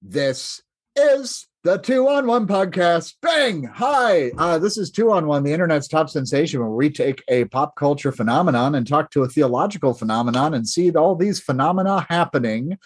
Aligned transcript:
This 0.00 0.62
is 0.94 1.48
the 1.64 1.76
Two 1.78 2.08
on 2.08 2.28
One 2.28 2.46
podcast. 2.46 3.14
Bang! 3.20 3.64
Hi, 3.64 4.30
uh, 4.38 4.60
this 4.60 4.78
is 4.78 4.92
Two 4.92 5.10
on 5.10 5.26
One, 5.26 5.42
the 5.42 5.52
internet's 5.52 5.88
top 5.88 6.08
sensation, 6.08 6.60
where 6.60 6.68
we 6.68 6.88
take 6.88 7.24
a 7.26 7.46
pop 7.46 7.74
culture 7.74 8.12
phenomenon 8.12 8.76
and 8.76 8.86
talk 8.86 9.10
to 9.10 9.24
a 9.24 9.28
theological 9.28 9.92
phenomenon 9.92 10.54
and 10.54 10.68
see 10.68 10.92
all 10.92 11.16
these 11.16 11.40
phenomena 11.40 12.06
happening. 12.08 12.78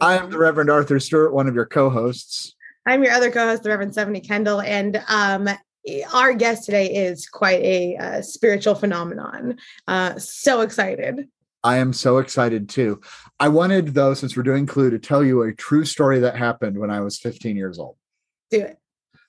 I'm 0.00 0.28
the 0.28 0.38
Reverend 0.38 0.70
Arthur 0.70 0.98
Stewart, 0.98 1.32
one 1.32 1.46
of 1.46 1.54
your 1.54 1.66
co-hosts. 1.66 2.56
I'm 2.84 3.04
your 3.04 3.12
other 3.12 3.30
co-host, 3.30 3.62
the 3.62 3.68
Reverend 3.68 3.92
Stephanie 3.92 4.22
Kendall, 4.22 4.60
and 4.60 5.04
um, 5.08 5.48
our 6.12 6.34
guest 6.34 6.64
today 6.64 6.92
is 6.92 7.28
quite 7.28 7.62
a 7.62 7.96
uh, 7.96 8.22
spiritual 8.22 8.74
phenomenon. 8.74 9.58
Uh, 9.86 10.18
so 10.18 10.62
excited. 10.62 11.28
I 11.64 11.78
am 11.78 11.92
so 11.92 12.18
excited 12.18 12.68
too. 12.68 13.00
I 13.38 13.48
wanted, 13.48 13.94
though, 13.94 14.14
since 14.14 14.36
we're 14.36 14.42
doing 14.42 14.66
Clue, 14.66 14.90
to 14.90 14.98
tell 14.98 15.22
you 15.22 15.42
a 15.42 15.54
true 15.54 15.84
story 15.84 16.20
that 16.20 16.36
happened 16.36 16.78
when 16.78 16.90
I 16.90 17.00
was 17.00 17.18
15 17.18 17.56
years 17.56 17.78
old. 17.78 17.96
Do 18.50 18.60
it. 18.60 18.78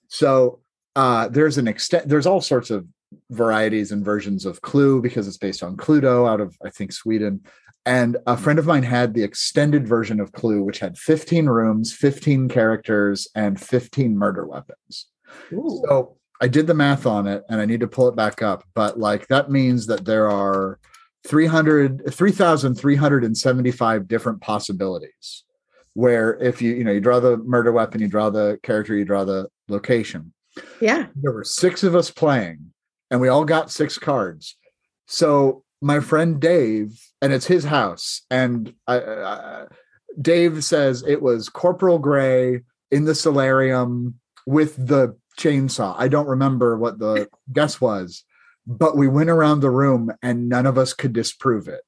So 0.08 0.60
uh, 0.96 1.28
there's 1.30 1.58
an 1.58 1.68
extent. 1.68 2.08
There's 2.08 2.26
all 2.26 2.42
sorts 2.42 2.70
of 2.70 2.88
varieties 3.30 3.92
and 3.92 4.04
versions 4.04 4.46
of 4.46 4.62
Clue 4.62 5.02
because 5.02 5.28
it's 5.28 5.38
based 5.38 5.64
on 5.64 5.78
Cluedo 5.78 6.28
out 6.28 6.42
of 6.42 6.58
I 6.66 6.70
think 6.70 6.92
Sweden. 6.92 7.42
And 7.86 8.18
a 8.26 8.38
friend 8.38 8.60
of 8.60 8.66
mine 8.66 8.84
had 8.84 9.14
the 9.14 9.24
extended 9.24 9.88
version 9.88 10.20
of 10.20 10.32
Clue, 10.32 10.64
which 10.64 10.80
had 10.80 10.98
15 10.98 11.48
rooms, 11.48 11.94
15 11.94 12.48
characters, 12.48 13.28
and 13.36 13.60
15 13.60 14.18
murder 14.18 14.48
weapons. 14.48 15.08
Ooh. 15.52 15.84
So 15.86 16.18
I 16.40 16.48
did 16.48 16.68
the 16.68 16.74
math 16.74 17.06
on 17.06 17.28
it 17.28 17.44
and 17.50 17.60
I 17.60 17.66
need 17.66 17.82
to 17.82 17.88
pull 17.88 18.08
it 18.08 18.16
back 18.16 18.42
up. 18.42 18.64
But 18.74 19.00
like 19.00 19.28
that 19.28 19.52
means 19.52 19.88
that 19.88 20.06
there 20.06 20.30
are 20.30 20.80
300 21.28 22.14
3375 22.14 24.08
different 24.08 24.42
possibilities 24.42 25.44
where 25.94 26.36
if 26.42 26.62
you 26.62 26.74
you 26.74 26.84
know 26.84 26.92
you 26.92 27.00
draw 27.00 27.20
the 27.20 27.38
murder 27.38 27.72
weapon 27.72 28.02
you 28.02 28.08
draw 28.08 28.30
the 28.30 28.60
character 28.64 28.96
you 28.96 29.06
draw 29.06 29.24
the 29.24 29.48
location. 29.68 30.34
Yeah. 30.82 31.08
There 31.16 31.32
were 31.32 31.44
six 31.44 31.84
of 31.84 31.96
us 31.96 32.12
playing 32.12 32.74
and 33.10 33.22
we 33.22 33.30
all 33.30 33.46
got 33.46 33.72
six 33.72 33.98
cards. 33.98 34.56
So 35.08 35.64
my 35.82 36.00
friend 36.00 36.40
dave 36.40 37.00
and 37.22 37.34
it's 37.34 37.48
his 37.48 37.66
house 37.66 38.22
and 38.30 38.74
I, 38.88 39.00
I, 39.00 39.66
dave 40.22 40.64
says 40.64 41.04
it 41.08 41.22
was 41.22 41.50
corporal 41.50 42.00
gray 42.00 42.62
in 42.92 43.06
the 43.06 43.16
solarium 43.16 44.20
with 44.46 44.76
the 44.76 45.18
chainsaw. 45.40 45.96
I 45.98 46.08
don't 46.08 46.28
remember 46.28 46.78
what 46.78 47.00
the 47.00 47.28
guess 47.52 47.82
was 47.82 48.24
but 48.66 48.98
we 48.98 49.08
went 49.08 49.30
around 49.30 49.60
the 49.60 49.70
room 49.70 50.12
and 50.22 50.50
none 50.50 50.66
of 50.66 50.78
us 50.78 50.94
could 50.94 51.14
disprove 51.14 51.68
it. 51.68 51.82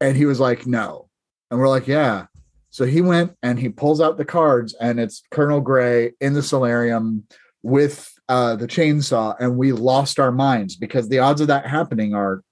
And 0.00 0.16
he 0.16 0.26
was 0.26 0.38
like, 0.38 0.66
no. 0.66 1.08
And 1.50 1.58
we're 1.58 1.68
like, 1.68 1.88
yeah. 1.88 2.26
So 2.70 2.84
he 2.84 3.00
went 3.00 3.34
and 3.42 3.58
he 3.58 3.68
pulls 3.68 4.00
out 4.00 4.18
the 4.18 4.24
cards, 4.24 4.74
and 4.74 5.00
it's 5.00 5.22
Colonel 5.30 5.60
Gray 5.60 6.12
in 6.20 6.34
the 6.34 6.42
solarium 6.42 7.24
with 7.62 8.12
uh, 8.28 8.56
the 8.56 8.66
chainsaw. 8.66 9.34
And 9.40 9.56
we 9.56 9.72
lost 9.72 10.20
our 10.20 10.30
minds 10.30 10.76
because 10.76 11.08
the 11.08 11.18
odds 11.18 11.40
of 11.40 11.48
that 11.48 11.66
happening 11.66 12.14
are, 12.14 12.42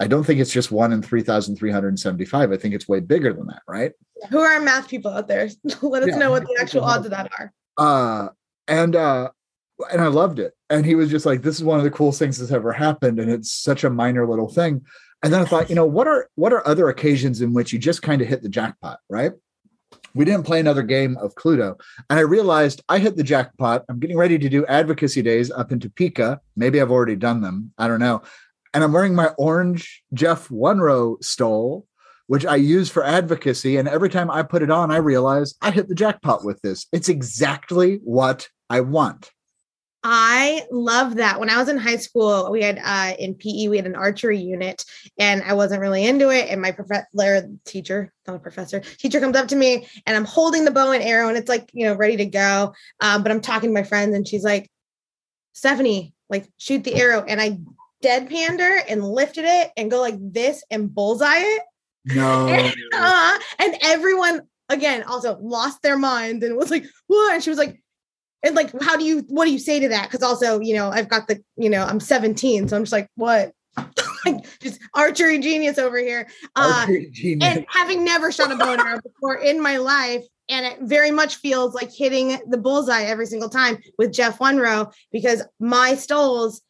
I 0.00 0.06
don't 0.06 0.24
think 0.24 0.38
it's 0.38 0.52
just 0.52 0.70
one 0.70 0.92
in 0.92 1.02
3,375. 1.02 2.52
I 2.52 2.56
think 2.56 2.74
it's 2.74 2.88
way 2.88 3.00
bigger 3.00 3.32
than 3.32 3.48
that, 3.48 3.62
right? 3.66 3.92
Who 4.30 4.38
are 4.38 4.54
our 4.54 4.60
math 4.60 4.88
people 4.88 5.10
out 5.10 5.26
there? 5.26 5.48
Let 5.82 6.04
us 6.04 6.10
yeah. 6.10 6.18
know 6.18 6.30
what 6.30 6.44
the 6.44 6.56
actual 6.60 6.84
odds 6.84 7.04
of 7.04 7.10
that 7.10 7.30
are. 7.38 7.52
Uh, 7.76 8.28
and 8.68 8.94
uh, 8.94 9.30
and 9.90 10.00
I 10.00 10.06
loved 10.06 10.38
it. 10.38 10.54
And 10.70 10.84
he 10.84 10.94
was 10.94 11.10
just 11.10 11.26
like, 11.26 11.42
"This 11.42 11.56
is 11.56 11.64
one 11.64 11.78
of 11.78 11.84
the 11.84 11.90
coolest 11.90 12.18
things 12.18 12.38
that's 12.38 12.52
ever 12.52 12.72
happened," 12.72 13.18
and 13.18 13.30
it's 13.30 13.50
such 13.50 13.84
a 13.84 13.90
minor 13.90 14.26
little 14.26 14.48
thing. 14.48 14.84
And 15.22 15.32
then 15.32 15.40
I 15.40 15.44
thought, 15.44 15.68
you 15.68 15.74
know, 15.74 15.86
what 15.86 16.06
are 16.06 16.28
what 16.36 16.52
are 16.52 16.66
other 16.66 16.88
occasions 16.88 17.40
in 17.40 17.52
which 17.52 17.72
you 17.72 17.78
just 17.78 18.02
kind 18.02 18.22
of 18.22 18.28
hit 18.28 18.42
the 18.42 18.48
jackpot, 18.48 19.00
right? 19.08 19.32
We 20.14 20.24
didn't 20.24 20.44
play 20.44 20.60
another 20.60 20.82
game 20.82 21.16
of 21.18 21.34
Cluedo, 21.34 21.80
and 22.10 22.18
I 22.18 22.22
realized 22.22 22.82
I 22.88 22.98
hit 22.98 23.16
the 23.16 23.22
jackpot. 23.22 23.84
I'm 23.88 23.98
getting 23.98 24.18
ready 24.18 24.38
to 24.38 24.48
do 24.48 24.66
advocacy 24.66 25.22
days 25.22 25.50
up 25.50 25.72
in 25.72 25.80
Topeka. 25.80 26.40
Maybe 26.56 26.80
I've 26.80 26.90
already 26.90 27.16
done 27.16 27.40
them. 27.40 27.72
I 27.78 27.88
don't 27.88 28.00
know. 28.00 28.22
And 28.74 28.84
I'm 28.84 28.92
wearing 28.92 29.14
my 29.14 29.28
orange 29.38 30.02
Jeff 30.12 30.48
Wunrow 30.48 31.22
stole, 31.24 31.86
which 32.26 32.44
I 32.44 32.56
use 32.56 32.90
for 32.90 33.02
advocacy. 33.02 33.78
And 33.78 33.88
every 33.88 34.10
time 34.10 34.30
I 34.30 34.42
put 34.42 34.62
it 34.62 34.70
on, 34.70 34.90
I 34.90 34.98
realize 34.98 35.54
I 35.62 35.70
hit 35.70 35.88
the 35.88 35.94
jackpot 35.94 36.44
with 36.44 36.60
this. 36.60 36.86
It's 36.92 37.08
exactly 37.08 38.00
what 38.04 38.48
I 38.68 38.82
want. 38.82 39.30
I 40.04 40.64
love 40.70 41.16
that. 41.16 41.40
When 41.40 41.50
I 41.50 41.58
was 41.58 41.68
in 41.68 41.76
high 41.76 41.96
school, 41.96 42.50
we 42.52 42.62
had 42.62 42.80
uh, 42.82 43.14
in 43.18 43.34
PE, 43.34 43.68
we 43.68 43.76
had 43.76 43.86
an 43.86 43.96
archery 43.96 44.38
unit, 44.38 44.84
and 45.18 45.42
I 45.42 45.54
wasn't 45.54 45.80
really 45.80 46.06
into 46.06 46.30
it. 46.30 46.48
And 46.48 46.62
my 46.62 46.70
professor, 46.70 47.48
teacher, 47.64 48.12
not 48.26 48.36
a 48.36 48.38
professor, 48.38 48.80
teacher 48.80 49.18
comes 49.18 49.36
up 49.36 49.48
to 49.48 49.56
me, 49.56 49.88
and 50.06 50.16
I'm 50.16 50.24
holding 50.24 50.64
the 50.64 50.70
bow 50.70 50.92
and 50.92 51.02
arrow, 51.02 51.28
and 51.28 51.36
it's 51.36 51.48
like 51.48 51.70
you 51.72 51.84
know 51.84 51.96
ready 51.96 52.16
to 52.18 52.26
go. 52.26 52.74
Um, 53.00 53.22
but 53.22 53.32
I'm 53.32 53.40
talking 53.40 53.70
to 53.70 53.74
my 53.74 53.82
friends, 53.82 54.14
and 54.14 54.26
she's 54.26 54.44
like, 54.44 54.70
"Stephanie, 55.52 56.14
like 56.30 56.48
shoot 56.58 56.84
the 56.84 56.94
arrow," 56.94 57.24
and 57.26 57.40
I 57.40 57.58
deadpanned 58.02 58.60
her 58.60 58.78
and 58.88 59.04
lifted 59.04 59.44
it 59.46 59.72
and 59.76 59.90
go 59.90 60.00
like 60.00 60.16
this 60.20 60.62
and 60.70 60.94
bullseye 60.94 61.40
it. 61.40 61.62
No. 62.04 62.46
and, 62.46 62.74
uh, 62.94 63.38
and 63.58 63.76
everyone 63.82 64.42
again 64.68 65.02
also 65.02 65.36
lost 65.40 65.82
their 65.82 65.98
minds 65.98 66.44
and 66.44 66.56
was 66.56 66.70
like, 66.70 66.84
"What?" 67.08 67.34
And 67.34 67.42
she 67.42 67.50
was 67.50 67.58
like 67.58 67.82
and 68.42 68.54
like 68.54 68.72
how 68.80 68.96
do 68.96 69.04
you 69.04 69.24
what 69.28 69.44
do 69.44 69.52
you 69.52 69.58
say 69.58 69.80
to 69.80 69.88
that? 69.88 70.04
Because 70.10 70.22
also 70.22 70.60
you 70.60 70.74
know 70.74 70.90
i've 70.90 71.08
got 71.08 71.28
the 71.28 71.42
you 71.56 71.70
know 71.70 71.84
i'm 71.84 72.00
17 72.00 72.68
so 72.68 72.76
i'm 72.76 72.82
just 72.82 72.92
like 72.92 73.08
what? 73.16 73.52
Like 74.26 74.44
just 74.60 74.80
archery 74.94 75.38
genius 75.38 75.78
over 75.78 75.96
here. 75.96 76.28
Uh 76.56 76.86
genius. 77.12 77.56
and 77.56 77.66
having 77.68 78.04
never 78.04 78.32
shot 78.32 78.50
a 78.50 78.56
bow 78.56 78.72
and 78.72 78.82
arrow 78.82 79.00
before 79.00 79.36
in 79.36 79.62
my 79.62 79.76
life 79.76 80.24
and 80.48 80.66
it 80.66 80.78
very 80.82 81.12
much 81.12 81.36
feels 81.36 81.72
like 81.72 81.92
hitting 81.94 82.36
the 82.48 82.58
bullseye 82.58 83.04
every 83.04 83.26
single 83.26 83.48
time 83.48 83.78
with 83.96 84.12
jeff 84.12 84.38
Wunrow 84.40 84.92
because 85.12 85.44
my 85.60 85.94
stoles 85.94 86.62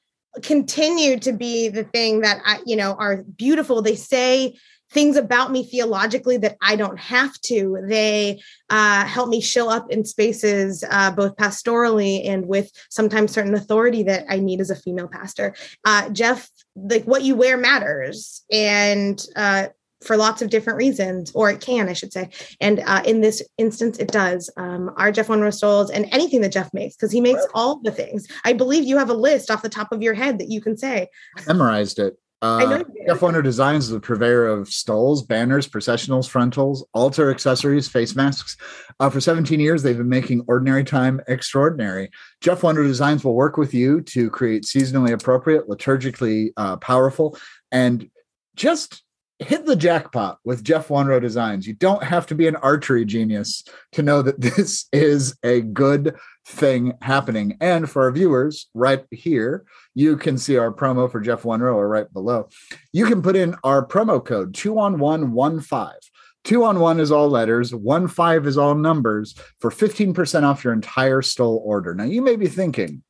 continue 0.42 1.18
to 1.20 1.32
be 1.32 1.68
the 1.68 1.84
thing 1.84 2.20
that 2.20 2.40
i 2.44 2.60
you 2.66 2.76
know 2.76 2.94
are 2.98 3.24
beautiful. 3.24 3.80
They 3.80 3.96
say 3.96 4.56
things 4.90 5.16
about 5.16 5.50
me 5.50 5.64
theologically 5.64 6.36
that 6.38 6.56
I 6.62 6.76
don't 6.76 6.98
have 6.98 7.38
to. 7.42 7.78
They 7.86 8.40
uh, 8.70 9.04
help 9.04 9.28
me 9.28 9.40
show 9.40 9.68
up 9.68 9.90
in 9.90 10.04
spaces, 10.04 10.84
uh, 10.90 11.10
both 11.10 11.36
pastorally 11.36 12.26
and 12.28 12.46
with 12.46 12.70
sometimes 12.88 13.32
certain 13.32 13.54
authority 13.54 14.02
that 14.04 14.24
I 14.28 14.38
need 14.38 14.60
as 14.60 14.70
a 14.70 14.76
female 14.76 15.08
pastor. 15.08 15.54
Uh, 15.84 16.08
Jeff, 16.10 16.48
like 16.74 17.04
what 17.04 17.22
you 17.22 17.34
wear 17.34 17.56
matters. 17.56 18.44
And 18.50 19.22
uh, 19.36 19.68
for 20.00 20.16
lots 20.16 20.42
of 20.42 20.50
different 20.50 20.76
reasons, 20.76 21.32
or 21.34 21.50
it 21.50 21.60
can, 21.60 21.88
I 21.88 21.92
should 21.92 22.12
say. 22.12 22.30
And 22.60 22.80
uh, 22.80 23.02
in 23.04 23.20
this 23.20 23.42
instance, 23.58 23.98
it 23.98 24.08
does. 24.08 24.48
Um, 24.56 24.92
our 24.96 25.10
Jeff 25.10 25.26
Wunrow 25.26 25.52
stoles 25.52 25.90
and 25.90 26.06
anything 26.12 26.40
that 26.42 26.52
Jeff 26.52 26.72
makes, 26.72 26.96
because 26.96 27.10
he 27.10 27.20
makes 27.20 27.44
all 27.52 27.80
the 27.82 27.90
things. 27.90 28.26
I 28.44 28.52
believe 28.52 28.84
you 28.84 28.96
have 28.96 29.10
a 29.10 29.14
list 29.14 29.50
off 29.50 29.62
the 29.62 29.68
top 29.68 29.90
of 29.92 30.02
your 30.02 30.14
head 30.14 30.38
that 30.38 30.50
you 30.50 30.60
can 30.60 30.76
say. 30.76 31.08
I 31.36 31.42
memorized 31.46 31.98
it. 31.98 32.16
Uh, 32.40 32.84
Jeff 33.06 33.18
Wunrow 33.18 33.42
Designs 33.42 33.84
is 33.84 33.90
the 33.90 34.00
purveyor 34.00 34.46
of 34.46 34.68
stoles, 34.68 35.22
banners, 35.24 35.66
processionals, 35.66 36.28
frontals, 36.28 36.86
altar 36.94 37.30
accessories, 37.30 37.88
face 37.88 38.14
masks. 38.14 38.56
Uh, 39.00 39.10
for 39.10 39.20
17 39.20 39.58
years, 39.58 39.82
they've 39.82 39.98
been 39.98 40.08
making 40.08 40.44
ordinary 40.46 40.84
time 40.84 41.20
extraordinary. 41.26 42.10
Jeff 42.40 42.60
Wunrow 42.60 42.86
Designs 42.86 43.24
will 43.24 43.34
work 43.34 43.56
with 43.56 43.74
you 43.74 44.00
to 44.02 44.30
create 44.30 44.62
seasonally 44.62 45.12
appropriate, 45.12 45.68
liturgically 45.68 46.50
uh, 46.56 46.76
powerful, 46.76 47.36
and 47.72 48.08
just 48.54 49.02
hit 49.40 49.66
the 49.66 49.76
jackpot 49.76 50.38
with 50.44 50.64
Jeff 50.64 50.88
Wunrow 50.88 51.20
Designs. 51.20 51.66
You 51.66 51.74
don't 51.74 52.02
have 52.02 52.26
to 52.26 52.34
be 52.34 52.48
an 52.48 52.56
archery 52.56 53.04
genius 53.04 53.64
to 53.92 54.02
know 54.02 54.22
that 54.22 54.40
this 54.40 54.86
is 54.92 55.36
a 55.42 55.60
good 55.60 56.16
thing 56.48 56.96
happening. 57.02 57.56
And 57.60 57.88
for 57.88 58.04
our 58.04 58.10
viewers, 58.10 58.68
right 58.74 59.04
here, 59.10 59.64
you 59.94 60.16
can 60.16 60.38
see 60.38 60.56
our 60.56 60.72
promo 60.72 61.10
for 61.10 61.20
Jeff 61.20 61.42
Wunrow 61.42 61.74
or 61.74 61.88
right 61.88 62.10
below. 62.12 62.48
You 62.92 63.06
can 63.06 63.22
put 63.22 63.36
in 63.36 63.54
our 63.62 63.86
promo 63.86 64.24
code 64.24 64.54
two 64.54 64.78
on 64.78 64.98
one 64.98 65.32
one 65.32 65.60
five. 65.60 65.98
Two 66.44 66.64
on 66.64 66.80
one 66.80 67.00
is 67.00 67.12
all 67.12 67.28
letters, 67.28 67.74
one 67.74 68.08
five 68.08 68.46
is 68.46 68.56
all 68.56 68.74
numbers 68.74 69.34
for 69.60 69.70
15% 69.70 70.44
off 70.44 70.64
your 70.64 70.72
entire 70.72 71.20
stole 71.20 71.62
order. 71.64 71.94
Now 71.94 72.04
you 72.04 72.22
may 72.22 72.36
be 72.36 72.46
thinking, 72.46 73.02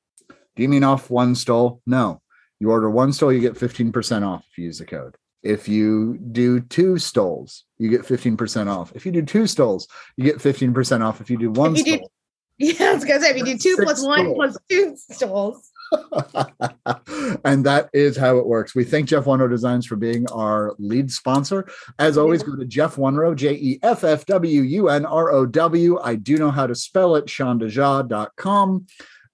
do 0.57 0.63
you 0.63 0.69
mean 0.69 0.83
off 0.83 1.09
one 1.09 1.35
stole? 1.35 1.81
No. 1.87 2.21
You 2.59 2.71
order 2.71 2.91
one 2.91 3.13
stole, 3.13 3.33
you 3.33 3.41
get 3.41 3.55
15% 3.55 4.27
off 4.27 4.45
if 4.51 4.59
you 4.59 4.65
use 4.65 4.79
the 4.79 4.87
code. 4.87 5.15
If 5.45 5.69
you 5.69 6.19
do 6.19 6.61
two 6.61 6.99
stoles, 6.99 7.65
you 7.79 7.89
get 7.89 8.03
15% 8.03 8.67
off. 8.67 8.91
If 8.97 9.07
you 9.07 9.13
do 9.13 9.23
two 9.23 9.47
stoles, 9.47 9.87
you 10.17 10.25
get 10.25 10.39
15% 10.39 11.05
off. 11.05 11.21
If 11.21 11.31
you 11.31 11.39
do 11.39 11.53
one 11.53 11.75
you 11.77 11.83
stole, 11.85 12.11
yeah, 12.81 12.91
I 12.91 12.95
was 12.95 13.05
gonna 13.05 13.21
say 13.21 13.31
if 13.31 13.37
you 13.37 13.45
do 13.45 13.59
two 13.59 13.77
plus 13.83 14.05
one 14.05 14.21
stoles. 14.21 14.37
plus 14.37 14.59
two 14.69 14.97
stoles. 14.97 15.71
and 17.45 17.65
that 17.65 17.89
is 17.93 18.17
how 18.17 18.37
it 18.37 18.47
works. 18.47 18.75
We 18.75 18.85
thank 18.85 19.09
Jeff 19.09 19.25
Wunrow 19.25 19.49
Designs 19.49 19.87
for 19.87 19.97
being 19.97 20.29
our 20.31 20.75
lead 20.79 21.11
sponsor. 21.11 21.69
As 21.99 22.19
always, 22.19 22.43
go 22.43 22.57
to 22.57 22.65
Jeff 22.65 22.97
Wunrow, 22.97 23.35
J 23.35 23.53
E 23.55 23.79
F 23.83 24.03
F 24.05 24.27
W 24.27 24.63
U 24.63 24.89
N 24.89 25.07
R 25.07 25.31
O 25.31 25.47
W. 25.47 25.99
I 26.03 26.17
do 26.17 26.37
know 26.37 26.51
how 26.51 26.67
to 26.67 26.75
spell 26.75 27.15
it, 27.17 27.27
shondaja.com, 27.27 28.87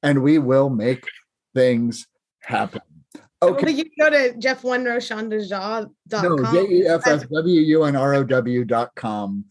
and 0.02 0.22
we 0.22 0.38
will 0.38 0.70
make 0.70 1.04
things 1.54 2.06
happen. 2.40 2.82
Oh, 3.40 3.54
okay. 3.54 3.70
you 3.70 3.84
go 3.98 4.10
to 4.10 4.36
Jeff 4.38 4.62
Wunrow, 4.62 4.98
shondaja.com. 4.98 6.36
No, 6.36 6.52
J 6.52 6.72
E 6.72 6.86
F 6.86 7.06
F 7.06 7.28
W 7.28 7.60
U 7.60 7.84
N 7.84 7.96
R 7.96 8.14
O 8.14 8.24
W.com. 8.24 9.44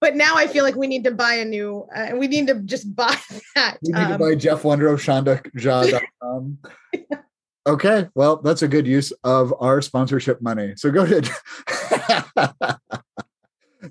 but 0.00 0.16
now 0.16 0.36
I 0.36 0.46
feel 0.46 0.64
like 0.64 0.76
we 0.76 0.86
need 0.86 1.04
to 1.04 1.10
buy 1.10 1.34
a 1.34 1.44
new. 1.44 1.86
Uh, 1.94 2.10
we 2.14 2.28
need 2.28 2.46
to 2.48 2.54
just 2.60 2.94
buy 2.96 3.16
that. 3.54 3.78
We 3.82 3.92
need 3.92 4.02
um, 4.02 4.12
to 4.12 4.18
buy 4.18 4.34
Jeff 4.34 4.62
Wunrow 4.62 4.94
of 4.94 5.00
Shonda 5.00 5.42
okay, 7.66 8.08
well, 8.14 8.36
that's 8.36 8.62
a 8.62 8.68
good 8.68 8.86
use 8.86 9.12
of 9.24 9.52
our 9.60 9.82
sponsorship 9.82 10.40
money. 10.40 10.74
So 10.76 10.90
go 10.90 11.02
ahead. 11.02 11.28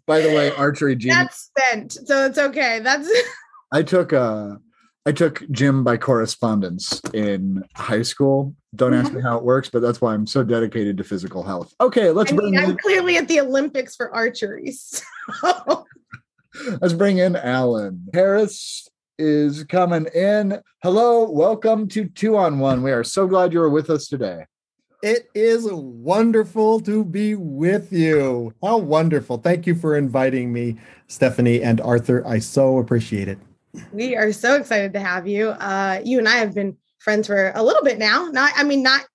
By 0.08 0.20
the 0.22 0.30
way, 0.30 0.52
archery 0.52 0.96
genius. 0.96 1.18
That's 1.18 1.40
spent, 1.40 1.94
so 1.94 2.26
it's 2.26 2.38
okay. 2.38 2.80
That's. 2.80 3.10
I 3.72 3.82
took 3.82 4.14
uh 4.14 4.56
I 5.08 5.12
took 5.12 5.48
gym 5.52 5.84
by 5.84 5.98
correspondence 5.98 7.00
in 7.14 7.64
high 7.76 8.02
school. 8.02 8.56
Don't 8.74 8.96
ask 8.96 9.12
me 9.12 9.20
mm-hmm. 9.20 9.28
how 9.28 9.38
it 9.38 9.44
works, 9.44 9.70
but 9.70 9.84
that's 9.84 10.02
why 10.02 10.16
I'm 10.16 10.26
so 10.26 10.44
dedicated 10.44 10.98
to 10.98 11.04
physical 11.04 11.44
health. 11.44 11.76
Okay, 11.80 12.10
let's 12.10 12.32
I 12.32 12.36
mean, 12.36 12.54
bring. 12.54 12.58
I'm 12.58 12.72
in... 12.72 12.78
clearly 12.78 13.18
at 13.18 13.28
the 13.28 13.40
Olympics 13.40 13.96
for 13.96 14.14
archery. 14.14 14.74
So. 15.42 15.86
let's 16.82 16.94
bring 16.94 17.18
in 17.18 17.36
Allen 17.36 18.08
Harris 18.14 18.88
is 19.18 19.64
coming 19.64 20.06
in. 20.14 20.62
Hello, 20.84 21.30
welcome 21.30 21.88
to 21.90 22.06
Two 22.06 22.38
on 22.38 22.60
One. 22.60 22.84
We 22.84 22.92
are 22.92 23.04
so 23.04 23.28
glad 23.28 23.52
you 23.52 23.62
are 23.62 23.70
with 23.70 23.90
us 23.90 24.08
today. 24.08 24.46
It 25.02 25.28
is 25.34 25.68
wonderful 25.72 26.80
to 26.82 27.04
be 27.04 27.36
with 27.36 27.92
you. 27.92 28.54
How 28.64 28.78
wonderful. 28.78 29.38
Thank 29.40 29.68
you 29.68 29.76
for 29.76 29.98
inviting 29.98 30.54
me, 30.54 30.78
Stephanie 31.08 31.62
and 31.62 31.82
Arthur. 31.82 32.26
I 32.26 32.40
so 32.40 32.78
appreciate 32.78 33.28
it. 33.28 33.40
We 33.92 34.16
are 34.16 34.32
so 34.32 34.56
excited 34.56 34.94
to 34.94 35.00
have 35.00 35.28
you. 35.28 35.50
Uh, 35.50 36.02
you 36.04 36.20
and 36.20 36.28
I 36.28 36.38
have 36.38 36.54
been 36.54 36.78
friends 37.00 37.28
for 37.28 37.52
a 37.56 37.64
little 37.64 37.84
bit 37.84 37.98
now. 37.98 38.30
Not, 38.32 38.52
I 38.56 38.64
mean, 38.64 38.84
not 38.84 39.06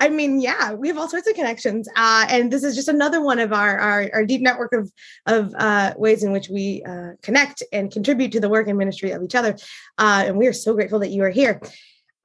I 0.00 0.08
mean, 0.08 0.40
yeah, 0.40 0.72
we 0.72 0.88
have 0.88 0.96
all 0.96 1.08
sorts 1.08 1.28
of 1.28 1.34
connections, 1.34 1.86
uh, 1.94 2.26
and 2.30 2.50
this 2.50 2.64
is 2.64 2.74
just 2.74 2.88
another 2.88 3.20
one 3.20 3.38
of 3.38 3.52
our 3.52 3.78
our, 3.78 4.10
our 4.14 4.24
deep 4.24 4.40
network 4.40 4.72
of 4.72 4.90
of 5.26 5.54
uh, 5.58 5.92
ways 5.98 6.24
in 6.24 6.32
which 6.32 6.48
we 6.48 6.82
uh, 6.88 7.10
connect 7.22 7.62
and 7.70 7.92
contribute 7.92 8.32
to 8.32 8.40
the 8.40 8.48
work 8.48 8.66
and 8.66 8.78
ministry 8.78 9.10
of 9.10 9.22
each 9.22 9.34
other. 9.34 9.56
Uh, 9.98 10.24
and 10.26 10.38
we 10.38 10.46
are 10.46 10.54
so 10.54 10.72
grateful 10.72 11.00
that 11.00 11.10
you 11.10 11.22
are 11.22 11.30
here. 11.30 11.60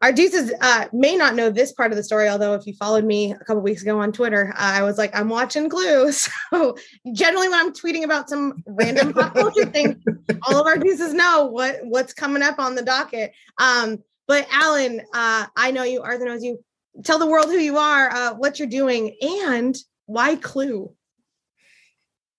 Our 0.01 0.12
deuces 0.12 0.51
uh, 0.62 0.86
may 0.92 1.15
not 1.15 1.36
know 1.36 1.50
this 1.50 1.71
part 1.71 1.92
of 1.92 1.95
the 1.95 2.03
story, 2.03 2.27
although 2.27 2.53
if 2.53 2.68
you 2.68 2.74
followed 2.74 3.06
me 3.06 3.31
a 3.31 3.39
couple 3.39 3.62
weeks 3.62 3.81
ago 3.81 4.00
on 4.00 4.12
Twitter, 4.12 4.53
uh, 4.53 4.59
I 4.59 4.83
was 4.83 4.97
like, 4.97 5.15
I'm 5.15 5.30
watching 5.30 5.69
Clue. 5.69 6.12
So 6.51 6.77
generally, 7.13 7.50
when 7.50 7.59
I'm 7.59 7.74
tweeting 7.74 8.03
about 8.03 8.30
some 8.30 8.63
random 8.68 9.13
pop 9.13 9.33
culture 9.33 9.65
thing, 9.65 10.01
all 10.47 10.59
of 10.59 10.68
our 10.68 10.77
deuces 10.77 11.13
know 11.13 11.45
what 11.45 11.80
what's 11.83 12.13
coming 12.13 12.44
up 12.44 12.59
on 12.59 12.75
the 12.75 12.83
docket. 12.83 13.33
Um, 13.57 13.97
but 14.27 14.47
Allen, 14.51 15.01
uh, 15.13 15.47
I 15.56 15.71
know 15.71 15.83
you. 15.83 16.01
Arthur 16.01 16.25
knows 16.25 16.44
you 16.44 16.63
tell 17.03 17.19
the 17.19 17.27
world 17.27 17.48
who 17.48 17.57
you 17.57 17.77
are, 17.77 18.09
uh, 18.12 18.33
what 18.36 18.59
you're 18.59 18.68
doing, 18.68 19.15
and 19.21 19.75
why 20.06 20.36
Clue. 20.36 20.94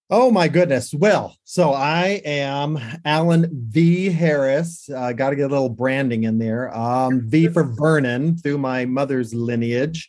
Oh 0.09 0.31
my 0.31 0.47
goodness. 0.47 0.95
Well, 0.95 1.37
so 1.43 1.73
I 1.73 2.23
am 2.25 2.79
Allen 3.05 3.49
V. 3.71 4.09
Harris. 4.09 4.89
I 4.89 5.11
uh, 5.11 5.13
got 5.13 5.31
to 5.31 5.37
get 5.37 5.47
a 5.47 5.53
little 5.53 5.69
branding 5.69 6.25
in 6.25 6.39
there. 6.39 6.73
Um, 6.77 7.23
v 7.29 7.49
for 7.49 7.65
Vernon 7.65 8.37
through 8.37 8.59
my 8.59 8.85
mother's 8.85 9.35
lineage. 9.35 10.09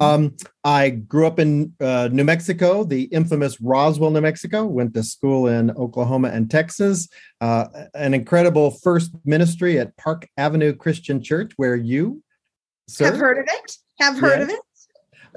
Um, 0.00 0.34
I 0.64 0.90
grew 0.90 1.26
up 1.26 1.38
in 1.38 1.74
uh, 1.78 2.08
New 2.10 2.24
Mexico, 2.24 2.84
the 2.84 3.02
infamous 3.04 3.60
Roswell, 3.60 4.10
New 4.10 4.22
Mexico. 4.22 4.64
Went 4.64 4.94
to 4.94 5.02
school 5.02 5.46
in 5.46 5.70
Oklahoma 5.72 6.28
and 6.28 6.50
Texas. 6.50 7.08
Uh, 7.42 7.66
an 7.92 8.14
incredible 8.14 8.70
first 8.70 9.12
ministry 9.26 9.78
at 9.78 9.94
Park 9.98 10.26
Avenue 10.38 10.74
Christian 10.74 11.22
Church, 11.22 11.52
where 11.56 11.76
you 11.76 12.22
sir, 12.88 13.04
have 13.04 13.18
heard 13.18 13.38
of 13.38 13.44
it 13.46 13.76
have 14.00 14.18
heard 14.18 14.40
yes. 14.40 14.42
of 14.42 14.50
it. 14.50 14.60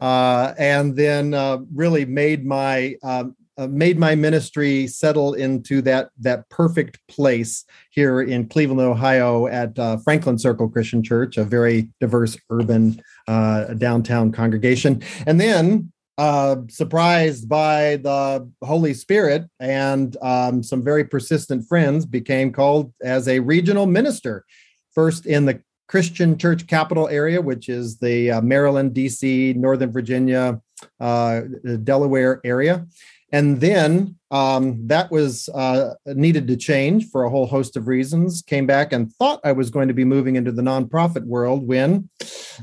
Uh, 0.01 0.53
and 0.57 0.95
then 0.95 1.33
uh, 1.33 1.57
really 1.73 2.05
made 2.05 2.45
my 2.45 2.95
um, 3.03 3.35
uh, 3.57 3.67
made 3.67 3.97
my 3.97 4.13
ministry 4.13 4.85
settle 4.85 5.33
into 5.33 5.81
that 5.81 6.09
that 6.19 6.47
perfect 6.49 6.99
place 7.07 7.65
here 7.89 8.21
in 8.21 8.47
Cleveland, 8.47 8.81
Ohio, 8.81 9.47
at 9.47 9.77
uh, 9.79 9.97
Franklin 9.97 10.37
Circle 10.37 10.69
Christian 10.69 11.01
Church, 11.03 11.37
a 11.37 11.43
very 11.43 11.89
diverse 11.99 12.37
urban 12.51 13.01
uh, 13.27 13.73
downtown 13.73 14.31
congregation. 14.31 15.01
And 15.25 15.41
then 15.41 15.91
uh, 16.19 16.57
surprised 16.69 17.49
by 17.49 17.97
the 17.97 18.47
Holy 18.63 18.93
Spirit 18.93 19.45
and 19.59 20.15
um, 20.21 20.61
some 20.61 20.83
very 20.83 21.03
persistent 21.03 21.67
friends, 21.67 22.05
became 22.05 22.51
called 22.51 22.93
as 23.03 23.27
a 23.27 23.39
regional 23.39 23.85
minister, 23.87 24.45
first 24.93 25.25
in 25.25 25.45
the 25.45 25.61
Christian 25.87 26.37
Church 26.37 26.67
Capital 26.67 27.07
Area, 27.07 27.41
which 27.41 27.69
is 27.69 27.97
the 27.97 28.31
uh, 28.31 28.41
Maryland, 28.41 28.93
DC, 28.93 29.55
Northern 29.55 29.91
Virginia, 29.91 30.61
Delaware 30.99 32.41
area. 32.43 32.85
And 33.31 33.59
then 33.59 34.15
um, 34.31 34.87
that 34.87 35.11
was 35.11 35.49
uh, 35.49 35.95
needed 36.05 36.47
to 36.47 36.57
change 36.57 37.09
for 37.09 37.23
a 37.23 37.29
whole 37.29 37.45
host 37.45 37.75
of 37.75 37.87
reasons. 37.87 38.41
Came 38.41 38.65
back 38.65 38.93
and 38.93 39.11
thought 39.13 39.41
I 39.43 39.51
was 39.51 39.69
going 39.69 39.89
to 39.89 39.93
be 39.93 40.05
moving 40.05 40.35
into 40.35 40.51
the 40.51 40.61
nonprofit 40.61 41.25
world 41.25 41.67
when, 41.67 42.09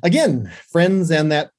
again, 0.02 0.50
friends 0.70 1.10
and 1.10 1.30
that 1.32 1.50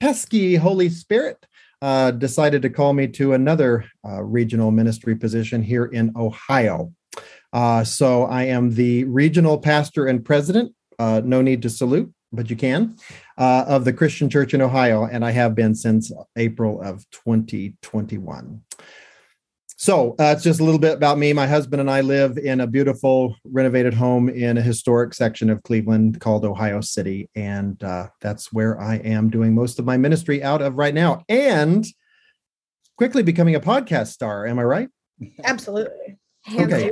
pesky 0.00 0.56
Holy 0.56 0.88
Spirit 0.88 1.44
uh, 1.82 2.10
decided 2.10 2.62
to 2.62 2.70
call 2.70 2.94
me 2.94 3.06
to 3.08 3.34
another 3.34 3.84
uh, 4.06 4.22
regional 4.22 4.70
ministry 4.70 5.14
position 5.14 5.62
here 5.62 5.84
in 5.84 6.12
Ohio. 6.16 6.92
Uh, 7.52 7.84
so 7.84 8.24
I 8.24 8.44
am 8.44 8.74
the 8.74 9.04
regional 9.04 9.58
pastor 9.58 10.06
and 10.06 10.24
president 10.24 10.74
uh, 10.98 11.20
no 11.24 11.42
need 11.42 11.62
to 11.62 11.70
salute, 11.70 12.12
but 12.34 12.50
you 12.50 12.56
can, 12.56 12.96
uh, 13.38 13.64
of 13.66 13.84
the 13.84 13.92
Christian 13.92 14.28
Church 14.28 14.54
in 14.54 14.60
Ohio, 14.60 15.04
and 15.04 15.24
I 15.24 15.30
have 15.30 15.54
been 15.54 15.74
since 15.74 16.12
April 16.36 16.80
of 16.82 17.08
2021. 17.10 18.62
So 19.76 20.14
uh, 20.18 20.32
it's 20.34 20.44
just 20.44 20.60
a 20.60 20.64
little 20.64 20.80
bit 20.80 20.94
about 20.94 21.18
me. 21.18 21.32
My 21.32 21.46
husband 21.46 21.80
and 21.80 21.90
I 21.90 22.00
live 22.00 22.38
in 22.38 22.60
a 22.60 22.66
beautiful 22.66 23.36
renovated 23.44 23.92
home 23.92 24.28
in 24.28 24.56
a 24.56 24.62
historic 24.62 25.12
section 25.12 25.50
of 25.50 25.62
Cleveland 25.62 26.20
called 26.20 26.44
Ohio 26.44 26.80
City. 26.80 27.28
And 27.34 27.82
uh, 27.82 28.08
that's 28.20 28.52
where 28.52 28.80
I 28.80 28.96
am 28.96 29.30
doing 29.30 29.54
most 29.54 29.78
of 29.78 29.84
my 29.84 29.96
ministry 29.96 30.42
out 30.42 30.62
of 30.62 30.76
right 30.76 30.94
now. 30.94 31.24
And 31.28 31.84
quickly 32.96 33.22
becoming 33.22 33.56
a 33.56 33.60
podcast 33.60 34.06
star. 34.08 34.46
Am 34.46 34.58
I 34.58 34.64
right? 34.64 34.88
Absolutely. 35.44 36.16
okay. 36.56 36.90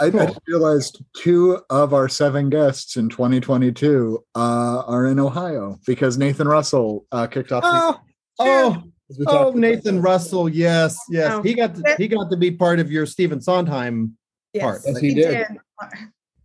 I, 0.00 0.10
cool. 0.10 0.20
I 0.20 0.32
realized 0.46 1.02
two 1.16 1.60
of 1.70 1.92
our 1.92 2.08
seven 2.08 2.50
guests 2.50 2.96
in 2.96 3.08
2022 3.08 4.24
uh, 4.34 4.38
are 4.86 5.06
in 5.06 5.18
Ohio 5.18 5.78
because 5.86 6.18
Nathan 6.18 6.46
Russell 6.46 7.06
uh, 7.10 7.26
kicked 7.26 7.52
off. 7.52 7.64
Oh, 7.66 8.00
oh, 8.38 8.82
oh 9.26 9.50
Nathan 9.50 10.00
Russell. 10.00 10.48
Yes, 10.48 10.98
yes. 11.10 11.32
Oh. 11.32 11.42
He 11.42 11.54
got 11.54 11.74
to, 11.74 11.94
he 11.98 12.08
got 12.08 12.30
to 12.30 12.36
be 12.36 12.50
part 12.50 12.78
of 12.78 12.90
your 12.90 13.06
Stephen 13.06 13.40
Sondheim 13.40 14.16
yes, 14.52 14.62
part. 14.62 14.82
Yes, 14.86 14.98
he, 14.98 15.08
he 15.08 15.14
did. 15.14 15.46
did. 15.48 15.58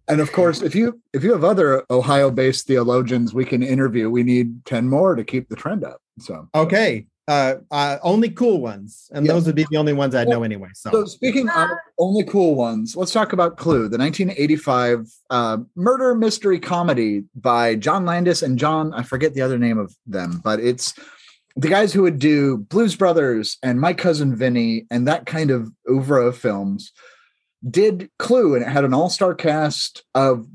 And 0.08 0.20
of 0.20 0.32
course, 0.32 0.62
if 0.62 0.76
you 0.76 1.02
if 1.14 1.24
you 1.24 1.32
have 1.32 1.44
other 1.44 1.86
Ohio-based 1.90 2.68
theologians 2.68 3.34
we 3.34 3.46
can 3.46 3.64
interview, 3.64 4.10
we 4.10 4.24
need 4.24 4.66
10 4.66 4.90
more 4.90 5.16
to 5.16 5.24
keep 5.24 5.48
the 5.48 5.56
trend 5.56 5.84
up. 5.84 6.00
So 6.20 6.50
okay 6.56 7.08
uh, 7.28 7.56
uh, 7.72 7.98
only 8.04 8.30
cool 8.30 8.60
ones, 8.60 9.10
and 9.14 9.26
those 9.26 9.46
would 9.46 9.56
be 9.56 9.66
the 9.70 9.78
only 9.78 9.94
ones 9.94 10.14
I'd 10.14 10.28
well, 10.28 10.40
know 10.40 10.44
anyway. 10.44 10.70
So. 10.74 10.92
so, 10.92 11.06
speaking 11.06 11.48
of 11.50 11.70
only 11.98 12.24
cool 12.26 12.56
ones, 12.56 12.98
let's 12.98 13.14
talk 13.14 13.32
about 13.32 13.58
Clue, 13.58 13.88
the 13.88 13.98
1985 13.98 15.08
uh, 15.30 15.58
murder 15.76 16.16
mystery 16.16 16.60
comedy 16.60 17.24
by 17.36 17.76
John 17.76 18.06
Landis 18.06 18.42
and 18.42 18.60
John. 18.60 18.94
I 18.94 19.04
forget 19.04 19.34
the 19.34 19.42
other 19.42 19.58
name 19.58 19.78
of 19.78 19.96
them, 20.06 20.42
but 20.44 20.60
it's 20.60 20.94
the 21.56 21.70
guys 21.70 21.94
who 21.94 22.02
would 22.02 22.20
do 22.20 22.58
Blues 22.58 22.96
Brothers 22.96 23.58
and 23.64 23.80
My 23.80 23.94
Cousin 23.94 24.36
Vinny 24.36 24.86
and 24.92 25.08
that 25.08 25.26
kind 25.26 25.50
of 25.50 25.72
oeuvre 25.90 26.26
of 26.26 26.38
films. 26.38 26.92
Did 27.70 28.10
Clue, 28.20 28.56
and 28.56 28.64
it 28.64 28.70
had 28.70 28.84
an 28.84 28.94
all-star 28.94 29.34
cast 29.34 30.04
of 30.14 30.46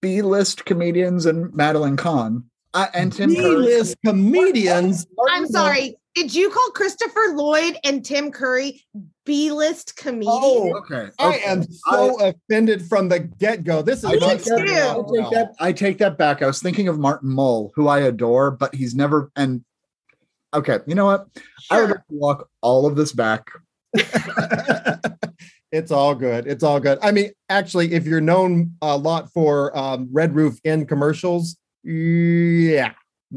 B-list 0.00 0.64
comedians 0.64 1.26
and 1.26 1.54
Madeline 1.54 1.96
Kahn 1.96 2.50
uh, 2.74 2.86
and 2.94 3.12
Tim 3.12 3.30
B-list 3.30 3.96
Curry. 4.04 4.12
comedians. 4.12 5.06
I'm 5.28 5.46
sorry. 5.46 5.96
Did 6.14 6.34
you 6.34 6.50
call 6.50 6.70
Christopher 6.70 7.32
Lloyd 7.34 7.78
and 7.84 8.04
Tim 8.04 8.30
Curry 8.30 8.82
B-list 9.24 9.96
comedians? 9.96 10.40
Oh, 10.42 10.76
okay. 10.78 10.94
okay. 10.94 11.12
I 11.18 11.36
am 11.38 11.64
so 11.64 12.20
I, 12.20 12.28
offended 12.28 12.82
from 12.86 13.08
the 13.08 13.20
get-go. 13.20 13.82
This 13.82 14.00
is 14.00 14.04
I 14.04 14.16
take, 14.18 14.44
that, 14.44 14.60
I 14.60 15.22
take 15.22 15.30
that. 15.30 15.54
I 15.58 15.72
take 15.72 15.98
that 15.98 16.18
back. 16.18 16.42
I 16.42 16.46
was 16.46 16.60
thinking 16.60 16.88
of 16.88 16.98
Martin 16.98 17.30
Mull, 17.30 17.72
who 17.74 17.88
I 17.88 18.00
adore, 18.00 18.50
but 18.50 18.74
he's 18.74 18.94
never. 18.94 19.30
And 19.36 19.64
okay, 20.52 20.80
you 20.86 20.94
know 20.94 21.06
what? 21.06 21.28
Sure. 21.60 21.78
I 21.78 21.80
would 21.80 21.90
like 21.90 22.06
to 22.08 22.14
walk 22.14 22.48
all 22.60 22.86
of 22.86 22.94
this 22.94 23.12
back. 23.12 23.50
it's 25.72 25.90
all 25.90 26.14
good. 26.14 26.46
It's 26.46 26.62
all 26.62 26.78
good. 26.78 26.98
I 27.02 27.10
mean, 27.10 27.30
actually, 27.48 27.94
if 27.94 28.06
you're 28.06 28.20
known 28.20 28.74
a 28.82 28.96
lot 28.96 29.32
for 29.32 29.76
um, 29.76 30.08
Red 30.12 30.34
Roof 30.34 30.58
Inn 30.64 30.86
commercials, 30.86 31.56
yeah. 31.84 32.92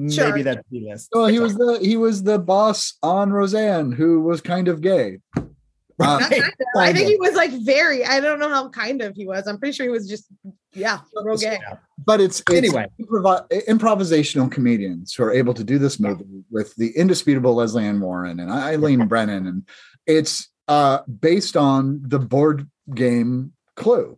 Sure. 0.10 0.30
Maybe 0.30 0.42
that's 0.42 0.68
the 0.70 0.82
list. 0.90 1.10
Well, 1.14 1.28
he 1.28 1.40
was 1.40 1.56
the 1.56 1.80
he 1.82 1.96
was 1.96 2.24
the 2.24 2.38
boss 2.38 2.96
on 3.02 3.32
Roseanne, 3.32 3.94
who 3.94 4.20
was 4.22 4.42
kind 4.42 4.68
of 4.68 4.82
gay. 4.82 5.20
Um, 5.38 6.20
kind 6.20 6.34
of. 6.44 6.52
I 6.78 6.92
think 6.92 7.08
he 7.08 7.16
was 7.16 7.34
like 7.36 7.52
very. 7.64 8.04
I 8.04 8.20
don't 8.20 8.38
know 8.40 8.50
how 8.50 8.68
kind 8.68 9.02
of 9.02 9.16
he 9.16 9.26
was. 9.26 9.48
I'm 9.48 9.58
pretty 9.58 9.72
sure 9.72 9.86
he 9.86 9.90
was 9.90 10.10
just 10.10 10.26
yeah, 10.74 11.00
real 11.24 11.38
gay. 11.38 11.60
But 12.06 12.20
it's, 12.20 12.42
it's 12.42 12.54
anyway 12.54 12.88
improv- 13.02 13.48
improvisational 13.70 14.52
comedians 14.52 15.14
who 15.14 15.24
are 15.24 15.32
able 15.32 15.54
to 15.54 15.64
do 15.64 15.78
this 15.80 15.98
movie 15.98 16.44
with 16.52 16.76
the 16.76 16.90
indisputable 16.98 17.56
Lesley 17.56 17.86
Ann 17.86 18.02
Warren 18.02 18.42
and 18.42 18.52
Eileen 18.52 19.08
Brennan, 19.08 19.48
and 19.48 19.64
it's 20.06 20.50
uh, 20.68 21.04
based 21.04 21.56
on 21.56 22.02
the 22.04 22.20
board 22.20 22.70
game 22.94 23.54
Clue, 23.78 24.18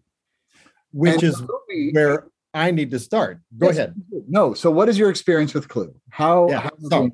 which 0.91 1.13
And 1.13 1.23
is 1.23 1.39
movie- 1.39 1.91
where 1.93 2.25
I 2.53 2.71
need 2.71 2.91
to 2.91 2.99
start. 2.99 3.39
Go 3.57 3.67
Yes, 3.67 3.77
ahead. 3.77 3.95
No. 4.27 4.53
So, 4.53 4.71
what 4.71 4.89
is 4.89 4.97
your 4.97 5.09
experience 5.09 5.53
with 5.53 5.67
Clue? 5.67 5.93
How? 6.09 6.49
Yeah, 6.49 6.59
how 6.61 6.71
so- 6.89 7.11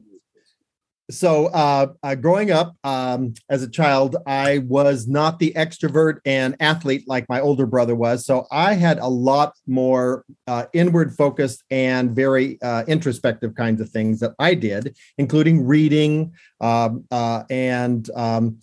So, 1.11 1.47
uh, 1.47 1.87
uh, 2.01 2.15
growing 2.15 2.51
up 2.51 2.77
um, 2.85 3.33
as 3.49 3.61
a 3.61 3.69
child, 3.69 4.15
I 4.25 4.59
was 4.59 5.05
not 5.05 5.37
the 5.37 5.51
extrovert 5.53 6.19
and 6.25 6.55
athlete 6.61 7.03
like 7.07 7.27
my 7.27 7.41
older 7.41 7.65
brother 7.65 7.93
was. 7.93 8.25
So, 8.25 8.47
I 8.51 8.73
had 8.75 8.99
a 8.99 9.07
lot 9.07 9.53
more 9.67 10.23
uh, 10.47 10.65
inward 10.73 11.13
focused 11.15 11.63
and 11.69 12.15
very 12.15 12.57
uh, 12.61 12.85
introspective 12.87 13.53
kinds 13.55 13.81
of 13.81 13.89
things 13.89 14.21
that 14.21 14.31
I 14.39 14.53
did, 14.53 14.95
including 15.17 15.65
reading 15.67 16.33
um, 16.61 17.03
uh, 17.11 17.43
and 17.49 18.09
um, 18.15 18.59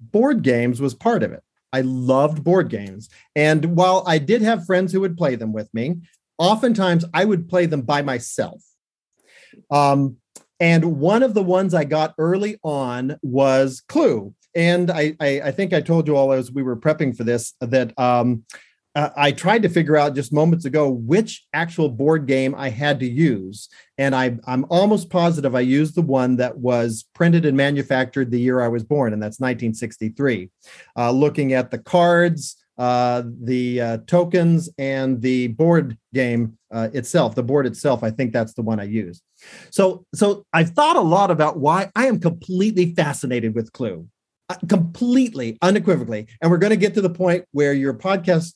board 0.00 0.42
games 0.42 0.80
was 0.80 0.94
part 0.94 1.22
of 1.22 1.32
it. 1.32 1.44
I 1.72 1.80
loved 1.82 2.44
board 2.44 2.68
games. 2.68 3.08
And 3.34 3.76
while 3.76 4.04
I 4.06 4.18
did 4.18 4.42
have 4.42 4.66
friends 4.66 4.92
who 4.92 5.00
would 5.00 5.16
play 5.16 5.36
them 5.36 5.52
with 5.52 5.72
me, 5.72 5.96
oftentimes 6.38 7.04
I 7.14 7.24
would 7.24 7.48
play 7.48 7.66
them 7.66 7.82
by 7.82 8.02
myself. 8.02 8.62
Um, 9.70 10.16
and 10.60 10.98
one 11.00 11.22
of 11.22 11.34
the 11.34 11.42
ones 11.42 11.74
I 11.74 11.84
got 11.84 12.14
early 12.18 12.58
on 12.62 13.16
was 13.22 13.82
Clue. 13.88 14.34
And 14.54 14.90
I, 14.90 15.16
I, 15.18 15.40
I 15.40 15.50
think 15.50 15.72
I 15.72 15.80
told 15.80 16.06
you 16.06 16.16
all 16.16 16.32
as 16.32 16.52
we 16.52 16.62
were 16.62 16.76
prepping 16.76 17.16
for 17.16 17.24
this 17.24 17.54
that 17.60 17.98
um, 17.98 18.44
uh, 18.94 19.10
I 19.16 19.32
tried 19.32 19.62
to 19.62 19.68
figure 19.68 19.96
out 19.96 20.14
just 20.14 20.32
moments 20.32 20.64
ago 20.64 20.88
which 20.88 21.46
actual 21.52 21.88
board 21.88 22.26
game 22.26 22.54
I 22.54 22.68
had 22.68 23.00
to 23.00 23.08
use. 23.08 23.68
And 23.96 24.14
I, 24.14 24.38
I'm 24.46 24.66
almost 24.68 25.10
positive 25.10 25.54
I 25.54 25.60
used 25.60 25.94
the 25.94 26.02
one 26.02 26.36
that 26.36 26.58
was 26.58 27.04
printed 27.14 27.46
and 27.46 27.56
manufactured 27.56 28.30
the 28.30 28.40
year 28.40 28.60
I 28.60 28.68
was 28.68 28.84
born, 28.84 29.12
and 29.12 29.22
that's 29.22 29.40
1963. 29.40 30.50
Uh, 30.96 31.10
looking 31.10 31.52
at 31.52 31.70
the 31.70 31.78
cards, 31.78 32.56
uh, 32.78 33.22
the 33.42 33.80
uh, 33.80 33.98
tokens, 34.06 34.68
and 34.78 35.22
the 35.22 35.48
board 35.48 35.96
game 36.12 36.58
uh, 36.70 36.88
itself, 36.92 37.34
the 37.34 37.42
board 37.42 37.66
itself, 37.66 38.02
I 38.02 38.10
think 38.10 38.32
that's 38.32 38.54
the 38.54 38.62
one 38.62 38.80
I 38.80 38.84
used. 38.84 39.22
So, 39.70 40.04
so 40.14 40.44
I've 40.52 40.70
thought 40.70 40.96
a 40.96 41.00
lot 41.00 41.30
about 41.30 41.58
why 41.58 41.90
I 41.94 42.06
am 42.06 42.18
completely 42.18 42.94
fascinated 42.94 43.54
with 43.54 43.72
Clue, 43.72 44.08
uh, 44.48 44.56
completely, 44.68 45.58
unequivocally. 45.62 46.26
And 46.40 46.50
we're 46.50 46.58
going 46.58 46.70
to 46.70 46.76
get 46.76 46.94
to 46.94 47.02
the 47.02 47.10
point 47.10 47.44
where 47.52 47.72
your 47.72 47.94
podcast 47.94 48.54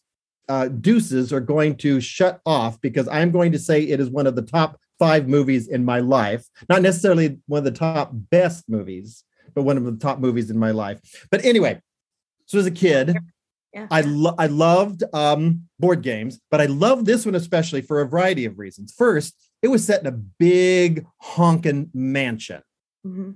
uh, 0.49 0.69
deuces 0.69 1.33
are 1.33 1.41
going 1.41 1.77
to 1.77 2.01
shut 2.01 2.41
off 2.47 2.81
because 2.81 3.09
I'm 3.09 3.31
going 3.31 3.53
to 3.53 3.59
say 3.59 3.83
it 3.83 4.01
is 4.01 4.11
one 4.11 4.27
of 4.27 4.37
the 4.37 4.43
top 4.43 4.79
five 4.99 5.29
movies 5.29 5.69
in 5.69 5.85
my 5.85 6.01
life. 6.01 6.47
Not 6.69 6.83
necessarily 6.83 7.39
one 7.47 7.59
of 7.59 7.65
the 7.65 7.71
top 7.79 8.11
best 8.13 8.69
movies, 8.69 9.25
but 9.55 9.63
one 9.63 9.77
of 9.77 9.85
the 9.85 9.97
top 9.97 10.19
movies 10.21 10.51
in 10.51 10.59
my 10.59 10.71
life. 10.71 11.01
But 11.31 11.45
anyway, 11.45 11.81
so 12.47 12.59
as 12.59 12.67
a 12.67 12.71
kid, 12.71 13.17
Yeah. 13.75 13.89
I 13.91 14.01
lo- 14.03 14.35
I 14.39 14.47
loved 14.47 15.03
um, 15.13 15.69
board 15.79 16.01
games, 16.01 16.41
but 16.51 16.61
I 16.63 16.67
loved 16.67 17.05
this 17.05 17.27
one 17.27 17.35
especially 17.35 17.83
for 17.83 18.01
a 18.01 18.09
variety 18.09 18.47
of 18.47 18.59
reasons. 18.59 18.95
First, 18.97 19.35
it 19.61 19.69
was 19.69 19.85
set 19.85 20.01
in 20.01 20.07
a 20.07 20.13
big 20.13 21.05
honking 21.21 21.91
mansion, 21.93 22.63
Mhm. 23.07 23.35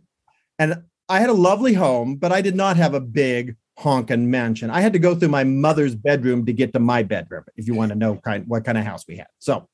and 0.59 0.83
I 1.11 1.21
had 1.21 1.29
a 1.29 1.35
lovely 1.35 1.75
home, 1.75 2.17
but 2.17 2.33
I 2.33 2.40
did 2.40 2.55
not 2.55 2.79
have 2.79 2.95
a 2.95 3.00
big 3.00 3.57
honking 3.80 4.30
mansion. 4.30 4.70
I 4.70 4.80
had 4.80 4.92
to 4.92 4.99
go 4.99 5.14
through 5.14 5.28
my 5.28 5.44
mother's 5.44 5.94
bedroom 5.94 6.46
to 6.46 6.52
get 6.52 6.72
to 6.75 6.78
my 6.78 7.02
bedroom. 7.02 7.44
If 7.56 7.66
you 7.66 7.75
want 7.75 7.90
to 7.90 7.99
know 7.99 8.16
kind 8.16 8.44
what 8.46 8.64
kind 8.64 8.78
of 8.78 8.84
house 8.84 9.04
we 9.08 9.16
had, 9.16 9.28
so. 9.38 9.68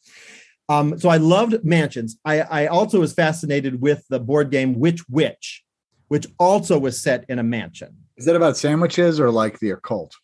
Um, 0.69 0.99
so 0.99 1.09
I 1.09 1.19
loved 1.19 1.65
mansions. 1.65 2.19
I, 2.25 2.41
I 2.41 2.67
also 2.67 2.99
was 2.99 3.13
fascinated 3.13 3.81
with 3.81 4.05
the 4.09 4.19
board 4.19 4.51
game 4.51 4.81
Which 4.81 5.09
Witch, 5.09 5.63
which 6.09 6.27
also 6.41 6.77
was 6.77 7.01
set 7.01 7.25
in 7.29 7.39
a 7.39 7.45
mansion. 7.45 7.97
Is 8.17 8.25
that 8.25 8.35
about 8.35 8.57
sandwiches 8.57 9.21
or 9.21 9.31
like 9.31 9.61
the 9.61 9.71
occult? 9.71 10.17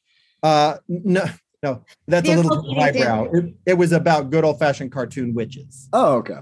Uh, 0.42 0.78
no, 0.88 1.26
no, 1.62 1.84
that's 2.08 2.26
The 2.26 2.34
a 2.34 2.36
little 2.36 2.52
occult 2.58 2.74
too 2.74 2.80
highbrow. 2.80 3.30
It, 3.32 3.54
it 3.66 3.74
was 3.74 3.92
about 3.92 4.30
good 4.30 4.44
old 4.44 4.58
fashioned 4.58 4.90
cartoon 4.90 5.32
witches. 5.32 5.88
Oh, 5.92 6.16
okay. 6.16 6.38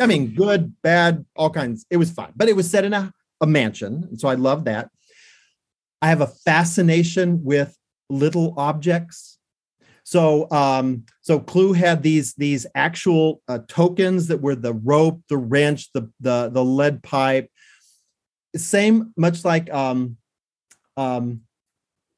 I 0.00 0.06
mean, 0.06 0.34
good, 0.34 0.74
bad, 0.82 1.26
all 1.36 1.50
kinds. 1.50 1.84
It 1.90 1.98
was 1.98 2.10
fun, 2.10 2.32
but 2.34 2.48
it 2.48 2.56
was 2.56 2.70
set 2.70 2.86
in 2.86 2.94
a, 2.94 3.12
a 3.42 3.46
mansion. 3.46 4.16
So 4.18 4.28
I 4.28 4.34
love 4.34 4.64
that. 4.64 4.88
I 6.02 6.08
have 6.08 6.20
a 6.20 6.26
fascination 6.26 7.44
with 7.44 7.76
little 8.10 8.54
objects. 8.58 9.38
So, 10.04 10.50
um, 10.50 11.04
so 11.20 11.38
Clue 11.38 11.72
had 11.72 12.02
these 12.02 12.34
these 12.34 12.66
actual 12.74 13.40
uh, 13.46 13.60
tokens 13.68 14.26
that 14.26 14.40
were 14.42 14.56
the 14.56 14.74
rope, 14.74 15.22
the 15.28 15.36
wrench, 15.36 15.92
the 15.92 16.10
the 16.20 16.50
the 16.52 16.64
lead 16.64 17.02
pipe. 17.04 17.48
Same, 18.56 19.14
much 19.16 19.44
like 19.44 19.72
um, 19.72 20.16
um, 20.96 21.42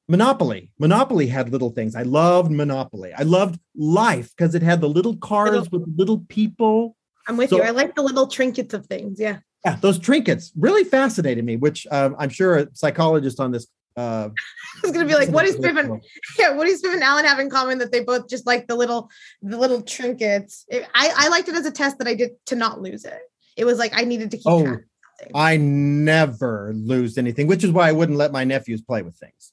Monopoly. 0.08 0.72
Monopoly 0.78 1.26
had 1.26 1.50
little 1.50 1.70
things. 1.70 1.94
I 1.94 2.02
loved 2.02 2.50
Monopoly. 2.50 3.12
I 3.12 3.22
loved 3.22 3.60
Life 3.76 4.30
because 4.36 4.54
it 4.54 4.62
had 4.62 4.80
the 4.80 4.88
little 4.88 5.16
cards 5.16 5.70
with 5.70 5.84
little 5.96 6.24
people. 6.28 6.96
I'm 7.28 7.36
with 7.36 7.50
So- 7.50 7.56
you. 7.58 7.62
I 7.62 7.70
like 7.70 7.94
the 7.94 8.02
little 8.02 8.26
trinkets 8.26 8.74
of 8.74 8.86
things. 8.86 9.20
Yeah. 9.20 9.38
Yeah, 9.64 9.76
those 9.76 9.98
trinkets 9.98 10.52
really 10.56 10.84
fascinated 10.84 11.44
me, 11.44 11.56
which 11.56 11.86
um, 11.90 12.14
I'm 12.18 12.28
sure 12.28 12.56
a 12.58 12.68
psychologist 12.74 13.40
on 13.40 13.50
this. 13.50 13.66
Uh, 13.96 14.28
I 14.76 14.80
was 14.82 14.92
gonna 14.92 15.06
be 15.06 15.14
like, 15.14 15.30
what 15.30 15.46
is 15.46 15.56
Spiff 15.58 16.00
yeah, 16.38 16.52
what 16.54 16.66
do 16.66 16.76
Spiff 16.76 16.92
and 16.92 17.02
Allen 17.02 17.24
have 17.24 17.38
in 17.38 17.48
common 17.48 17.78
that 17.78 17.90
they 17.90 18.00
both 18.04 18.28
just 18.28 18.46
like 18.46 18.66
the 18.66 18.74
little 18.74 19.10
the 19.42 19.56
little 19.56 19.80
trinkets? 19.82 20.66
It- 20.68 20.86
I 20.94 21.12
I 21.16 21.28
liked 21.28 21.48
it 21.48 21.54
as 21.54 21.64
a 21.64 21.70
test 21.70 21.98
that 21.98 22.06
I 22.06 22.14
did 22.14 22.32
to 22.46 22.56
not 22.56 22.82
lose 22.82 23.04
it. 23.04 23.20
It 23.56 23.64
was 23.64 23.78
like 23.78 23.92
I 23.94 24.04
needed 24.04 24.30
to 24.32 24.36
keep 24.36 24.46
Oh, 24.46 24.64
track. 24.64 24.80
of. 24.80 25.30
I 25.34 25.56
never 25.56 26.72
lose 26.74 27.16
anything, 27.16 27.46
which 27.46 27.64
is 27.64 27.70
why 27.70 27.88
I 27.88 27.92
wouldn't 27.92 28.18
let 28.18 28.32
my 28.32 28.44
nephews 28.44 28.82
play 28.82 29.02
with 29.02 29.16
things. 29.16 29.52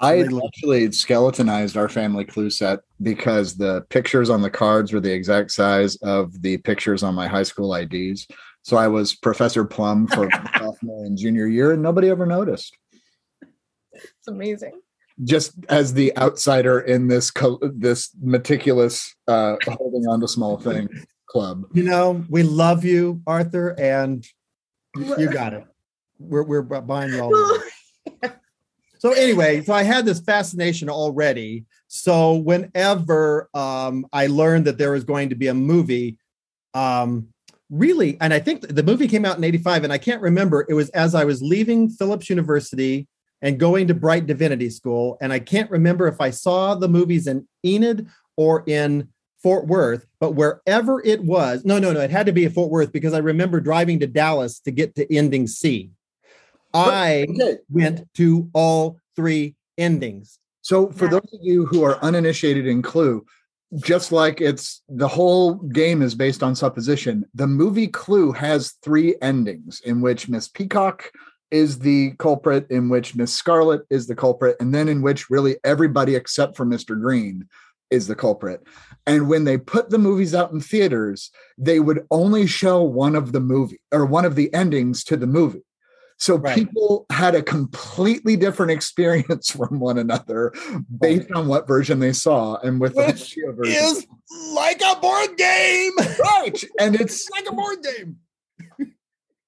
I 0.00 0.22
They 0.22 0.38
actually 0.46 0.92
skeletonized 0.92 1.76
our 1.76 1.88
family 1.88 2.24
clue 2.24 2.50
set 2.50 2.80
because 3.02 3.56
the 3.56 3.84
pictures 3.90 4.30
on 4.30 4.42
the 4.42 4.50
cards 4.50 4.92
were 4.92 5.00
the 5.00 5.12
exact 5.12 5.50
size 5.50 5.96
of 5.96 6.40
the 6.40 6.56
pictures 6.58 7.02
on 7.02 7.14
my 7.14 7.26
high 7.26 7.42
school 7.42 7.74
IDs. 7.74 8.26
So 8.68 8.76
I 8.76 8.86
was 8.86 9.14
Professor 9.14 9.64
Plum 9.64 10.06
for 10.08 10.28
sophomore 10.58 11.06
and 11.06 11.16
junior 11.16 11.46
year, 11.46 11.72
and 11.72 11.82
nobody 11.82 12.10
ever 12.10 12.26
noticed. 12.26 12.76
It's 13.94 14.28
amazing. 14.28 14.78
Just 15.24 15.54
as 15.70 15.94
the 15.94 16.14
outsider 16.18 16.80
in 16.80 17.08
this 17.08 17.30
co- 17.30 17.58
this 17.62 18.10
meticulous 18.20 19.16
uh, 19.26 19.56
holding 19.66 20.06
on 20.06 20.20
to 20.20 20.28
small 20.28 20.58
things 20.58 20.90
club. 21.30 21.64
You 21.72 21.84
know, 21.84 22.26
we 22.28 22.42
love 22.42 22.84
you, 22.84 23.22
Arthur, 23.26 23.74
and 23.80 24.22
you 24.94 25.32
got 25.32 25.54
it. 25.54 25.64
We're 26.18 26.42
we're 26.42 26.60
buying 26.62 27.14
you 27.14 27.22
all. 27.22 27.30
the 27.30 28.34
so 28.98 29.12
anyway, 29.12 29.62
so 29.62 29.72
I 29.72 29.82
had 29.82 30.04
this 30.04 30.20
fascination 30.20 30.90
already. 30.90 31.64
So 31.86 32.34
whenever 32.34 33.48
um, 33.54 34.06
I 34.12 34.26
learned 34.26 34.66
that 34.66 34.76
there 34.76 34.92
was 34.92 35.04
going 35.04 35.30
to 35.30 35.36
be 35.36 35.46
a 35.46 35.54
movie, 35.54 36.18
um, 36.74 37.28
really, 37.70 38.16
and 38.20 38.32
I 38.32 38.38
think 38.38 38.66
the 38.68 38.82
movie 38.82 39.08
came 39.08 39.24
out 39.24 39.38
in 39.38 39.44
'85, 39.44 39.84
and 39.84 39.92
I 39.92 39.98
can't 39.98 40.22
remember. 40.22 40.66
It 40.68 40.74
was 40.74 40.88
as 40.90 41.14
I 41.14 41.24
was 41.24 41.42
leaving 41.42 41.88
Phillips 41.90 42.30
University 42.30 43.06
and 43.42 43.58
going 43.58 43.86
to 43.88 43.94
Brite 43.94 44.26
Divinity 44.26 44.70
School, 44.70 45.16
and 45.20 45.32
I 45.32 45.38
can't 45.38 45.70
remember 45.70 46.08
if 46.08 46.20
I 46.20 46.30
saw 46.30 46.74
the 46.74 46.88
movies 46.88 47.26
in 47.26 47.46
Enid 47.64 48.08
or 48.36 48.64
in 48.66 49.08
Fort 49.42 49.66
Worth, 49.66 50.06
but 50.18 50.32
wherever 50.32 51.00
it 51.04 51.22
was, 51.22 51.64
no, 51.64 51.78
no, 51.78 51.92
no, 51.92 52.00
it 52.00 52.10
had 52.10 52.26
to 52.26 52.32
be 52.32 52.44
at 52.46 52.52
Fort 52.52 52.70
Worth 52.70 52.92
because 52.92 53.14
I 53.14 53.18
remember 53.18 53.60
driving 53.60 54.00
to 54.00 54.06
Dallas 54.06 54.58
to 54.60 54.72
get 54.72 54.96
to 54.96 55.14
ending 55.14 55.46
C. 55.46 55.90
Oh, 56.74 56.90
I 56.90 57.26
Okay, 57.30 57.58
went 57.70 58.12
to 58.14 58.50
all 58.52 58.98
three 59.14 59.54
endings. 59.78 60.38
So, 60.62 60.90
for 60.90 61.04
Yeah. 61.04 61.10
those 61.12 61.32
of 61.32 61.40
you 61.40 61.66
who 61.66 61.82
are 61.84 62.02
uninitiated 62.02 62.66
in 62.66 62.82
Clue, 62.82 63.24
just 63.76 64.12
like 64.12 64.40
it's 64.40 64.82
the 64.88 65.08
whole 65.08 65.54
game 65.54 66.02
is 66.02 66.14
based 66.14 66.42
on 66.42 66.54
supposition, 66.54 67.24
the 67.34 67.46
movie 67.46 67.88
Clue 67.88 68.32
has 68.32 68.74
three 68.82 69.14
endings 69.20 69.80
in 69.84 70.00
which 70.00 70.28
Miss 70.28 70.48
Peacock 70.48 71.10
is 71.50 71.78
the 71.78 72.12
culprit, 72.18 72.66
in 72.70 72.88
which 72.88 73.14
Miss 73.14 73.32
Scarlet 73.32 73.82
is 73.90 74.06
the 74.06 74.14
culprit, 74.14 74.56
and 74.60 74.74
then 74.74 74.88
in 74.88 75.02
which 75.02 75.30
really 75.30 75.56
everybody 75.64 76.14
except 76.14 76.56
for 76.56 76.66
Mr. 76.66 76.98
Green 77.00 77.48
is 77.90 78.06
the 78.06 78.14
culprit. 78.14 78.62
And 79.06 79.28
when 79.28 79.44
they 79.44 79.56
put 79.56 79.90
the 79.90 79.98
movies 79.98 80.34
out 80.34 80.52
in 80.52 80.60
theaters, 80.60 81.30
they 81.56 81.80
would 81.80 82.06
only 82.10 82.46
show 82.46 82.82
one 82.82 83.16
of 83.16 83.32
the 83.32 83.40
movie 83.40 83.80
or 83.92 84.04
one 84.04 84.24
of 84.24 84.34
the 84.34 84.52
endings 84.52 85.04
to 85.04 85.16
the 85.16 85.26
movie. 85.26 85.62
So 86.18 86.36
Right. 86.36 86.54
people 86.54 87.06
had 87.10 87.34
a 87.34 87.42
completely 87.42 88.36
different 88.36 88.72
experience 88.72 89.50
from 89.56 89.78
one 89.80 89.98
another 89.98 90.52
based 91.00 91.30
on 91.32 91.46
what 91.48 91.66
version 91.66 92.00
they 92.00 92.12
saw. 92.12 92.56
And 92.56 92.80
with 92.80 92.94
the 92.94 93.04
Which 93.06 93.34
video 93.34 93.52
version, 93.52 94.02
like 94.52 94.80
a 94.82 94.98
board 95.00 95.36
game. 95.36 95.92
right. 96.20 96.64
And 96.80 96.96
it's 97.00 97.30
like 97.36 97.46
a 97.48 97.54
board 97.54 97.78
game. 97.82 98.16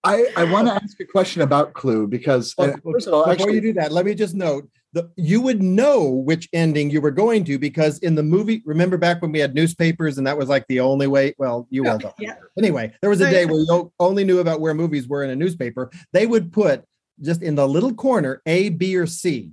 I, 0.02 0.32
I 0.36 0.44
want 0.44 0.68
to 0.68 0.74
ask 0.74 0.98
a 1.00 1.04
question 1.04 1.42
about 1.42 1.74
Clue 1.74 2.06
because 2.06 2.54
uh, 2.56 2.72
first 2.82 3.06
of 3.06 3.12
all, 3.12 3.20
Before 3.26 3.32
actually, 3.32 3.54
you 3.56 3.60
do 3.60 3.72
that, 3.74 3.92
let 3.92 4.06
me 4.06 4.14
just 4.14 4.34
note 4.34 4.66
that 4.92 5.10
you 5.16 5.40
would 5.40 5.62
know 5.62 6.04
which 6.08 6.48
ending 6.52 6.90
you 6.90 7.00
were 7.00 7.10
going 7.10 7.44
to 7.44 7.58
because 7.58 7.98
in 8.00 8.14
the 8.14 8.22
movie, 8.22 8.62
remember 8.64 8.96
back 8.96 9.22
when 9.22 9.30
we 9.32 9.38
had 9.38 9.54
newspapers 9.54 10.18
and 10.18 10.26
that 10.26 10.36
was 10.36 10.48
like 10.48 10.66
the 10.68 10.80
only 10.80 11.06
way. 11.06 11.34
Well, 11.38 11.66
you 11.70 11.84
Yeah. 11.84 11.98
don't. 11.98 12.14
Yeah. 12.18 12.34
Anyway, 12.58 12.92
there 13.00 13.10
was 13.10 13.20
a 13.20 13.28
Oh, 13.28 13.30
day 13.30 13.46
where 13.46 13.60
you 13.60 13.92
only 14.00 14.24
knew 14.24 14.40
about 14.40 14.60
where 14.60 14.74
movies 14.74 15.06
were 15.06 15.22
in 15.22 15.30
a 15.30 15.36
newspaper. 15.36 15.90
They 16.12 16.26
would 16.26 16.52
put 16.52 16.84
just 17.22 17.42
in 17.42 17.54
the 17.54 17.68
little 17.68 17.94
corner 17.94 18.42
A, 18.46 18.70
B, 18.70 18.96
or 18.96 19.06
C 19.06 19.52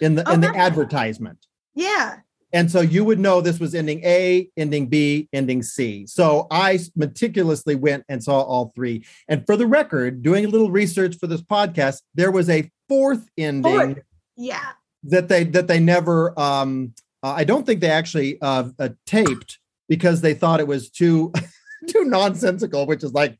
in 0.00 0.14
the 0.16 0.28
in 0.32 0.40
the 0.40 0.48
Okay. 0.50 0.58
advertisement. 0.58 1.46
Yeah. 1.74 2.16
And 2.52 2.70
so 2.70 2.80
you 2.80 3.04
would 3.04 3.18
know 3.20 3.42
this 3.42 3.60
was 3.60 3.74
ending 3.74 4.00
A, 4.04 4.48
ending 4.56 4.86
B, 4.86 5.28
ending 5.34 5.62
C. 5.62 6.06
So 6.06 6.46
I 6.50 6.78
meticulously 6.96 7.74
went 7.74 8.04
and 8.08 8.24
saw 8.24 8.40
all 8.40 8.72
three. 8.74 9.04
And 9.28 9.44
for 9.44 9.54
the 9.54 9.66
record, 9.66 10.22
doing 10.22 10.46
a 10.46 10.48
little 10.48 10.70
research 10.70 11.16
for 11.18 11.26
this 11.26 11.42
podcast, 11.42 12.00
there 12.14 12.30
was 12.30 12.48
a 12.48 12.70
fourth 12.88 13.28
ending 13.36 13.70
Fourth. 13.94 13.98
Yeah. 14.38 14.72
that 15.04 15.28
they 15.28 15.44
that 15.44 15.66
they 15.66 15.80
never 15.80 16.38
um 16.38 16.94
uh, 17.22 17.34
I 17.36 17.44
don't 17.44 17.66
think 17.66 17.80
they 17.80 17.90
actually 17.90 18.40
uh, 18.40 18.70
uh 18.78 18.90
taped 19.04 19.58
because 19.88 20.20
they 20.20 20.34
thought 20.34 20.60
it 20.60 20.68
was 20.68 20.88
too 20.90 21.32
too 21.88 22.04
nonsensical, 22.04 22.86
which 22.86 23.02
is 23.02 23.12
like 23.12 23.38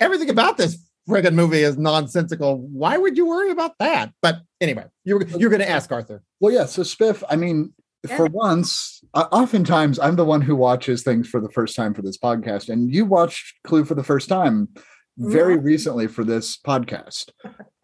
everything 0.00 0.30
about 0.30 0.56
this 0.56 0.78
friggin' 1.08 1.34
movie 1.34 1.62
is 1.62 1.76
nonsensical. 1.76 2.58
Why 2.58 2.96
would 2.96 3.16
you 3.16 3.26
worry 3.26 3.50
about 3.50 3.78
that? 3.78 4.12
But 4.22 4.40
anyway, 4.60 4.86
you're 5.04 5.26
you're 5.28 5.50
going 5.50 5.60
to 5.60 5.70
ask 5.70 5.90
Arthur. 5.92 6.22
Well, 6.40 6.52
yeah. 6.52 6.66
So 6.66 6.82
Spiff, 6.82 7.22
I 7.28 7.36
mean, 7.36 7.72
for 8.16 8.26
once, 8.26 9.02
uh, 9.14 9.26
oftentimes 9.32 9.98
I'm 9.98 10.16
the 10.16 10.24
one 10.24 10.40
who 10.40 10.56
watches 10.56 11.02
things 11.02 11.28
for 11.28 11.40
the 11.40 11.50
first 11.50 11.76
time 11.76 11.94
for 11.94 12.02
this 12.02 12.18
podcast, 12.18 12.68
and 12.68 12.92
you 12.92 13.04
watched 13.04 13.54
Clue 13.64 13.84
for 13.84 13.94
the 13.94 14.04
first 14.04 14.28
time 14.28 14.68
very 15.16 15.56
recently 15.56 16.06
for 16.06 16.24
this 16.24 16.56
podcast. 16.56 17.30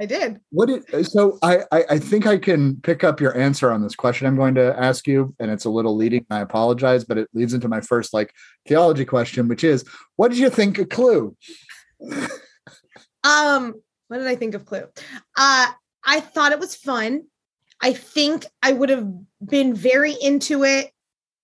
I 0.00 0.06
did. 0.06 0.40
What 0.50 0.70
it 0.70 1.06
so 1.06 1.38
I, 1.42 1.60
I 1.70 1.84
I 1.90 1.98
think 1.98 2.26
I 2.26 2.38
can 2.38 2.80
pick 2.82 3.04
up 3.04 3.20
your 3.20 3.36
answer 3.36 3.70
on 3.70 3.82
this 3.82 3.94
question 3.94 4.26
I'm 4.26 4.36
going 4.36 4.54
to 4.56 4.74
ask 4.78 5.06
you, 5.06 5.34
and 5.38 5.50
it's 5.50 5.64
a 5.64 5.70
little 5.70 5.96
leading. 5.96 6.26
I 6.30 6.40
apologize, 6.40 7.04
but 7.04 7.18
it 7.18 7.28
leads 7.34 7.54
into 7.54 7.68
my 7.68 7.80
first 7.80 8.12
like 8.12 8.32
theology 8.66 9.04
question, 9.04 9.48
which 9.48 9.64
is, 9.64 9.84
what 10.16 10.30
did 10.30 10.38
you 10.38 10.50
think 10.50 10.78
of 10.78 10.88
Clue? 10.88 11.36
Um, 13.22 13.74
what 14.08 14.18
did 14.18 14.26
I 14.26 14.34
think 14.34 14.54
of 14.54 14.64
Clue? 14.64 14.84
Uh, 15.36 15.66
I 16.04 16.20
thought 16.20 16.52
it 16.52 16.58
was 16.60 16.74
fun. 16.74 17.24
I 17.80 17.92
think 17.92 18.46
I 18.62 18.72
would 18.72 18.88
have 18.88 19.08
been 19.44 19.74
very 19.74 20.12
into 20.12 20.64
it 20.64 20.90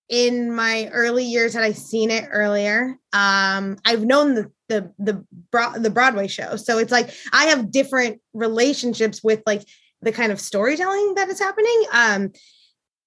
in 0.08 0.54
my 0.54 0.88
early 0.92 1.25
years 1.25 1.54
had 1.54 1.64
I 1.64 1.72
seen 1.72 2.10
it 2.10 2.28
earlier. 2.30 2.96
Um, 3.12 3.78
I've 3.84 4.04
known 4.04 4.34
the 4.34 4.50
the 4.68 4.92
the 4.98 5.25
Bro- 5.50 5.78
the 5.78 5.90
Broadway 5.90 6.28
show, 6.28 6.56
so 6.56 6.78
it's 6.78 6.92
like 6.92 7.10
I 7.32 7.46
have 7.46 7.70
different 7.70 8.20
relationships 8.34 9.22
with 9.22 9.42
like 9.46 9.62
the 10.02 10.12
kind 10.12 10.32
of 10.32 10.40
storytelling 10.40 11.14
that 11.14 11.28
is 11.28 11.38
happening. 11.38 11.82
Um, 11.92 12.32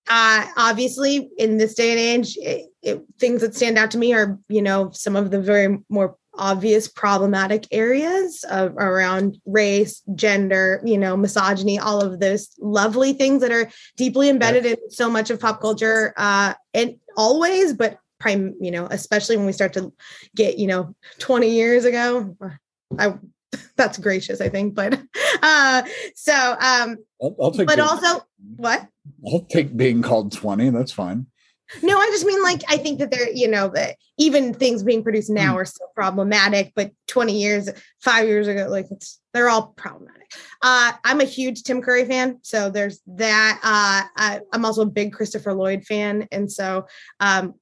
uh, 0.09 0.47
obviously, 0.57 1.29
in 1.37 1.57
this 1.57 1.75
day 1.75 1.91
and 1.91 1.99
age, 1.99 2.37
it, 2.37 2.69
it, 2.81 3.03
things 3.19 3.41
that 3.41 3.55
stand 3.55 3.77
out 3.77 3.91
to 3.91 3.97
me 3.97 4.13
are 4.13 4.39
you 4.49 4.61
know 4.61 4.89
some 4.91 5.15
of 5.15 5.31
the 5.31 5.39
very 5.39 5.77
more 5.89 6.17
obvious 6.39 6.87
problematic 6.87 7.67
areas 7.71 8.43
of 8.49 8.73
around 8.77 9.37
race, 9.45 10.01
gender, 10.15 10.81
you 10.85 10.97
know, 10.97 11.15
misogyny, 11.17 11.77
all 11.77 12.01
of 12.01 12.19
those 12.19 12.49
lovely 12.59 13.13
things 13.13 13.41
that 13.41 13.51
are 13.51 13.69
deeply 13.97 14.29
embedded 14.29 14.65
in 14.65 14.77
so 14.89 15.09
much 15.09 15.29
of 15.29 15.39
pop 15.39 15.61
culture 15.61 16.13
uh 16.17 16.53
and 16.73 16.95
always, 17.17 17.73
but 17.73 17.99
prime, 18.19 18.55
you 18.59 18.71
know, 18.71 18.87
especially 18.89 19.37
when 19.37 19.45
we 19.45 19.51
start 19.53 19.73
to 19.73 19.93
get, 20.35 20.57
you 20.57 20.67
know, 20.67 20.95
20 21.19 21.49
years 21.49 21.85
ago. 21.85 22.35
I 22.97 23.13
that's 23.75 23.97
gracious, 23.97 24.41
I 24.41 24.49
think, 24.49 24.75
but 24.75 24.93
uh 25.43 25.83
so 26.15 26.33
um 26.61 26.97
I'll, 27.21 27.35
I'll 27.41 27.51
take. 27.51 27.67
but 27.67 27.75
being- 27.75 27.87
also 27.87 28.25
what? 28.55 28.87
I'll 29.27 29.41
take 29.45 29.75
being 29.75 30.01
called 30.01 30.31
twenty. 30.31 30.69
That's 30.69 30.91
fine. 30.91 31.25
No, 31.83 31.97
I 31.99 32.07
just 32.07 32.25
mean 32.25 32.41
like 32.41 32.63
I 32.67 32.77
think 32.77 32.99
that 32.99 33.11
they're, 33.11 33.31
you 33.31 33.47
know, 33.47 33.69
that 33.69 33.97
even 34.17 34.53
things 34.53 34.83
being 34.83 35.03
produced 35.03 35.29
now 35.29 35.55
are 35.55 35.65
still 35.65 35.89
problematic, 35.95 36.73
but 36.75 36.91
20 37.07 37.39
years, 37.39 37.69
five 37.99 38.27
years 38.27 38.47
ago, 38.47 38.67
like 38.69 38.87
it's 38.91 39.19
they're 39.33 39.49
all 39.49 39.73
problematic. 39.77 40.31
Uh, 40.61 40.93
I'm 41.03 41.21
a 41.21 41.25
huge 41.25 41.63
Tim 41.63 41.81
Curry 41.81 42.05
fan, 42.05 42.39
so 42.41 42.69
there's 42.69 43.01
that. 43.07 43.59
Uh, 43.63 44.09
I, 44.17 44.39
I'm 44.51 44.65
also 44.65 44.81
a 44.81 44.87
big 44.87 45.13
Christopher 45.13 45.53
Lloyd 45.53 45.83
fan, 45.85 46.27
and 46.31 46.51
so 46.51 46.87
um, 47.19 47.53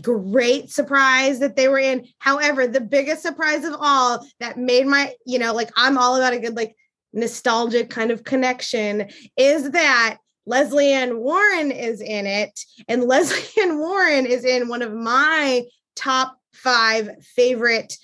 great 0.00 0.70
surprise 0.70 1.40
that 1.40 1.56
they 1.56 1.68
were 1.68 1.78
in. 1.78 2.06
However, 2.18 2.66
the 2.66 2.80
biggest 2.80 3.22
surprise 3.22 3.64
of 3.64 3.74
all 3.78 4.26
that 4.40 4.58
made 4.58 4.86
my, 4.86 5.14
you 5.24 5.38
know, 5.38 5.52
like 5.52 5.70
I'm 5.76 5.98
all 5.98 6.16
about 6.16 6.32
a 6.32 6.38
good 6.38 6.56
like 6.56 6.76
nostalgic 7.12 7.90
kind 7.90 8.10
of 8.10 8.24
connection 8.24 9.08
is 9.36 9.70
that 9.70 10.18
Lesley 10.46 10.92
Ann 10.92 11.18
Warren 11.18 11.70
is 11.72 12.00
in 12.00 12.26
it, 12.26 12.58
and 12.88 13.04
Lesley 13.08 13.62
Ann 13.62 13.78
Warren 13.78 14.26
is 14.26 14.44
in 14.44 14.68
one 14.68 14.82
of 14.82 14.92
my 14.92 15.64
top 15.94 16.38
five 16.52 17.10
favorite 17.34 17.94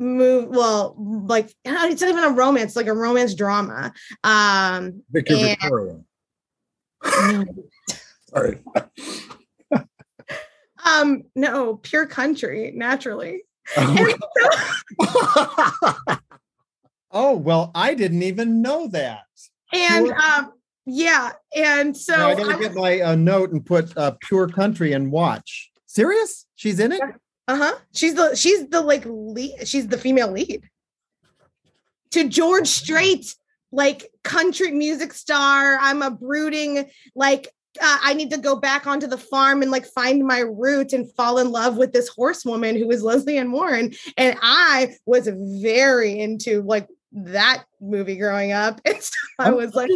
move. 0.00 0.48
Well, 0.48 0.94
like 0.98 1.54
it's 1.64 2.00
not 2.02 2.10
even 2.10 2.24
a 2.24 2.30
romance, 2.30 2.76
like 2.76 2.86
a 2.88 2.92
romance 2.94 3.34
drama. 3.34 3.92
Um, 4.22 5.02
Victor 5.10 5.34
And- 5.34 5.48
Victoria. 5.60 6.00
no, 7.04 7.44
Sorry. 8.30 8.58
um, 10.84 11.22
no, 11.36 11.76
pure 11.76 12.06
country, 12.06 12.72
naturally. 12.74 13.44
Okay. 13.78 14.14
Oh 17.16 17.36
well, 17.36 17.70
I 17.76 17.94
didn't 17.94 18.22
even 18.24 18.60
know 18.60 18.88
that. 18.88 19.22
And 19.72 20.10
um, 20.10 20.52
yeah, 20.86 21.32
and 21.56 21.96
so 21.96 22.16
Now 22.16 22.28
I 22.28 22.34
gotta 22.34 22.56
I 22.56 22.58
get 22.58 22.74
my 22.74 23.00
uh, 23.00 23.14
note 23.14 23.52
and 23.52 23.64
put 23.64 23.96
uh, 23.96 24.12
"Pure 24.20 24.48
Country" 24.48 24.92
and 24.92 25.10
watch. 25.10 25.70
Serious? 25.86 26.46
She's 26.56 26.80
in 26.80 26.92
it. 26.92 27.00
Uh-huh. 27.46 27.74
She's 27.92 28.14
the 28.14 28.34
she's 28.34 28.68
the 28.68 28.80
like 28.80 29.04
lead 29.06 29.66
she's 29.66 29.86
the 29.86 29.98
female 29.98 30.32
lead. 30.32 30.68
To 32.12 32.28
George 32.28 32.68
Strait, 32.68 33.34
like 33.72 34.10
country 34.22 34.70
music 34.70 35.12
star. 35.12 35.78
I'm 35.80 36.02
a 36.02 36.10
brooding 36.10 36.88
like 37.14 37.48
uh, 37.80 37.98
I 38.02 38.14
need 38.14 38.30
to 38.30 38.38
go 38.38 38.56
back 38.56 38.86
onto 38.86 39.06
the 39.06 39.18
farm 39.18 39.62
and 39.62 39.70
like 39.70 39.84
find 39.86 40.24
my 40.24 40.40
roots 40.40 40.92
and 40.92 41.10
fall 41.14 41.38
in 41.38 41.50
love 41.50 41.76
with 41.76 41.92
this 41.92 42.08
horsewoman 42.08 42.76
who 42.76 42.90
is 42.90 43.02
Lesley 43.02 43.36
Ann 43.36 43.50
Warren. 43.50 43.92
And 44.16 44.36
I 44.42 44.96
was 45.06 45.28
very 45.32 46.20
into 46.20 46.62
like 46.62 46.88
that 47.12 47.64
movie 47.80 48.16
growing 48.16 48.52
up. 48.52 48.80
And 48.86 49.02
so 49.02 49.12
I 49.38 49.50
was 49.50 49.74
like, 49.74 49.90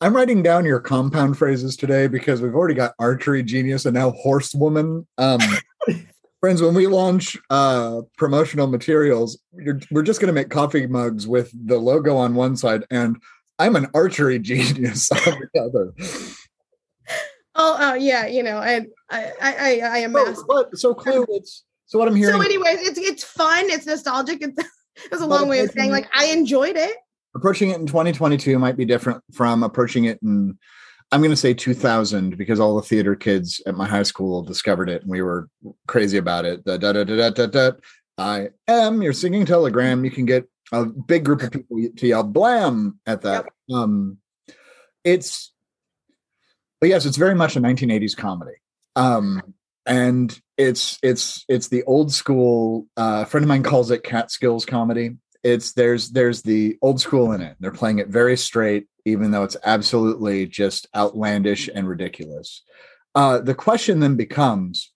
I'm 0.00 0.14
writing 0.14 0.42
down 0.42 0.64
your 0.64 0.78
compound 0.78 1.36
phrases 1.36 1.76
today 1.76 2.06
because 2.06 2.40
we've 2.40 2.54
already 2.54 2.74
got 2.74 2.94
archery 3.00 3.42
genius 3.42 3.84
and 3.84 3.94
now 3.94 4.12
horsewoman. 4.12 5.06
Um, 5.18 5.40
friends, 6.40 6.62
when 6.62 6.74
we 6.74 6.86
launch 6.86 7.36
uh, 7.50 8.02
promotional 8.16 8.68
materials, 8.68 9.38
you're, 9.52 9.80
we're 9.90 10.04
just 10.04 10.20
going 10.20 10.28
to 10.28 10.32
make 10.32 10.50
coffee 10.50 10.86
mugs 10.86 11.26
with 11.26 11.50
the 11.66 11.78
logo 11.78 12.16
on 12.16 12.36
one 12.36 12.56
side 12.56 12.84
and 12.90 13.20
I'm 13.58 13.74
an 13.74 13.88
archery 13.92 14.38
genius 14.38 15.10
on 15.10 15.42
the 15.52 15.60
other. 15.60 15.92
oh, 17.56 17.90
uh, 17.90 17.94
yeah, 17.94 18.26
you 18.26 18.44
know, 18.44 18.58
I, 18.58 18.86
I, 19.10 19.32
I, 19.40 19.80
I 19.82 19.98
am. 19.98 20.12
So, 20.12 20.44
what, 20.46 20.78
so 20.78 20.94
Clue, 20.94 21.26
it's 21.30 21.64
so 21.86 21.98
what 21.98 22.06
I'm 22.06 22.14
hearing. 22.14 22.36
So, 22.36 22.40
anyways, 22.40 22.86
it's 22.86 22.98
it's 22.98 23.24
fun. 23.24 23.64
It's 23.68 23.86
nostalgic. 23.86 24.42
It's, 24.42 24.70
it's 25.10 25.22
a 25.22 25.26
long 25.26 25.48
way 25.48 25.60
of 25.60 25.70
saying 25.72 25.90
like 25.90 26.08
I 26.14 26.26
enjoyed 26.26 26.76
it. 26.76 26.96
Approaching 27.38 27.70
it 27.70 27.78
in 27.78 27.86
2022 27.86 28.58
might 28.58 28.76
be 28.76 28.84
different 28.84 29.22
from 29.32 29.62
approaching 29.62 30.06
it 30.06 30.18
in 30.22 30.58
i'm 31.12 31.20
going 31.20 31.30
to 31.30 31.36
say 31.36 31.54
2000 31.54 32.36
because 32.36 32.58
all 32.58 32.74
the 32.74 32.82
theater 32.82 33.14
kids 33.14 33.62
at 33.64 33.76
my 33.76 33.86
high 33.86 34.02
school 34.02 34.42
discovered 34.42 34.88
it 34.90 35.02
and 35.02 35.10
we 35.10 35.22
were 35.22 35.48
crazy 35.86 36.18
about 36.18 36.44
it. 36.44 36.64
Da, 36.64 36.76
da, 36.76 36.92
da, 36.92 37.04
da, 37.04 37.30
da, 37.30 37.46
da, 37.46 37.70
i 38.18 38.48
am 38.66 39.00
your 39.00 39.12
singing 39.12 39.46
telegram. 39.46 40.04
You 40.04 40.10
can 40.10 40.26
get 40.26 40.48
a 40.72 40.84
big 40.84 41.24
group 41.24 41.42
of 41.42 41.52
people 41.52 41.78
to 41.96 42.06
yell 42.08 42.24
blam 42.24 42.98
at 43.06 43.22
that. 43.22 43.46
Um 43.72 44.18
it's 45.04 45.52
but 46.80 46.88
yes 46.88 47.06
it's 47.06 47.16
very 47.16 47.36
much 47.36 47.54
a 47.54 47.60
1980s 47.60 48.16
comedy. 48.16 48.56
Um 48.96 49.54
and 49.86 50.36
it's 50.56 50.98
it's 51.04 51.44
it's 51.48 51.68
the 51.68 51.84
old 51.84 52.12
school 52.12 52.88
uh, 52.96 53.22
a 53.24 53.26
friend 53.26 53.44
of 53.44 53.48
mine 53.48 53.62
calls 53.62 53.92
it 53.92 54.02
Catskills 54.02 54.66
comedy 54.66 55.18
it's 55.42 55.72
there's 55.72 56.10
there's 56.10 56.42
the 56.42 56.76
old 56.82 57.00
school 57.00 57.32
in 57.32 57.40
it. 57.40 57.56
They're 57.60 57.70
playing 57.70 57.98
it 57.98 58.08
very 58.08 58.36
straight 58.36 58.86
even 59.04 59.30
though 59.30 59.44
it's 59.44 59.56
absolutely 59.64 60.46
just 60.46 60.86
outlandish 60.94 61.68
and 61.74 61.88
ridiculous. 61.88 62.62
Uh 63.14 63.38
the 63.38 63.54
question 63.54 64.00
then 64.00 64.16
becomes 64.16 64.92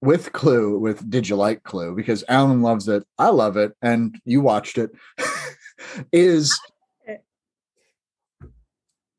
with 0.00 0.32
clue 0.32 0.78
with 0.78 1.08
did 1.10 1.28
you 1.28 1.36
like 1.36 1.62
clue? 1.62 1.94
Because 1.94 2.24
allen 2.28 2.62
loves 2.62 2.88
it 2.88 3.04
i 3.18 3.28
love 3.28 3.56
it 3.56 3.72
and 3.82 4.18
you 4.24 4.40
watched 4.40 4.78
it. 4.78 4.90
Is 6.12 6.58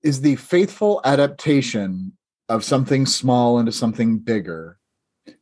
is 0.03 0.21
the 0.21 0.35
faithful 0.35 1.01
adaptation 1.03 2.13
of 2.49 2.63
something 2.63 3.05
small 3.05 3.59
into 3.59 3.71
something 3.71 4.19
bigger 4.19 4.77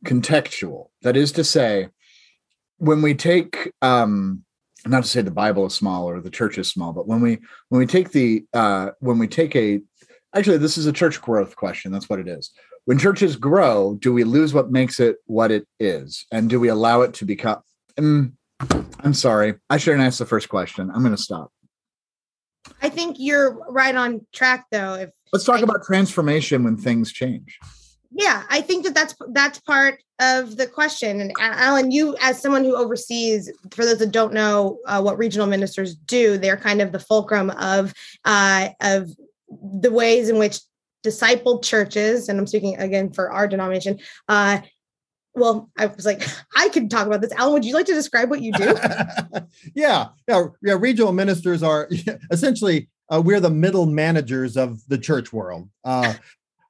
contextual? 0.04 0.88
That 1.02 1.16
is 1.16 1.32
to 1.32 1.44
say 1.44 1.88
when 2.78 3.02
we 3.02 3.14
take 3.14 3.72
um 3.82 4.44
not 4.86 5.04
to 5.04 5.08
say 5.08 5.20
the 5.20 5.30
bible 5.30 5.66
is 5.66 5.74
small 5.74 6.08
or 6.08 6.20
the 6.20 6.30
church 6.30 6.58
is 6.58 6.68
small 6.68 6.92
but 6.92 7.06
when 7.06 7.20
we 7.20 7.38
when 7.68 7.78
we 7.78 7.86
take 7.86 8.10
the 8.10 8.44
uh 8.52 8.90
when 9.00 9.18
we 9.18 9.26
take 9.26 9.54
a 9.56 9.80
actually 10.34 10.58
this 10.58 10.78
is 10.78 10.86
a 10.86 10.92
church 10.92 11.20
growth 11.20 11.56
question 11.56 11.92
that's 11.92 12.08
what 12.08 12.18
it 12.18 12.28
is 12.28 12.52
when 12.84 12.98
churches 12.98 13.36
grow 13.36 13.96
do 14.00 14.12
we 14.12 14.24
lose 14.24 14.54
what 14.54 14.70
makes 14.70 15.00
it 15.00 15.16
what 15.26 15.50
it 15.50 15.66
is 15.80 16.26
and 16.32 16.48
do 16.50 16.60
we 16.60 16.68
allow 16.68 17.02
it 17.02 17.14
to 17.14 17.24
become 17.24 17.60
Mm, 17.98 18.32
i'm 19.00 19.14
sorry 19.14 19.54
i 19.70 19.78
shouldn't 19.78 20.02
ask 20.02 20.18
the 20.18 20.26
first 20.26 20.48
question 20.48 20.90
i'm 20.90 21.02
going 21.02 21.16
to 21.16 21.22
stop 21.22 21.50
I 22.82 22.88
think 22.88 23.16
you're 23.18 23.52
right 23.70 23.94
on 23.94 24.26
track, 24.32 24.66
though. 24.70 24.94
If 24.94 25.10
let's 25.32 25.44
talk 25.44 25.60
I, 25.60 25.62
about 25.62 25.84
transformation 25.84 26.64
when 26.64 26.76
things 26.76 27.12
change. 27.12 27.58
Yeah, 28.18 28.44
I 28.48 28.62
think 28.62 28.84
that 28.84 28.94
that's 28.94 29.14
that's 29.32 29.60
part 29.60 30.02
of 30.20 30.56
the 30.56 30.66
question. 30.66 31.20
And 31.20 31.32
Allen, 31.38 31.90
you 31.90 32.16
as 32.22 32.40
someone 32.40 32.64
who 32.64 32.74
oversees, 32.74 33.52
for 33.70 33.84
those 33.84 33.98
that 33.98 34.10
don't 34.10 34.32
know 34.32 34.78
uh, 34.86 35.02
what 35.02 35.18
regional 35.18 35.46
ministers 35.46 35.94
do, 35.94 36.38
they're 36.38 36.56
kind 36.56 36.80
of 36.80 36.92
the 36.92 36.98
fulcrum 36.98 37.50
of 37.50 37.92
uh, 38.24 38.70
of 38.80 39.10
the 39.50 39.90
ways 39.90 40.30
in 40.30 40.38
which 40.38 40.60
discipled 41.04 41.62
churches, 41.62 42.30
and 42.30 42.38
I'm 42.38 42.46
speaking 42.46 42.78
again 42.78 43.12
for 43.12 43.30
our 43.30 43.46
denomination, 43.46 43.98
uh, 44.30 44.60
well, 45.34 45.70
I 45.76 45.84
was 45.84 46.06
like, 46.06 46.22
I 46.56 46.70
could 46.70 46.90
talk 46.90 47.06
about 47.06 47.20
this. 47.20 47.32
Allen, 47.32 47.52
would 47.52 47.66
you 47.66 47.74
like 47.74 47.84
to 47.86 47.92
describe 47.92 48.30
what 48.30 48.40
you 48.40 48.52
do? 48.52 48.74
yeah, 49.74 50.06
yeah, 50.26 50.46
yeah. 50.62 50.76
Regional 50.78 51.12
ministers 51.12 51.62
are 51.62 51.90
essentially 52.30 52.88
uh, 53.12 53.20
we're 53.22 53.40
the 53.40 53.50
middle 53.50 53.84
managers 53.84 54.56
of 54.56 54.80
the 54.88 54.96
church 54.96 55.34
world. 55.34 55.68
Uh, 55.84 56.14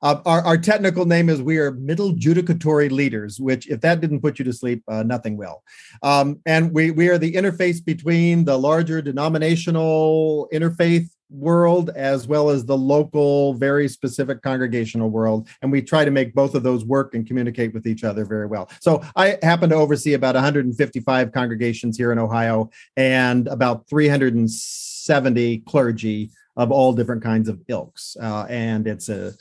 uh, 0.06 0.22
our, 0.24 0.40
our 0.42 0.56
technical 0.56 1.04
name 1.04 1.28
is 1.28 1.42
we 1.42 1.58
are 1.58 1.72
middle 1.72 2.12
judicatory 2.12 2.88
leaders, 2.88 3.40
which, 3.40 3.68
if 3.68 3.80
that 3.80 4.00
didn't 4.00 4.20
put 4.20 4.38
you 4.38 4.44
to 4.44 4.52
sleep, 4.52 4.84
uh, 4.86 5.02
nothing 5.02 5.36
will. 5.36 5.64
Um, 6.02 6.40
and 6.46 6.72
we 6.72 6.92
we 6.92 7.08
are 7.08 7.18
the 7.18 7.32
interface 7.32 7.84
between 7.84 8.44
the 8.44 8.56
larger 8.56 9.02
denominational 9.02 10.48
interfaith 10.52 11.08
world 11.28 11.90
as 11.96 12.28
well 12.28 12.50
as 12.50 12.64
the 12.64 12.76
local, 12.76 13.54
very 13.54 13.88
specific 13.88 14.42
congregational 14.42 15.10
world. 15.10 15.48
And 15.60 15.72
we 15.72 15.82
try 15.82 16.04
to 16.04 16.12
make 16.12 16.36
both 16.36 16.54
of 16.54 16.62
those 16.62 16.84
work 16.84 17.16
and 17.16 17.26
communicate 17.26 17.74
with 17.74 17.84
each 17.84 18.04
other 18.04 18.24
very 18.24 18.46
well. 18.46 18.70
So 18.80 19.02
I 19.16 19.38
happen 19.42 19.70
to 19.70 19.74
oversee 19.74 20.12
about 20.12 20.36
155 20.36 21.32
congregations 21.32 21.96
here 21.96 22.12
in 22.12 22.20
Ohio 22.20 22.70
and 22.96 23.48
about 23.48 23.88
370 23.88 25.58
clergy 25.66 26.30
of 26.56 26.70
all 26.70 26.92
different 26.92 27.22
kinds 27.22 27.48
of 27.48 27.60
ilks. 27.68 28.16
Uh, 28.20 28.46
and 28.48 28.86
it's 28.86 29.08
a 29.08 29.34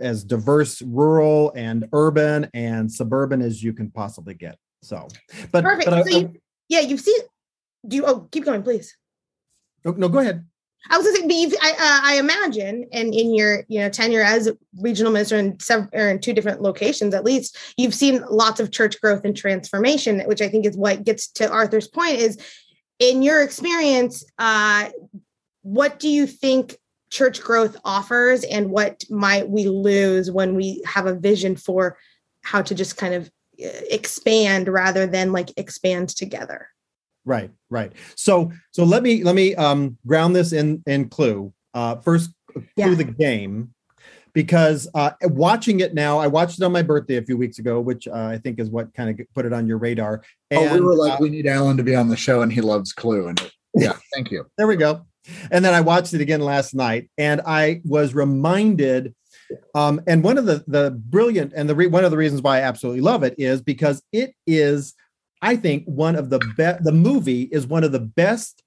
as 0.00 0.24
diverse 0.24 0.82
rural 0.82 1.52
and 1.54 1.86
urban 1.92 2.48
and 2.54 2.90
suburban 2.90 3.40
as 3.42 3.62
you 3.62 3.72
can 3.72 3.90
possibly 3.90 4.34
get. 4.34 4.56
So, 4.82 5.08
but, 5.52 5.62
perfect. 5.62 5.90
But 5.90 6.06
so 6.06 6.16
I, 6.16 6.20
you, 6.20 6.32
yeah, 6.68 6.80
you've 6.80 7.00
seen. 7.00 7.20
Do 7.86 7.96
you? 7.96 8.04
Oh, 8.06 8.28
keep 8.30 8.44
going, 8.44 8.62
please. 8.62 8.96
No, 9.84 9.92
no, 9.92 10.08
go 10.08 10.18
ahead. 10.18 10.44
I 10.88 10.96
was 10.96 11.06
going 11.06 11.28
to 11.28 11.50
say, 11.50 11.56
I, 11.60 11.70
uh, 11.72 12.00
I 12.04 12.18
imagine, 12.18 12.86
and 12.92 13.14
in 13.14 13.34
your 13.34 13.64
you 13.68 13.80
know 13.80 13.90
tenure 13.90 14.22
as 14.22 14.50
regional 14.78 15.12
minister 15.12 15.36
in 15.36 15.60
several 15.60 15.88
or 15.92 16.08
in 16.08 16.20
two 16.20 16.32
different 16.32 16.62
locations 16.62 17.14
at 17.14 17.24
least, 17.24 17.56
you've 17.76 17.94
seen 17.94 18.24
lots 18.30 18.60
of 18.60 18.70
church 18.70 19.00
growth 19.00 19.24
and 19.24 19.36
transformation, 19.36 20.20
which 20.20 20.40
I 20.40 20.48
think 20.48 20.66
is 20.66 20.76
what 20.76 21.04
gets 21.04 21.28
to 21.32 21.50
Arthur's 21.50 21.88
point. 21.88 22.16
Is 22.16 22.38
in 22.98 23.22
your 23.22 23.42
experience, 23.42 24.24
uh, 24.38 24.88
what 25.62 25.98
do 25.98 26.08
you 26.08 26.26
think 26.26 26.76
church 27.10 27.40
growth 27.42 27.76
offers, 27.84 28.44
and 28.44 28.70
what 28.70 29.04
might 29.10 29.48
we 29.48 29.66
lose 29.66 30.30
when 30.30 30.54
we 30.54 30.82
have 30.86 31.06
a 31.06 31.14
vision 31.14 31.56
for 31.56 31.98
how 32.42 32.62
to 32.62 32.74
just 32.74 32.96
kind 32.96 33.14
of 33.14 33.30
uh, 33.62 33.68
expand 33.90 34.68
rather 34.68 35.06
than 35.06 35.32
like 35.32 35.50
expand 35.58 36.08
together? 36.10 36.68
Right, 37.24 37.50
right. 37.68 37.92
So 38.16 38.50
so 38.70 38.84
let 38.84 39.02
me 39.02 39.22
let 39.24 39.34
me 39.34 39.54
um 39.56 39.98
ground 40.06 40.34
this 40.34 40.52
in 40.52 40.82
in 40.86 41.08
Clue. 41.08 41.52
Uh 41.74 41.96
first 41.96 42.30
Clue 42.52 42.64
yeah. 42.76 42.94
the 42.94 43.04
game 43.04 43.74
because 44.32 44.88
uh 44.94 45.10
watching 45.22 45.80
it 45.80 45.92
now, 45.92 46.18
I 46.18 46.28
watched 46.28 46.58
it 46.58 46.64
on 46.64 46.72
my 46.72 46.82
birthday 46.82 47.16
a 47.16 47.22
few 47.22 47.36
weeks 47.36 47.58
ago, 47.58 47.80
which 47.80 48.08
uh, 48.08 48.14
I 48.14 48.38
think 48.38 48.58
is 48.58 48.70
what 48.70 48.94
kind 48.94 49.10
of 49.10 49.26
put 49.34 49.44
it 49.44 49.52
on 49.52 49.66
your 49.66 49.78
radar. 49.78 50.22
And, 50.50 50.70
oh, 50.70 50.74
we 50.74 50.80
were 50.80 50.94
like, 50.94 51.14
uh, 51.14 51.18
we 51.20 51.28
need 51.28 51.46
Allen 51.46 51.76
to 51.76 51.82
be 51.82 51.94
on 51.94 52.08
the 52.08 52.16
show, 52.16 52.42
and 52.42 52.52
he 52.52 52.60
loves 52.60 52.92
Clue, 52.92 53.28
and 53.28 53.52
yeah, 53.74 53.92
thank 54.14 54.30
you. 54.30 54.46
there 54.58 54.66
we 54.66 54.76
go. 54.76 55.04
And 55.50 55.64
then 55.64 55.74
I 55.74 55.80
watched 55.80 56.14
it 56.14 56.20
again 56.20 56.40
last 56.40 56.74
night, 56.74 57.10
and 57.18 57.40
I 57.46 57.82
was 57.84 58.14
reminded. 58.14 59.14
Um, 59.74 60.00
and 60.06 60.22
one 60.22 60.38
of 60.38 60.46
the 60.46 60.64
the 60.66 60.90
brilliant 60.90 61.52
and 61.54 61.68
the 61.68 61.74
re- 61.74 61.86
one 61.86 62.04
of 62.04 62.10
the 62.10 62.16
reasons 62.16 62.42
why 62.42 62.58
I 62.58 62.62
absolutely 62.62 63.00
love 63.00 63.22
it 63.22 63.34
is 63.38 63.60
because 63.60 64.02
it 64.12 64.34
is 64.46 64.94
I 65.42 65.56
think 65.56 65.84
one 65.86 66.16
of 66.16 66.30
the 66.30 66.38
best, 66.56 66.84
the 66.84 66.92
movie 66.92 67.42
is 67.42 67.66
one 67.66 67.84
of 67.84 67.92
the 67.92 68.00
best 68.00 68.62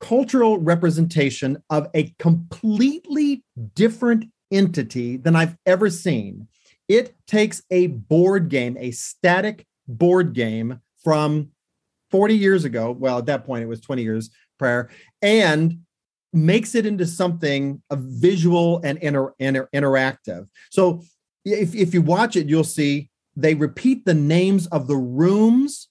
cultural 0.00 0.58
representation 0.58 1.62
of 1.68 1.88
a 1.94 2.14
completely 2.18 3.44
different 3.74 4.24
entity 4.50 5.16
than 5.16 5.36
I've 5.36 5.56
ever 5.66 5.90
seen. 5.90 6.48
It 6.88 7.14
takes 7.26 7.62
a 7.70 7.88
board 7.88 8.48
game, 8.48 8.76
a 8.78 8.90
static 8.90 9.66
board 9.86 10.32
game 10.32 10.80
from 11.04 11.50
40 12.10 12.36
years 12.36 12.64
ago. 12.64 12.90
Well, 12.90 13.18
at 13.18 13.26
that 13.26 13.44
point, 13.44 13.62
it 13.62 13.68
was 13.68 13.80
20 13.80 14.02
years 14.02 14.30
prior, 14.60 14.88
and 15.20 15.80
makes 16.32 16.76
it 16.76 16.86
into 16.86 17.06
something 17.06 17.82
of 17.90 17.98
visual 17.98 18.80
and 18.84 18.98
inter- 18.98 19.34
inter- 19.40 19.68
interactive. 19.74 20.46
So 20.70 21.02
if, 21.44 21.74
if 21.74 21.92
you 21.92 22.02
watch 22.02 22.36
it, 22.36 22.48
you'll 22.48 22.62
see 22.62 23.10
they 23.34 23.54
repeat 23.54 24.04
the 24.04 24.14
names 24.14 24.68
of 24.68 24.86
the 24.86 24.96
rooms 24.96 25.88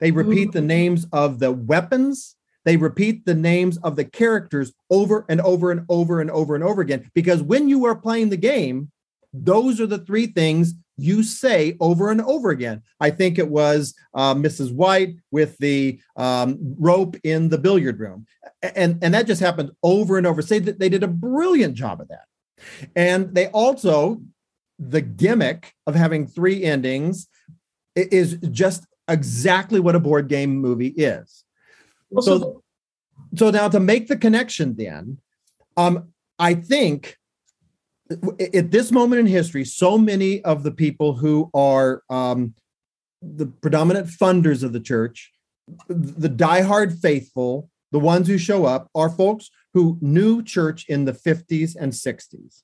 they 0.00 0.10
repeat 0.10 0.52
the 0.52 0.58
mm-hmm. 0.58 0.66
names 0.66 1.06
of 1.12 1.38
the 1.38 1.52
weapons. 1.52 2.34
They 2.64 2.76
repeat 2.76 3.24
the 3.24 3.34
names 3.34 3.78
of 3.78 3.96
the 3.96 4.04
characters 4.04 4.72
over 4.90 5.24
and 5.28 5.40
over 5.42 5.70
and 5.70 5.84
over 5.88 6.20
and 6.20 6.30
over 6.30 6.54
and 6.54 6.64
over 6.64 6.82
again. 6.82 7.10
Because 7.14 7.42
when 7.42 7.68
you 7.68 7.84
are 7.84 7.94
playing 7.94 8.30
the 8.30 8.36
game, 8.36 8.90
those 9.32 9.80
are 9.80 9.86
the 9.86 9.98
three 9.98 10.26
things 10.26 10.74
you 11.00 11.22
say 11.22 11.76
over 11.80 12.10
and 12.10 12.20
over 12.20 12.50
again. 12.50 12.82
I 13.00 13.10
think 13.10 13.38
it 13.38 13.48
was 13.48 13.94
uh, 14.14 14.34
Mrs. 14.34 14.72
White 14.72 15.16
with 15.30 15.56
the 15.58 16.00
um, 16.16 16.58
rope 16.78 17.16
in 17.24 17.48
the 17.48 17.58
billiard 17.58 17.98
room, 17.98 18.26
and 18.62 19.02
and 19.02 19.14
that 19.14 19.26
just 19.26 19.40
happened 19.40 19.72
over 19.82 20.18
and 20.18 20.26
over. 20.26 20.42
Say 20.42 20.58
that 20.60 20.78
they 20.78 20.88
did 20.88 21.02
a 21.02 21.08
brilliant 21.08 21.74
job 21.74 22.00
of 22.00 22.08
that, 22.08 22.26
and 22.94 23.34
they 23.34 23.48
also 23.48 24.20
the 24.78 25.02
gimmick 25.02 25.74
of 25.86 25.94
having 25.94 26.26
three 26.26 26.64
endings 26.64 27.28
is 27.94 28.38
just 28.50 28.86
exactly 29.08 29.80
what 29.80 29.96
a 29.96 30.00
board 30.00 30.28
game 30.28 30.56
movie 30.56 30.88
is. 30.88 31.44
So, 32.20 32.62
so 33.36 33.50
now 33.50 33.68
to 33.68 33.78
make 33.78 34.08
the 34.08 34.16
connection, 34.16 34.74
then, 34.76 35.18
um, 35.76 36.12
I 36.38 36.54
think 36.54 37.18
at 38.54 38.70
this 38.70 38.90
moment 38.90 39.20
in 39.20 39.26
history, 39.26 39.64
so 39.64 39.96
many 39.96 40.42
of 40.42 40.62
the 40.62 40.72
people 40.72 41.14
who 41.14 41.50
are 41.54 42.02
um, 42.10 42.54
the 43.22 43.46
predominant 43.46 44.08
funders 44.08 44.62
of 44.62 44.72
the 44.72 44.80
church, 44.80 45.30
the 45.88 46.28
diehard 46.28 46.98
faithful, 46.98 47.70
the 47.92 48.00
ones 48.00 48.26
who 48.26 48.38
show 48.38 48.64
up, 48.64 48.88
are 48.94 49.10
folks 49.10 49.50
who 49.74 49.98
knew 50.00 50.42
church 50.42 50.86
in 50.88 51.04
the 51.04 51.12
50s 51.12 51.76
and 51.78 51.92
60s. 51.92 52.62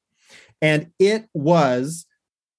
And 0.61 0.91
it 0.99 1.29
was 1.33 2.07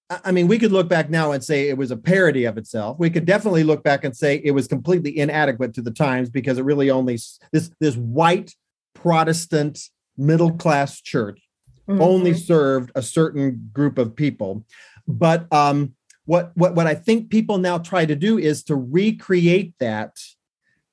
I 0.10 0.32
mean, 0.32 0.48
we 0.48 0.58
could 0.58 0.72
look 0.72 0.88
back 0.88 1.10
now 1.10 1.34
and 1.34 1.44
say 1.44 1.68
it 1.68 1.78
was 1.78 1.92
a 1.92 1.98
parody 1.98 2.46
of 2.46 2.58
itself. 2.58 2.98
We 2.98 3.10
could 3.10 3.26
definitely 3.26 3.64
look 3.64 3.84
back 3.84 4.06
and 4.06 4.16
say 4.16 4.42
it 4.42 4.52
was 4.52 4.66
completely 4.66 5.18
inadequate 5.18 5.74
to 5.74 5.82
the 5.82 5.92
times 5.92 6.30
because 6.30 6.58
it 6.58 6.64
really 6.64 6.90
only 6.90 7.20
this 7.52 7.72
this 7.82 7.98
white 7.98 8.56
Protestant 8.96 9.80
middle 10.18 10.54
class 10.54 11.02
church 11.02 11.47
mm-hmm. 11.88 12.02
only 12.02 12.34
served 12.34 12.92
a 12.96 13.02
certain 13.02 13.70
group 13.74 13.98
of 13.98 14.16
people. 14.16 14.66
But 15.08 15.52
um, 15.54 15.94
what 16.26 16.52
what 16.56 16.76
what 16.76 16.88
I 16.88 16.96
think 16.96 17.30
people 17.30 17.58
now 17.58 17.78
try 17.78 18.06
to 18.06 18.16
do 18.16 18.38
is 18.38 18.64
to 18.64 18.76
recreate 18.76 19.74
that 19.80 20.18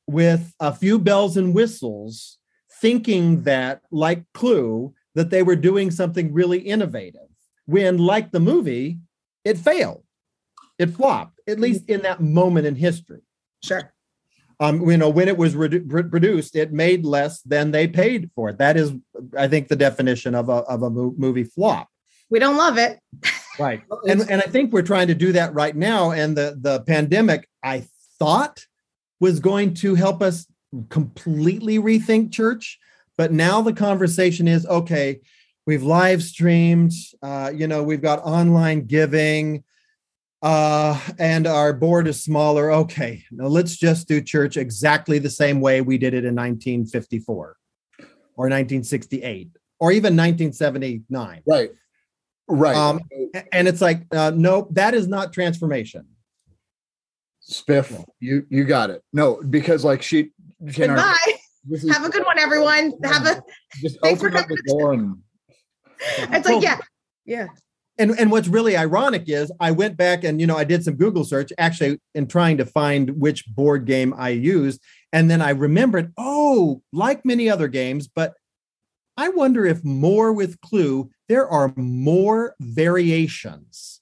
with 0.06 0.54
a 0.60 0.72
few 0.72 0.98
bells 0.98 1.36
and 1.36 1.54
whistles, 1.54 2.38
thinking 2.80 3.42
that 3.42 3.82
like 3.90 4.24
Clue 4.34 4.94
that 5.14 5.30
they 5.30 5.42
were 5.42 5.56
doing 5.56 5.90
something 5.90 6.32
really 6.32 6.58
innovative 6.58 7.28
when, 7.66 7.98
like 7.98 8.30
the 8.30 8.40
movie, 8.40 8.98
it 9.44 9.58
failed. 9.58 10.02
It 10.78 10.90
flopped, 10.90 11.40
at 11.46 11.60
least 11.60 11.88
in 11.88 12.02
that 12.02 12.20
moment 12.20 12.66
in 12.66 12.74
history. 12.74 13.22
Sure. 13.62 13.92
Um, 14.60 14.88
you 14.88 14.96
know, 14.96 15.08
when 15.08 15.28
it 15.28 15.36
was 15.36 15.54
re- 15.54 15.80
produced, 15.80 16.56
it 16.56 16.72
made 16.72 17.04
less 17.04 17.42
than 17.42 17.70
they 17.70 17.86
paid 17.86 18.30
for 18.34 18.50
it. 18.50 18.58
That 18.58 18.76
is, 18.76 18.92
I 19.36 19.48
think, 19.48 19.68
the 19.68 19.76
definition 19.76 20.34
of 20.34 20.48
a 20.48 20.62
of 20.64 20.82
a 20.82 20.90
movie 20.90 21.44
flop. 21.44 21.88
We 22.30 22.38
don't 22.38 22.56
love 22.56 22.78
it, 22.78 22.98
right? 23.58 23.82
and 24.08 24.22
and 24.30 24.40
I 24.40 24.46
think 24.46 24.72
we're 24.72 24.82
trying 24.82 25.08
to 25.08 25.14
do 25.14 25.32
that 25.32 25.54
right 25.54 25.74
now. 25.74 26.10
And 26.10 26.36
the 26.36 26.58
the 26.60 26.80
pandemic, 26.80 27.48
I 27.62 27.86
thought, 28.18 28.64
was 29.20 29.40
going 29.40 29.74
to 29.74 29.94
help 29.94 30.22
us 30.22 30.46
completely 30.88 31.78
rethink 31.78 32.32
church, 32.32 32.78
but 33.16 33.32
now 33.32 33.62
the 33.62 33.72
conversation 33.72 34.48
is 34.48 34.66
okay 34.66 35.20
we've 35.66 35.82
live 35.82 36.22
streamed 36.22 36.92
uh, 37.22 37.50
you 37.54 37.66
know 37.66 37.82
we've 37.82 38.02
got 38.02 38.20
online 38.20 38.86
giving 38.86 39.64
uh, 40.42 41.00
and 41.18 41.46
our 41.46 41.72
board 41.72 42.06
is 42.06 42.22
smaller 42.22 42.70
okay 42.70 43.24
now 43.30 43.46
let's 43.46 43.76
just 43.76 44.08
do 44.08 44.20
church 44.20 44.56
exactly 44.56 45.18
the 45.18 45.30
same 45.30 45.60
way 45.60 45.80
we 45.80 45.98
did 45.98 46.14
it 46.14 46.24
in 46.24 46.34
1954 46.34 47.56
or 48.36 48.44
1968 48.46 49.50
or 49.80 49.92
even 49.92 50.16
1979 50.16 51.42
right. 51.46 51.70
Right. 52.46 52.76
Um, 52.76 53.00
and 53.52 53.66
it's 53.66 53.80
like 53.80 54.02
uh, 54.14 54.30
no 54.34 54.68
that 54.72 54.92
is 54.92 55.08
not 55.08 55.32
transformation. 55.32 56.06
Spiff 57.50 58.04
you 58.20 58.46
you 58.50 58.64
got 58.64 58.90
it. 58.90 59.02
No 59.14 59.40
because 59.48 59.82
like 59.82 60.02
she 60.02 60.30
Goodbye. 60.62 61.16
Have 61.90 62.04
a 62.04 62.10
good 62.10 62.24
one, 62.24 62.38
everyone. 62.38 62.92
Have 63.04 63.26
a 63.26 63.42
just 63.80 63.98
open 64.02 64.36
up 64.36 64.46
the 64.48 64.62
door 64.66 64.92
and 64.92 65.16
it's 66.34 66.48
like, 66.48 66.62
yeah, 66.62 66.78
yeah. 67.24 67.46
And 67.96 68.10
and 68.18 68.30
what's 68.30 68.48
really 68.48 68.76
ironic 68.76 69.24
is 69.28 69.52
I 69.60 69.70
went 69.70 69.96
back 69.96 70.24
and 70.24 70.40
you 70.40 70.46
know 70.46 70.56
I 70.56 70.64
did 70.64 70.84
some 70.84 70.96
Google 70.96 71.24
search 71.24 71.52
actually 71.58 72.00
in 72.14 72.26
trying 72.26 72.58
to 72.58 72.66
find 72.66 73.10
which 73.20 73.46
board 73.46 73.86
game 73.86 74.12
I 74.16 74.30
used, 74.30 74.80
and 75.14 75.30
then 75.30 75.40
I 75.40 75.50
remembered, 75.50 76.12
oh, 76.18 76.82
like 76.92 77.24
many 77.24 77.48
other 77.48 77.68
games, 77.68 78.08
but 78.08 78.34
I 79.16 79.28
wonder 79.28 79.64
if 79.64 79.84
more 79.84 80.32
with 80.32 80.60
Clue, 80.60 81.08
there 81.28 81.48
are 81.48 81.72
more 81.76 82.56
variations. 82.60 84.00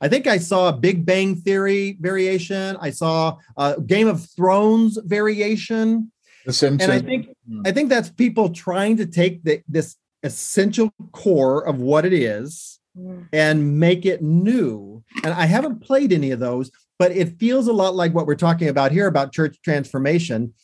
I 0.00 0.06
think 0.06 0.28
I 0.28 0.38
saw 0.38 0.68
a 0.68 0.72
Big 0.72 1.04
Bang 1.04 1.34
Theory 1.34 1.98
variation. 2.00 2.76
I 2.80 2.90
saw 2.90 3.38
a 3.56 3.80
Game 3.80 4.06
of 4.06 4.24
Thrones 4.36 4.98
variation. 5.04 6.12
The 6.46 6.52
Simpsons. 6.52 6.88
And 6.88 6.92
I 6.92 7.04
think 7.04 7.36
I 7.66 7.72
think 7.72 7.88
that's 7.88 8.10
people 8.10 8.50
trying 8.50 8.96
to 8.98 9.06
take 9.06 9.42
the, 9.42 9.62
this 9.68 9.96
essential 10.22 10.92
core 11.10 11.66
of 11.66 11.80
what 11.80 12.04
it 12.04 12.12
is 12.12 12.78
mm. 12.96 13.26
and 13.32 13.80
make 13.80 14.06
it 14.06 14.22
new. 14.22 15.02
And 15.24 15.34
I 15.34 15.46
haven't 15.46 15.80
played 15.80 16.12
any 16.12 16.30
of 16.30 16.38
those, 16.38 16.70
but 16.98 17.12
it 17.12 17.38
feels 17.38 17.66
a 17.66 17.72
lot 17.72 17.94
like 17.94 18.14
what 18.14 18.26
we're 18.26 18.34
talking 18.34 18.68
about 18.68 18.92
here 18.92 19.06
about 19.06 19.32
church 19.32 19.58
transformation. 19.64 20.54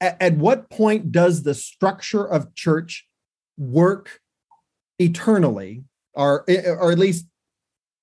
At, 0.00 0.16
at 0.20 0.36
what 0.36 0.70
point 0.70 1.12
does 1.12 1.42
the 1.42 1.54
structure 1.54 2.26
of 2.26 2.54
church 2.54 3.06
work 3.56 4.20
eternally, 4.98 5.84
or 6.14 6.44
eh, 6.48 6.62
eh, 6.64 6.70
or 6.70 6.92
at 6.92 6.98
least 6.98 7.26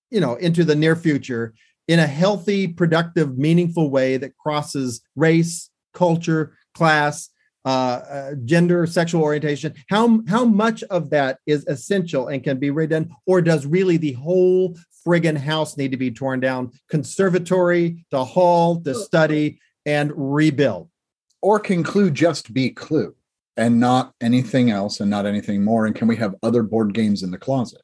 you 0.10 0.20
know 0.20 0.36
into 0.36 0.64
the 0.64 0.76
near 0.76 0.96
future 0.96 1.54
in 1.88 2.00
a 2.00 2.08
healthy, 2.08 2.68
productive, 2.68 3.38
meaningful 3.38 3.90
way 3.90 4.18
that 4.18 4.38
crosses 4.38 5.02
race, 5.16 5.70
culture, 5.94 6.56
class, 6.74 7.30
uh, 7.66 7.68
uh, 7.68 8.36
gender, 8.46 8.86
sexual 8.86 9.22
orientation. 9.22 9.74
How 9.90 10.22
how 10.28 10.46
much 10.46 10.84
of 10.84 11.10
that 11.12 11.40
is 11.46 11.66
essential 11.68 12.28
and 12.28 12.44
can 12.44 12.58
be 12.58 12.70
redone, 12.70 13.10
or 13.26 13.42
does 13.42 13.66
really 13.66 13.98
the 13.98 14.14
whole 14.14 14.78
friggin' 15.06 15.38
house 15.38 15.78
need 15.78 15.92
to 15.92 15.98
be 15.98 16.12
torn 16.12 16.40
down? 16.40 16.72
Conservatory, 16.90 18.06
the 18.12 18.26
hall, 18.26 18.76
the 18.76 18.96
study, 18.96 19.60
and 19.86 20.12
rebuild, 20.16 20.90
or 21.42 21.60
conclude 21.60 22.16
just 22.16 22.54
be 22.54 22.70
Clue 22.70 23.16
and 23.58 23.80
not 23.80 24.14
anything 24.22 24.72
else 24.72 25.00
and 25.00 25.10
not 25.10 25.26
anything 25.26 25.64
more? 25.64 25.86
And 25.86 25.96
can 25.96 26.08
we 26.08 26.16
have 26.18 26.36
other 26.44 26.64
board 26.64 26.94
games 26.94 27.24
in 27.24 27.32
the 27.32 27.38
closet? 27.38 27.82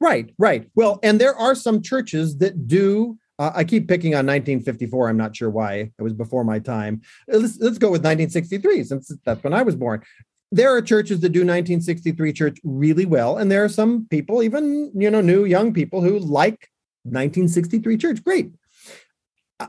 Right, 0.00 0.34
right. 0.38 0.68
Well, 0.74 0.98
and 1.02 1.20
there 1.20 1.34
are 1.34 1.54
some 1.54 1.80
churches 1.80 2.38
that 2.38 2.66
do 2.66 3.16
uh, 3.38 3.52
I 3.54 3.64
keep 3.64 3.88
picking 3.88 4.14
on 4.14 4.26
1954. 4.26 5.08
I'm 5.08 5.16
not 5.16 5.36
sure 5.36 5.50
why. 5.50 5.92
It 5.98 6.02
was 6.02 6.12
before 6.12 6.44
my 6.44 6.58
time. 6.58 7.02
Let's, 7.26 7.58
let's 7.58 7.78
go 7.78 7.88
with 7.88 8.02
1963, 8.04 8.84
since 8.84 9.12
that's 9.24 9.42
when 9.42 9.52
I 9.52 9.62
was 9.62 9.74
born. 9.74 10.02
There 10.52 10.74
are 10.74 10.80
churches 10.80 11.20
that 11.20 11.30
do 11.30 11.40
1963 11.40 12.32
church 12.32 12.58
really 12.62 13.06
well, 13.06 13.38
and 13.38 13.50
there 13.50 13.64
are 13.64 13.68
some 13.68 14.06
people, 14.08 14.42
even 14.42 14.92
you 14.94 15.10
know, 15.10 15.20
new 15.20 15.44
young 15.46 15.72
people 15.72 16.00
who 16.00 16.18
like 16.18 16.70
1963 17.02 17.96
church. 17.96 18.22
Great. 18.22 18.52
Uh, 19.58 19.66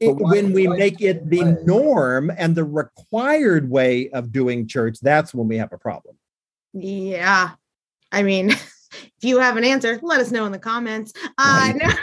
it, 0.00 0.12
when 0.12 0.52
we 0.52 0.66
make 0.66 1.00
it 1.00 1.30
the 1.30 1.58
norm 1.64 2.30
and 2.36 2.54
the 2.54 2.64
required 2.64 3.70
way 3.70 4.10
of 4.10 4.32
doing 4.32 4.66
church, 4.66 4.98
that's 5.00 5.32
when 5.32 5.48
we 5.48 5.56
have 5.56 5.72
a 5.72 5.78
problem. 5.78 6.16
Yeah. 6.74 7.52
I 8.12 8.22
mean, 8.22 8.50
if 8.50 9.22
you 9.22 9.38
have 9.38 9.56
an 9.56 9.64
answer, 9.64 9.98
let 10.02 10.20
us 10.20 10.30
know 10.30 10.44
in 10.44 10.52
the 10.52 10.58
comments. 10.58 11.14
Uh, 11.38 11.72
right. 11.72 11.76
no. 11.76 11.94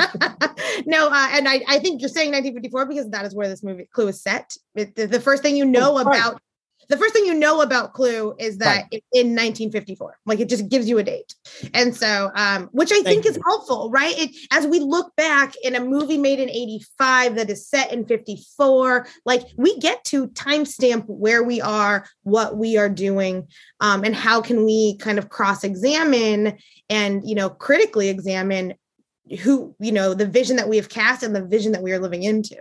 no, 0.86 1.08
uh, 1.08 1.28
and 1.32 1.48
I, 1.48 1.62
I 1.68 1.78
think 1.78 2.00
you're 2.00 2.08
saying 2.08 2.32
1954 2.32 2.86
because 2.86 3.10
that 3.10 3.24
is 3.24 3.34
where 3.34 3.48
this 3.48 3.62
movie 3.62 3.88
Clue 3.92 4.08
is 4.08 4.22
set. 4.22 4.56
It, 4.74 4.94
the, 4.94 5.06
the, 5.06 5.20
first 5.20 5.42
thing 5.42 5.56
you 5.56 5.64
know 5.64 5.96
oh, 5.96 5.98
about 5.98 6.34
right. 6.34 6.42
the 6.88 6.96
first 6.96 7.12
thing 7.12 7.24
you 7.26 7.34
know 7.34 7.60
about 7.60 7.92
Clue 7.92 8.34
is 8.38 8.58
that 8.58 8.86
right. 8.92 9.04
in 9.12 9.28
1954. 9.28 10.18
Like 10.26 10.40
it 10.40 10.48
just 10.48 10.68
gives 10.68 10.88
you 10.88 10.98
a 10.98 11.02
date, 11.02 11.34
and 11.74 11.94
so 11.94 12.30
um, 12.34 12.68
which 12.72 12.92
I 12.92 12.96
Thank 12.96 13.06
think 13.06 13.24
you. 13.24 13.30
is 13.32 13.38
helpful, 13.46 13.90
right? 13.90 14.14
It 14.18 14.36
as 14.50 14.66
we 14.66 14.80
look 14.80 15.14
back 15.16 15.54
in 15.62 15.74
a 15.74 15.80
movie 15.80 16.18
made 16.18 16.40
in 16.40 16.48
85 16.48 17.36
that 17.36 17.50
is 17.50 17.68
set 17.68 17.92
in 17.92 18.04
54, 18.06 19.06
like 19.24 19.42
we 19.56 19.78
get 19.78 20.04
to 20.04 20.28
timestamp 20.28 21.04
where 21.06 21.42
we 21.42 21.60
are, 21.60 22.06
what 22.22 22.56
we 22.56 22.76
are 22.76 22.88
doing, 22.88 23.48
um, 23.80 24.04
and 24.04 24.14
how 24.14 24.40
can 24.40 24.64
we 24.64 24.96
kind 24.98 25.18
of 25.18 25.28
cross 25.28 25.64
examine 25.64 26.58
and 26.88 27.28
you 27.28 27.34
know 27.34 27.50
critically 27.50 28.08
examine 28.08 28.74
who 29.36 29.74
you 29.78 29.92
know 29.92 30.14
the 30.14 30.26
vision 30.26 30.56
that 30.56 30.68
we 30.68 30.76
have 30.76 30.88
cast 30.88 31.22
and 31.22 31.34
the 31.34 31.44
vision 31.44 31.72
that 31.72 31.82
we 31.82 31.92
are 31.92 31.98
living 31.98 32.22
into 32.22 32.56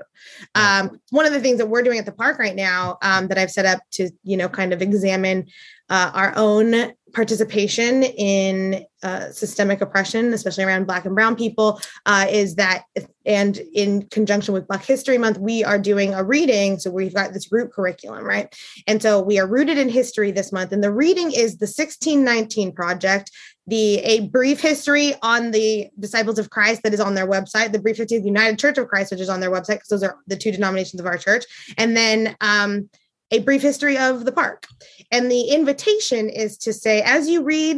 um, 0.56 1.00
one 1.10 1.26
of 1.26 1.34
the 1.34 1.40
things 1.40 1.58
that 1.58 1.68
we're 1.68 1.82
doing 1.82 2.00
at 2.00 2.06
the 2.06 2.12
park 2.12 2.38
right 2.40 2.56
now 2.56 2.98
um, 3.02 3.28
that 3.28 3.38
i've 3.38 3.52
set 3.52 3.66
up 3.66 3.80
to 3.92 4.10
you 4.24 4.38
know 4.38 4.48
kind 4.48 4.74
of 4.74 4.82
examine 4.82 5.46
uh, 5.90 6.12
our 6.14 6.34
own 6.36 6.94
participation 7.14 8.04
in 8.04 8.86
uh, 9.02 9.32
systemic 9.32 9.82
oppression, 9.82 10.34
especially 10.34 10.64
around 10.64 10.86
Black 10.86 11.06
and 11.06 11.16
Brown 11.16 11.36
people, 11.36 11.82
uh, 12.06 12.28
is 12.30 12.56
that, 12.56 12.84
and 13.26 13.58
in 13.74 14.04
conjunction 14.10 14.54
with 14.54 14.68
Black 14.68 14.86
History 14.86 15.18
Month, 15.18 15.40
we 15.40 15.64
are 15.64 15.80
doing 15.80 16.14
a 16.14 16.24
reading. 16.24 16.78
So 16.78 16.92
we've 16.92 17.14
got 17.14 17.34
this 17.34 17.52
root 17.52 17.72
curriculum, 17.72 18.24
right? 18.24 18.54
And 18.88 19.02
so 19.02 19.22
we 19.22 19.40
are 19.40 19.48
rooted 19.48 19.78
in 19.78 19.90
history 19.90 20.32
this 20.32 20.52
month. 20.52 20.72
And 20.72 20.84
the 20.84 20.94
reading 20.94 21.32
is 21.32 21.58
the 21.58 21.66
1619 21.66 22.74
Project, 22.74 23.32
the 23.70 24.00
a 24.00 24.28
brief 24.28 24.60
history 24.60 25.14
on 25.22 25.52
the 25.52 25.90
Disciples 26.00 26.40
of 26.40 26.50
Christ 26.50 26.82
that 26.84 26.94
is 26.94 27.00
on 27.00 27.14
their 27.14 27.28
website, 27.28 27.72
the 27.72 27.80
brief 27.80 27.98
history 27.98 28.18
of 28.18 28.24
the 28.24 28.30
United 28.30 28.58
Church 28.58 28.78
of 28.78 28.88
Christ, 28.88 29.12
which 29.12 29.22
is 29.22 29.30
on 29.30 29.40
their 29.40 29.52
website, 29.52 29.76
because 29.76 29.90
those 29.90 30.04
are 30.04 30.18
the 30.28 30.36
two 30.36 30.52
denominations 30.52 31.00
of 31.00 31.06
our 31.06 31.18
church. 31.18 31.46
And 31.78 31.96
then 31.96 32.36
um, 32.42 32.90
a 33.32 33.40
brief 33.40 33.62
history 33.62 33.98
of 33.98 34.26
the 34.26 34.32
park. 34.32 34.68
And 35.12 35.32
the 35.32 35.50
invitation 35.50 36.30
is 36.30 36.58
to 36.60 36.74
say, 36.74 37.02
as 37.02 37.30
you 37.30 37.44
read 37.44 37.78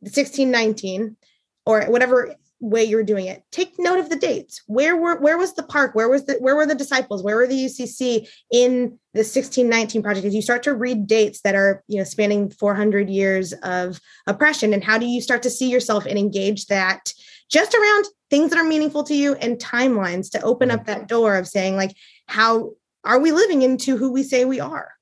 1619 0.00 1.16
or 1.66 1.84
whatever 1.86 2.34
way 2.60 2.84
you're 2.84 3.02
doing 3.02 3.26
it, 3.26 3.42
take 3.50 3.74
note 3.78 3.98
of 3.98 4.10
the 4.10 4.16
dates. 4.16 4.62
Where 4.66 4.96
were 4.96 5.18
where 5.20 5.38
was 5.38 5.54
the 5.54 5.62
park? 5.62 5.94
Where 5.94 6.08
was 6.08 6.26
the 6.26 6.34
where 6.34 6.54
were 6.54 6.66
the 6.66 6.74
disciples? 6.74 7.22
Where 7.22 7.36
were 7.36 7.46
the 7.46 7.64
UCC 7.66 8.28
in 8.52 8.98
the 9.14 9.20
1619 9.20 10.02
project? 10.02 10.26
As 10.26 10.34
you 10.34 10.42
start 10.42 10.62
to 10.64 10.74
read 10.74 11.06
dates 11.06 11.40
that 11.42 11.54
are 11.54 11.82
you 11.88 11.98
know 11.98 12.04
spanning 12.04 12.50
400 12.50 13.08
years 13.08 13.52
of 13.62 14.00
oppression, 14.26 14.72
and 14.72 14.84
how 14.84 14.98
do 14.98 15.06
you 15.06 15.20
start 15.20 15.42
to 15.42 15.50
see 15.50 15.70
yourself 15.70 16.06
and 16.06 16.18
engage 16.18 16.66
that 16.66 17.12
just 17.50 17.74
around 17.74 18.06
things 18.28 18.50
that 18.50 18.58
are 18.58 18.64
meaningful 18.64 19.02
to 19.04 19.14
you 19.14 19.34
and 19.34 19.58
timelines 19.58 20.30
to 20.30 20.42
open 20.42 20.70
up 20.70 20.86
that 20.86 21.08
door 21.08 21.36
of 21.36 21.48
saying 21.48 21.76
like 21.76 21.96
how 22.26 22.70
are 23.04 23.18
we 23.18 23.32
living 23.32 23.62
into 23.62 23.96
who 23.96 24.12
we 24.12 24.22
say 24.22 24.44
we 24.44 24.60
are? 24.60 24.92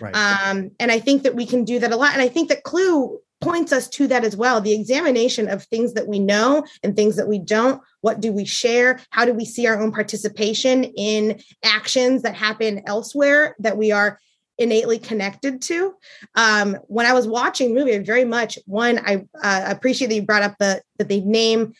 Right. 0.00 0.14
Um, 0.14 0.70
and 0.78 0.92
I 0.92 1.00
think 1.00 1.24
that 1.24 1.34
we 1.34 1.44
can 1.44 1.64
do 1.64 1.80
that 1.80 1.92
a 1.92 1.96
lot. 1.96 2.12
And 2.12 2.22
I 2.22 2.28
think 2.28 2.48
that 2.48 2.62
Clue 2.62 3.18
points 3.40 3.72
us 3.72 3.88
to 3.88 4.06
that 4.08 4.24
as 4.24 4.36
well 4.36 4.60
the 4.60 4.72
examination 4.72 5.48
of 5.48 5.62
things 5.64 5.94
that 5.94 6.08
we 6.08 6.18
know 6.18 6.64
and 6.82 6.96
things 6.96 7.16
that 7.16 7.28
we 7.28 7.38
don't. 7.38 7.80
What 8.00 8.20
do 8.20 8.32
we 8.32 8.44
share? 8.44 9.00
How 9.10 9.24
do 9.24 9.32
we 9.32 9.44
see 9.44 9.66
our 9.66 9.80
own 9.80 9.92
participation 9.92 10.84
in 10.84 11.40
actions 11.64 12.22
that 12.22 12.34
happen 12.34 12.82
elsewhere 12.86 13.56
that 13.60 13.76
we 13.76 13.92
are 13.92 14.18
innately 14.58 14.98
connected 14.98 15.62
to. 15.62 15.94
Um, 16.34 16.74
when 16.88 17.06
I 17.06 17.12
was 17.12 17.26
watching 17.26 17.74
movie, 17.74 17.96
very 17.98 18.24
much 18.24 18.58
one, 18.66 18.98
I 18.98 19.24
uh, 19.42 19.64
appreciate 19.68 20.08
that 20.08 20.16
you 20.16 20.22
brought 20.22 20.42
up 20.42 20.56
the 20.58 20.82
that 20.98 21.08
they 21.08 21.20
name 21.20 21.74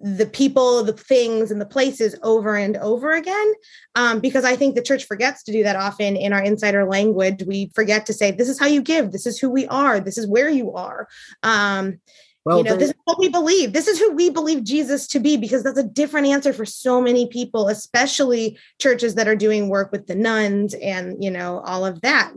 the 0.00 0.26
people, 0.26 0.82
the 0.82 0.92
things, 0.92 1.50
and 1.50 1.60
the 1.60 1.66
places 1.66 2.18
over 2.22 2.56
and 2.56 2.76
over 2.78 3.12
again. 3.12 3.52
Um, 3.94 4.20
because 4.20 4.44
I 4.44 4.56
think 4.56 4.74
the 4.74 4.82
church 4.82 5.04
forgets 5.04 5.42
to 5.44 5.52
do 5.52 5.62
that 5.62 5.76
often 5.76 6.16
in 6.16 6.32
our 6.32 6.42
insider 6.42 6.84
language. 6.84 7.44
We 7.46 7.70
forget 7.74 8.06
to 8.06 8.12
say, 8.12 8.32
this 8.32 8.48
is 8.48 8.58
how 8.58 8.66
you 8.66 8.82
give, 8.82 9.12
this 9.12 9.26
is 9.26 9.38
who 9.38 9.48
we 9.48 9.66
are, 9.68 10.00
this 10.00 10.18
is 10.18 10.26
where 10.26 10.48
you 10.48 10.72
are. 10.72 11.08
Um, 11.42 12.00
well, 12.44 12.58
you 12.58 12.64
know, 12.64 12.76
this 12.76 12.90
is 12.90 12.96
what 13.04 13.18
we 13.18 13.28
believe. 13.28 13.72
This 13.72 13.88
is 13.88 13.98
who 13.98 14.12
we 14.12 14.30
believe 14.30 14.62
Jesus 14.62 15.08
to 15.08 15.18
be, 15.18 15.36
because 15.36 15.64
that's 15.64 15.78
a 15.78 15.82
different 15.82 16.28
answer 16.28 16.52
for 16.52 16.64
so 16.64 17.00
many 17.00 17.26
people, 17.26 17.66
especially 17.68 18.56
churches 18.80 19.16
that 19.16 19.26
are 19.26 19.34
doing 19.34 19.68
work 19.68 19.90
with 19.90 20.06
the 20.06 20.14
nuns 20.14 20.72
and 20.74 21.22
you 21.22 21.30
know 21.30 21.60
all 21.66 21.84
of 21.84 22.02
that. 22.02 22.32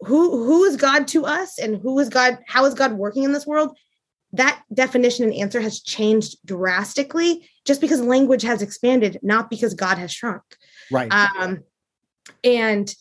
Who 0.00 0.44
who 0.46 0.64
is 0.64 0.76
God 0.76 1.06
to 1.08 1.26
us, 1.26 1.58
and 1.58 1.76
who 1.76 1.98
is 1.98 2.08
God? 2.08 2.38
How 2.46 2.64
is 2.64 2.72
God 2.72 2.94
working 2.94 3.24
in 3.24 3.32
this 3.32 3.46
world? 3.46 3.76
That 4.32 4.62
definition 4.72 5.24
and 5.24 5.34
answer 5.34 5.60
has 5.60 5.80
changed 5.80 6.36
drastically 6.44 7.48
just 7.64 7.80
because 7.80 8.00
language 8.00 8.42
has 8.42 8.62
expanded, 8.62 9.18
not 9.22 9.48
because 9.48 9.74
God 9.74 9.98
has 9.98 10.12
shrunk. 10.12 10.42
Right. 10.90 11.10
Um, 11.10 11.60
and 12.44 12.94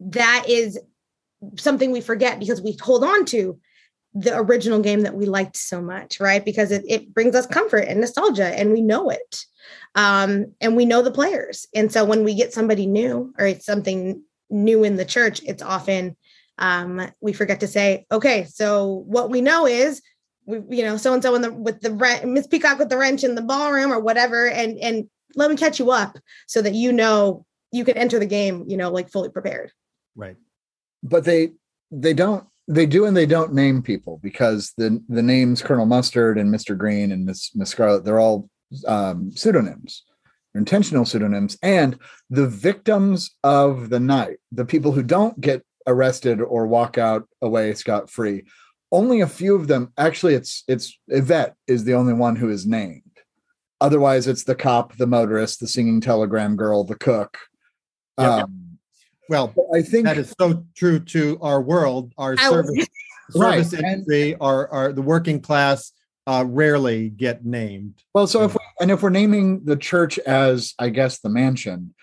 that 0.00 0.44
is 0.48 0.78
something 1.56 1.92
we 1.92 2.00
forget 2.00 2.38
because 2.40 2.60
we 2.60 2.76
hold 2.80 3.04
on 3.04 3.24
to 3.26 3.58
the 4.14 4.36
original 4.36 4.80
game 4.80 5.02
that 5.02 5.14
we 5.14 5.26
liked 5.26 5.56
so 5.56 5.80
much, 5.80 6.20
right? 6.20 6.44
Because 6.44 6.72
it, 6.72 6.84
it 6.88 7.12
brings 7.12 7.34
us 7.34 7.46
comfort 7.46 7.84
and 7.86 8.00
nostalgia 8.00 8.46
and 8.58 8.72
we 8.72 8.80
know 8.80 9.10
it. 9.10 9.44
Um, 9.94 10.54
and 10.60 10.74
we 10.74 10.84
know 10.84 11.02
the 11.02 11.10
players. 11.10 11.66
And 11.74 11.92
so 11.92 12.04
when 12.04 12.24
we 12.24 12.34
get 12.34 12.52
somebody 12.52 12.86
new 12.86 13.34
or 13.38 13.46
it's 13.46 13.66
something 13.66 14.22
new 14.48 14.84
in 14.84 14.96
the 14.96 15.04
church, 15.04 15.42
it's 15.44 15.62
often 15.62 16.16
um, 16.58 17.10
we 17.20 17.34
forget 17.34 17.60
to 17.60 17.66
say, 17.66 18.06
okay, 18.10 18.44
so 18.44 19.04
what 19.06 19.30
we 19.30 19.42
know 19.42 19.66
is 19.66 20.00
you 20.46 20.82
know, 20.82 20.96
so 20.96 21.12
and 21.12 21.22
so 21.22 21.34
in 21.34 21.42
the 21.42 21.52
with 21.52 21.80
the 21.80 22.22
Miss 22.24 22.46
Peacock 22.46 22.78
with 22.78 22.88
the 22.88 22.96
wrench 22.96 23.24
in 23.24 23.34
the 23.34 23.42
ballroom 23.42 23.92
or 23.92 24.00
whatever, 24.00 24.48
and 24.48 24.78
and 24.78 25.08
let 25.34 25.50
me 25.50 25.56
catch 25.56 25.78
you 25.78 25.90
up 25.90 26.18
so 26.46 26.62
that 26.62 26.74
you 26.74 26.92
know 26.92 27.44
you 27.72 27.84
can 27.84 27.96
enter 27.96 28.18
the 28.18 28.26
game, 28.26 28.64
you 28.68 28.76
know, 28.76 28.90
like 28.90 29.10
fully 29.10 29.28
prepared. 29.28 29.72
Right. 30.14 30.36
But 31.02 31.24
they 31.24 31.50
they 31.90 32.14
don't 32.14 32.46
they 32.68 32.86
do 32.86 33.04
and 33.04 33.16
they 33.16 33.26
don't 33.26 33.54
name 33.54 33.82
people 33.82 34.18
because 34.22 34.72
the 34.76 35.02
the 35.08 35.22
names 35.22 35.62
Colonel 35.62 35.86
Mustard 35.86 36.38
and 36.38 36.52
Mr. 36.52 36.76
Green 36.76 37.12
and 37.12 37.24
Miss 37.24 37.54
Miss 37.54 37.70
Scarlet, 37.70 38.04
they're 38.04 38.20
all 38.20 38.48
um, 38.86 39.30
pseudonyms, 39.32 40.04
intentional 40.54 41.04
pseudonyms, 41.04 41.56
and 41.62 41.98
the 42.30 42.48
victims 42.48 43.30
of 43.44 43.90
the 43.90 44.00
night, 44.00 44.38
the 44.52 44.64
people 44.64 44.92
who 44.92 45.02
don't 45.02 45.40
get 45.40 45.62
arrested 45.86 46.40
or 46.40 46.66
walk 46.66 46.98
out 46.98 47.28
away 47.42 47.72
scot 47.74 48.10
free, 48.10 48.44
only 48.92 49.20
a 49.20 49.26
few 49.26 49.54
of 49.56 49.68
them. 49.68 49.92
Actually, 49.98 50.34
it's 50.34 50.64
it's 50.68 50.98
Yvette 51.08 51.54
is 51.66 51.84
the 51.84 51.94
only 51.94 52.12
one 52.12 52.36
who 52.36 52.48
is 52.50 52.66
named. 52.66 53.02
Otherwise, 53.80 54.26
it's 54.26 54.44
the 54.44 54.54
cop, 54.54 54.96
the 54.96 55.06
motorist, 55.06 55.60
the 55.60 55.68
singing 55.68 56.00
telegram 56.00 56.56
girl, 56.56 56.84
the 56.84 56.94
cook. 56.96 57.36
Yep. 58.18 58.28
Um, 58.28 58.78
Well, 59.28 59.52
I 59.74 59.82
think 59.82 60.06
that 60.06 60.16
is 60.18 60.32
so 60.40 60.64
true 60.76 61.00
to 61.00 61.38
our 61.42 61.60
world, 61.60 62.12
our 62.16 62.34
I 62.38 62.48
was- 62.50 62.66
service, 62.66 62.86
Right, 63.34 63.54
service 63.66 63.72
and- 63.72 63.84
industry, 63.84 64.36
our, 64.40 64.68
our 64.68 64.92
the 64.92 65.02
working 65.02 65.40
class 65.40 65.92
uh, 66.28 66.44
rarely 66.46 67.10
get 67.10 67.44
named. 67.44 67.94
Well, 68.14 68.26
so 68.28 68.44
if 68.44 68.54
we, 68.54 68.60
and 68.80 68.90
if 68.90 69.02
we're 69.02 69.10
naming 69.10 69.64
the 69.64 69.76
church 69.76 70.18
as, 70.20 70.74
I 70.78 70.88
guess, 70.90 71.18
the 71.18 71.28
mansion, 71.28 71.94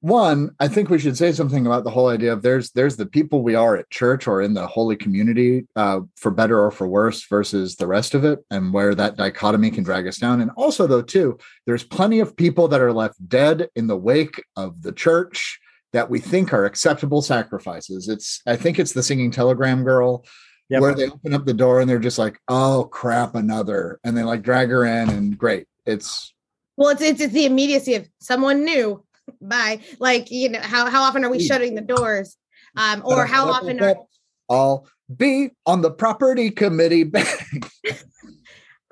one, 0.00 0.54
I 0.58 0.68
think 0.68 0.88
we 0.88 0.98
should 0.98 1.16
say 1.16 1.32
something 1.32 1.66
about 1.66 1.84
the 1.84 1.90
whole 1.90 2.08
idea 2.08 2.32
of 2.32 2.42
there's 2.42 2.70
there's 2.70 2.96
the 2.96 3.06
people 3.06 3.42
we 3.42 3.54
are 3.54 3.76
at 3.76 3.90
church 3.90 4.26
or 4.26 4.40
in 4.40 4.54
the 4.54 4.66
holy 4.66 4.96
community, 4.96 5.66
uh, 5.76 6.00
for 6.16 6.30
better 6.30 6.58
or 6.58 6.70
for 6.70 6.86
worse, 6.88 7.26
versus 7.26 7.76
the 7.76 7.86
rest 7.86 8.14
of 8.14 8.24
it, 8.24 8.40
and 8.50 8.72
where 8.72 8.94
that 8.94 9.16
dichotomy 9.16 9.70
can 9.70 9.84
drag 9.84 10.06
us 10.06 10.18
down. 10.18 10.40
And 10.40 10.50
also, 10.56 10.86
though, 10.86 11.02
too, 11.02 11.38
there's 11.66 11.84
plenty 11.84 12.20
of 12.20 12.36
people 12.36 12.66
that 12.68 12.80
are 12.80 12.92
left 12.92 13.28
dead 13.28 13.68
in 13.76 13.86
the 13.86 13.96
wake 13.96 14.42
of 14.56 14.82
the 14.82 14.92
church 14.92 15.60
that 15.92 16.08
we 16.08 16.18
think 16.18 16.52
are 16.52 16.64
acceptable 16.64 17.20
sacrifices. 17.20 18.08
It's 18.08 18.40
I 18.46 18.56
think 18.56 18.78
it's 18.78 18.92
the 18.92 19.02
singing 19.02 19.30
telegram 19.30 19.84
girl 19.84 20.24
Yep. 20.70 20.82
where 20.82 20.94
they 20.94 21.08
open 21.08 21.34
up 21.34 21.46
the 21.46 21.52
door 21.52 21.80
and 21.80 21.90
they're 21.90 21.98
just 21.98 22.18
like, 22.18 22.38
oh 22.46 22.88
crap, 22.92 23.34
another. 23.34 23.98
And 24.04 24.16
they 24.16 24.22
like 24.22 24.42
drag 24.42 24.70
her 24.70 24.84
in 24.86 25.10
and 25.10 25.36
great. 25.36 25.66
It's 25.84 26.32
Well, 26.76 26.90
it's, 26.90 27.02
it's 27.02 27.20
it's 27.20 27.32
the 27.32 27.44
immediacy 27.44 27.96
of 27.96 28.08
someone 28.20 28.64
new. 28.64 29.04
Bye. 29.40 29.80
Like 29.98 30.30
you 30.30 30.48
know, 30.48 30.60
how 30.60 30.90
how 30.90 31.02
often 31.02 31.24
are 31.24 31.30
we 31.30 31.40
shutting 31.40 31.74
the 31.74 31.80
doors? 31.82 32.36
Um, 32.76 33.02
or 33.04 33.26
how 33.26 33.48
often 33.48 33.80
are 33.80 33.96
I'll 34.48 34.88
be 35.14 35.50
on 35.66 35.82
the 35.82 35.90
property 35.90 36.50
committee. 36.50 37.10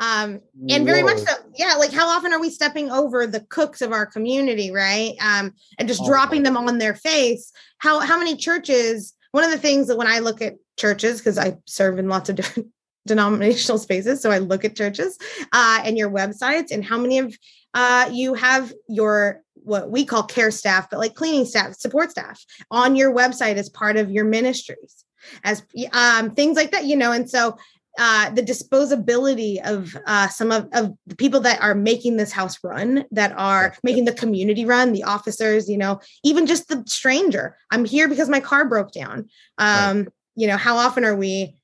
um 0.01 0.41
and 0.71 0.87
very 0.87 1.03
much 1.03 1.19
so 1.19 1.33
yeah 1.57 1.75
like 1.75 1.91
how 1.93 2.07
often 2.07 2.33
are 2.33 2.41
we 2.41 2.51
stepping 2.51 2.91
over 2.91 3.27
the 3.27 3.41
cooks 3.41 3.83
of 3.83 3.93
our 3.93 4.07
community 4.07 4.71
right 4.71 5.15
um 5.21 5.53
and 5.79 5.89
just 5.89 6.03
Oh. 6.03 6.07
dropping 6.07 6.45
them 6.45 6.57
on 6.57 6.79
their 6.79 6.95
face 6.95 7.53
how 7.79 7.99
how 8.01 8.17
many 8.17 8.37
churches 8.37 9.15
one 9.33 9.43
of 9.43 9.51
the 9.51 9.59
things 9.59 9.89
that 9.89 9.97
when 9.97 10.07
i 10.07 10.21
look 10.21 10.41
at 10.41 10.55
churches 10.77 11.19
because 11.19 11.37
i 11.37 11.57
serve 11.67 11.99
in 11.99 12.09
lots 12.09 12.29
of 12.29 12.37
different 12.37 12.69
denominational 13.07 13.79
spaces 13.79 14.21
so 14.21 14.31
i 14.31 14.39
look 14.39 14.65
at 14.65 14.77
churches 14.77 15.19
uh 15.53 15.81
and 15.85 15.99
your 15.99 16.11
websites 16.11 16.71
and 16.71 16.85
how 16.85 16.99
many 16.99 17.19
of 17.19 17.37
uh 17.75 18.09
you 18.13 18.35
have 18.35 18.73
your 18.89 19.43
what 19.69 19.91
we 19.91 20.05
call 20.05 20.23
care 20.23 20.51
staff 20.51 20.89
but 20.91 20.99
like 20.99 21.15
cleaning 21.15 21.45
staff 21.45 21.75
support 21.75 22.11
staff 22.11 22.45
on 22.71 22.97
your 22.97 23.15
website 23.15 23.57
as 23.57 23.69
part 23.69 23.97
of 23.97 24.11
your 24.11 24.25
ministries 24.25 25.05
as 25.45 25.63
um 25.93 26.35
things 26.35 26.57
like 26.57 26.71
that 26.71 26.85
you 26.85 26.97
know 26.97 27.13
and 27.13 27.29
so 27.31 27.57
uh, 28.01 28.31
the 28.31 28.43
disposability 28.43 29.61
of 29.65 29.97
uh, 30.07 30.29
some 30.29 30.53
of, 30.53 30.69
of 30.73 30.95
the 31.09 31.17
people 31.17 31.41
that 31.41 31.61
are 31.61 31.75
making 31.75 32.17
this 32.17 32.31
house 32.31 32.57
run, 32.63 33.05
that 33.11 33.37
are 33.37 33.75
making 33.83 34.05
the 34.05 34.13
community 34.13 34.65
run, 34.65 34.93
the 34.93 35.03
officers, 35.03 35.69
you 35.69 35.77
know, 35.77 36.01
even 36.23 36.47
just 36.47 36.69
the 36.69 36.81
stranger. 36.87 37.57
I'm 37.73 37.85
here 37.85 38.07
because 38.07 38.29
my 38.29 38.39
car 38.39 38.69
broke 38.69 38.93
down. 38.93 39.29
Um, 39.59 40.07
You 40.37 40.47
know, 40.47 40.57
how 40.57 40.77
often 40.77 41.05
are 41.05 41.17
we 41.17 41.57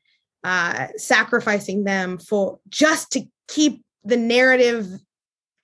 uh, 0.43 0.89
sacrificing 0.97 1.85
them 1.85 2.19
for 2.19 2.59
just 2.69 3.13
to 3.13 3.23
keep 3.47 3.85
the 4.03 4.17
narrative, 4.17 4.89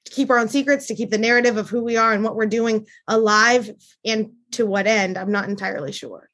to 0.04 0.12
keep 0.12 0.30
our 0.30 0.38
own 0.38 0.48
secrets, 0.48 0.86
to 0.86 0.94
keep 0.94 1.10
the 1.10 1.18
narrative 1.18 1.56
of 1.56 1.68
who 1.68 1.82
we 1.82 1.96
are 1.96 2.12
and 2.12 2.24
what 2.24 2.36
we're 2.36 2.46
doing 2.46 2.86
alive, 3.08 3.70
and 4.04 4.30
to 4.52 4.66
what 4.66 4.86
end? 4.86 5.16
I'm 5.16 5.32
not 5.32 5.48
entirely 5.48 5.92
sure. 5.92 6.28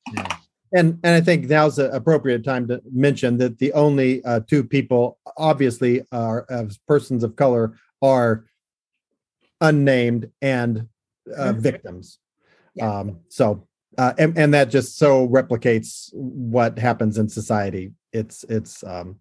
And 0.73 0.99
and 1.03 1.15
I 1.15 1.21
think 1.21 1.49
now's 1.49 1.77
the 1.77 1.91
appropriate 1.93 2.45
time 2.45 2.67
to 2.69 2.81
mention 2.93 3.39
that 3.39 3.59
the 3.59 3.73
only 3.73 4.25
uh, 4.25 4.41
two 4.47 4.65
people, 4.65 5.19
obviously, 5.37 6.03
are 6.13 6.45
as 6.51 6.79
persons 6.89 7.23
of 7.25 7.37
color, 7.37 7.79
are 8.03 8.45
unnamed 9.61 10.31
and 10.43 10.89
uh, 11.37 11.53
Mhm. 11.53 11.59
victims. 11.59 12.19
Yeah. 12.75 12.99
Um, 12.99 13.21
so 13.29 13.67
uh, 13.99 14.13
and 14.19 14.37
and 14.37 14.53
that 14.55 14.71
just 14.71 14.99
so 14.99 15.27
replicates 15.29 16.11
what 16.13 16.79
happens 16.79 17.17
in 17.19 17.29
society. 17.29 17.93
It's 18.13 18.45
it's. 18.49 18.85
Um, 18.85 19.21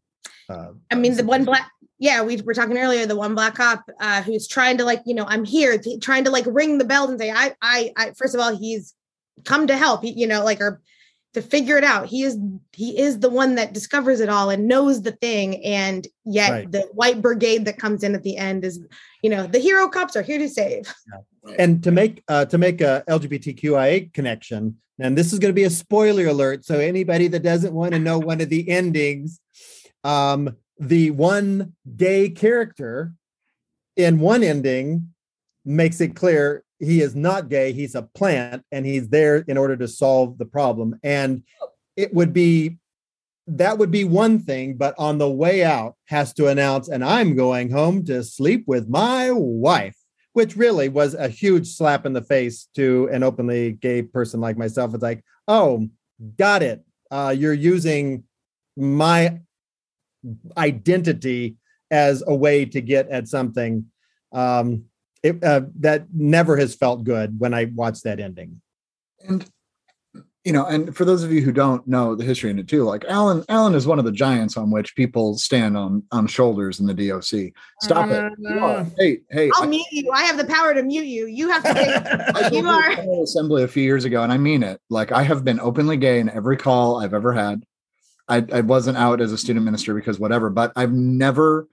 uh, 0.50 0.74
I 0.92 0.96
mean, 0.96 1.16
the 1.16 1.24
one 1.24 1.44
black, 1.44 1.72
yeah, 1.98 2.24
we 2.24 2.42
were 2.42 2.54
talking 2.54 2.78
earlier, 2.78 3.06
the 3.06 3.16
one 3.16 3.36
black 3.36 3.56
cop 3.56 3.84
uh, 4.00 4.22
who's 4.22 4.48
trying 4.48 4.78
to 4.78 4.84
like, 4.84 5.02
you 5.06 5.16
know, 5.16 5.26
I'm 5.28 5.46
here, 5.46 5.78
t- 5.78 6.00
trying 6.00 6.26
to 6.26 6.30
like 6.30 6.46
ring 6.48 6.78
the 6.78 6.86
bell 6.86 7.10
and 7.10 7.20
say, 7.20 7.32
I, 7.32 7.54
I, 7.62 7.94
I, 7.96 8.12
first 8.18 8.36
of 8.36 8.42
all, 8.42 8.56
he's 8.56 8.94
come 9.46 9.68
to 9.68 9.78
help, 9.78 10.02
you 10.04 10.28
know, 10.28 10.44
like, 10.44 10.60
or 10.60 10.82
to 11.34 11.42
figure 11.42 11.78
it 11.78 11.84
out. 11.84 12.08
He 12.08 12.24
is, 12.24 12.38
he 12.74 12.98
is 13.00 13.20
the 13.20 13.30
one 13.30 13.56
that 13.56 13.74
discovers 13.74 14.20
it 14.20 14.30
all 14.30 14.50
and 14.50 14.68
knows 14.68 15.02
the 15.02 15.12
thing. 15.12 15.64
And 15.66 16.08
yet 16.26 16.52
Right. 16.52 16.72
the 16.72 16.82
white 16.94 17.22
brigade 17.22 17.66
that 17.66 17.78
comes 17.78 18.04
in 18.04 18.16
at 18.16 18.24
the 18.24 18.38
end 18.38 18.66
is, 18.66 18.80
you 19.22 19.30
know, 19.30 19.48
the 19.48 19.60
hero 19.60 19.88
cops 19.88 20.16
are 20.16 20.22
here 20.22 20.40
to 20.40 20.50
save. 20.50 20.94
and 21.58 21.84
to 21.84 21.92
make 21.92 22.24
uh, 22.28 22.46
to 22.46 22.58
make 22.58 22.82
a 22.82 23.04
LGBTQIA 23.08 24.14
connection, 24.14 24.78
and 25.00 25.18
this 25.18 25.32
is 25.32 25.40
going 25.40 25.50
to 25.50 25.54
be 25.54 25.66
a 25.66 25.70
spoiler 25.70 26.28
alert. 26.28 26.66
So 26.66 26.80
anybody 26.80 27.28
that 27.28 27.44
doesn't 27.44 27.74
want 27.74 27.94
to 27.94 28.00
know 28.00 28.18
one 28.18 28.42
of 28.42 28.50
the 28.50 28.68
endings, 28.70 29.40
um, 30.04 30.56
the 30.80 31.12
one 31.12 31.74
gay 31.96 32.30
character 32.30 33.14
in 33.96 34.20
one 34.20 34.44
ending 34.44 35.14
makes 35.64 36.02
it 36.02 36.16
clear 36.16 36.64
he 36.80 37.02
is 37.02 37.16
not 37.16 37.50
gay. 37.50 37.72
He's 37.72 37.96
a 37.96 38.02
plant, 38.02 38.64
and 38.72 38.86
he's 38.86 39.08
there 39.10 39.38
in 39.38 39.58
order 39.58 39.78
to 39.78 39.88
solve 39.88 40.38
the 40.38 40.46
problem. 40.46 41.00
And 41.04 41.44
it 41.96 42.14
would 42.14 42.34
be 42.34 42.78
that 43.48 43.78
would 43.78 43.92
be 43.92 44.04
one 44.04 44.40
thing, 44.40 44.76
but 44.76 44.96
on 44.98 45.20
the 45.20 45.30
way 45.30 45.64
out 45.64 45.96
has 46.06 46.34
to 46.34 46.48
announce, 46.48 46.90
and 46.90 47.06
I'm 47.06 47.36
going 47.36 47.70
home 47.70 48.04
to 48.06 48.24
sleep 48.24 48.64
with 48.68 48.90
my 48.90 49.30
wife 49.32 49.96
which 50.36 50.58
really 50.58 50.90
was 50.90 51.14
a 51.14 51.30
huge 51.30 51.66
slap 51.66 52.06
in 52.06 52.12
the 52.12 52.22
face 52.22 52.68
to 52.76 53.08
an 53.14 53.24
openly 53.24 53.72
gay 53.72 54.02
person 54.02 54.42
like 54.42 54.58
myself. 54.58 54.94
It's 54.94 55.02
like, 55.02 55.24
oh, 55.48 55.88
got 56.38 56.62
it. 56.62 56.84
Uh, 57.10 57.34
you're 57.36 57.54
using 57.54 58.26
my 58.76 59.40
identity 60.58 61.56
as 61.92 62.24
a 62.28 62.36
way 62.36 62.66
to 62.66 62.82
get 62.82 63.10
at 63.10 63.28
something. 63.28 63.86
Um, 64.32 64.86
it, 65.24 65.44
uh, 65.44 65.62
that 65.80 66.08
never 66.14 66.56
has 66.58 66.76
felt 66.76 67.04
good 67.04 67.40
when 67.40 67.54
I 67.54 67.66
watched 67.74 68.04
that 68.04 68.20
ending. 68.20 68.62
and 69.28 69.46
you 70.44 70.54
know, 70.54 70.64
and 70.68 70.96
for 70.96 71.06
those 71.06 71.24
of 71.24 71.32
you 71.34 71.42
who 71.42 71.52
don't 71.52 71.88
know 71.88 72.14
the 72.14 72.24
history 72.24 72.52
in 72.52 72.60
it 72.60 72.68
too, 72.68 72.84
like 72.84 73.04
Allen, 73.10 73.44
Allen 73.50 73.74
is 73.74 73.88
one 73.88 73.98
of 73.98 74.06
the 74.06 74.12
giants 74.12 74.56
on 74.58 74.70
which 74.70 74.96
people 74.96 75.40
stand 75.40 75.76
on 75.76 76.04
on 76.12 76.28
shoulders 76.28 76.80
in 76.80 76.86
the 76.86 76.94
DOC. 76.94 77.52
Stop 77.82 78.12
it. 78.12 78.32
You 78.38 78.60
are- 78.60 78.86
Hey, 79.00 79.22
hey, 79.32 79.50
I'll 79.56 79.64
I- 79.64 79.68
mute 79.68 79.88
you. 79.90 80.12
I 80.14 80.22
have 80.22 80.38
the 80.38 80.46
power 80.46 80.76
to 80.76 80.84
mute 80.84 81.08
you. 81.08 81.26
You 81.26 81.50
have 81.50 81.64
to 81.64 81.70
I 82.36 82.42
take, 82.44 82.52
told 82.52 82.54
you 82.64 82.70
are. 82.70 83.24
Assembly 83.24 83.64
a 83.64 83.68
few 83.68 83.82
years 83.82 84.06
ago, 84.06 84.22
and 84.22 84.32
I 84.32 84.38
mean 84.38 84.62
it. 84.62 84.80
Like 84.92 85.12
I 85.12 85.24
have 85.24 85.44
been 85.44 85.60
openly 85.60 85.98
gay 85.98 86.20
in 86.20 86.30
every 86.30 86.58
call 86.58 86.98
I've 87.02 87.16
ever 87.16 87.34
had. 87.34 87.64
I, 88.28 88.46
I 88.52 88.62
wasn't 88.62 88.98
out 88.98 89.22
as 89.22 89.32
a 89.32 89.38
student 89.38 89.66
minister 89.66 89.94
because 89.94 90.20
whatever, 90.20 90.50
but 90.50 90.72
I've 90.76 90.94
never, 90.94 91.68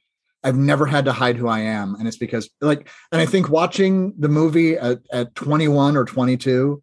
I've 0.44 0.56
never 0.56 0.86
had 0.86 1.04
to 1.06 1.12
hide 1.12 1.36
who 1.36 1.48
I 1.48 1.60
am, 1.60 1.94
and 1.94 2.06
it's 2.06 2.16
because 2.16 2.50
like, 2.60 2.88
and 3.10 3.20
I 3.20 3.26
think 3.26 3.48
watching 3.48 4.14
the 4.18 4.28
movie 4.28 4.76
at, 4.76 5.00
at 5.12 5.34
21 5.34 5.96
or 5.96 6.04
22, 6.04 6.82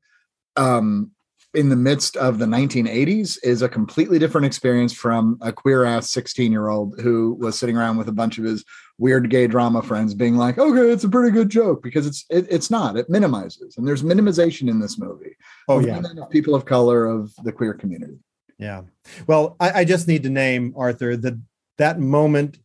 um, 0.56 1.12
in 1.56 1.70
the 1.70 1.76
midst 1.76 2.16
of 2.18 2.38
the 2.38 2.46
1980s 2.46 3.38
is 3.42 3.62
a 3.62 3.70
completely 3.70 4.20
different 4.20 4.46
experience 4.46 4.94
from 4.94 5.38
a 5.42 5.52
queer 5.52 5.84
ass 5.84 6.12
16 6.12 6.52
year 6.52 6.68
old 6.68 7.00
who 7.02 7.34
was 7.40 7.58
sitting 7.58 7.76
around 7.76 7.98
with 7.98 8.08
a 8.08 8.14
bunch 8.14 8.38
of 8.38 8.44
his 8.44 8.64
weird 9.00 9.30
gay 9.30 9.48
drama 9.48 9.82
friends 9.82 10.14
being 10.14 10.36
like 10.36 10.60
okay 10.60 10.92
it's 10.92 11.06
a 11.06 11.10
pretty 11.10 11.32
good 11.32 11.50
joke 11.50 11.82
because 11.82 12.06
it's 12.06 12.26
it, 12.30 12.46
it's 12.50 12.70
not 12.70 12.98
it 12.98 13.10
minimizes. 13.10 13.78
And 13.78 13.88
there's 13.88 14.04
minimization 14.04 14.70
in 14.70 14.80
this 14.80 15.00
movie. 15.00 15.36
Oh 15.68 15.80
yeah, 15.80 16.02
of 16.18 16.30
people 16.30 16.54
of 16.54 16.66
color 16.66 17.06
of 17.06 17.34
the 17.44 17.52
queer 17.52 17.74
community 17.74 18.20
yeah. 18.60 18.82
Well, 19.26 19.56
I, 19.60 19.72
I 19.82 19.86
just 19.86 20.08
need 20.08 20.24
to 20.24 20.30
name 20.30 20.74
Arthur 20.78 21.16
that 21.18 21.40
that 21.78 22.00
moment 22.00 22.60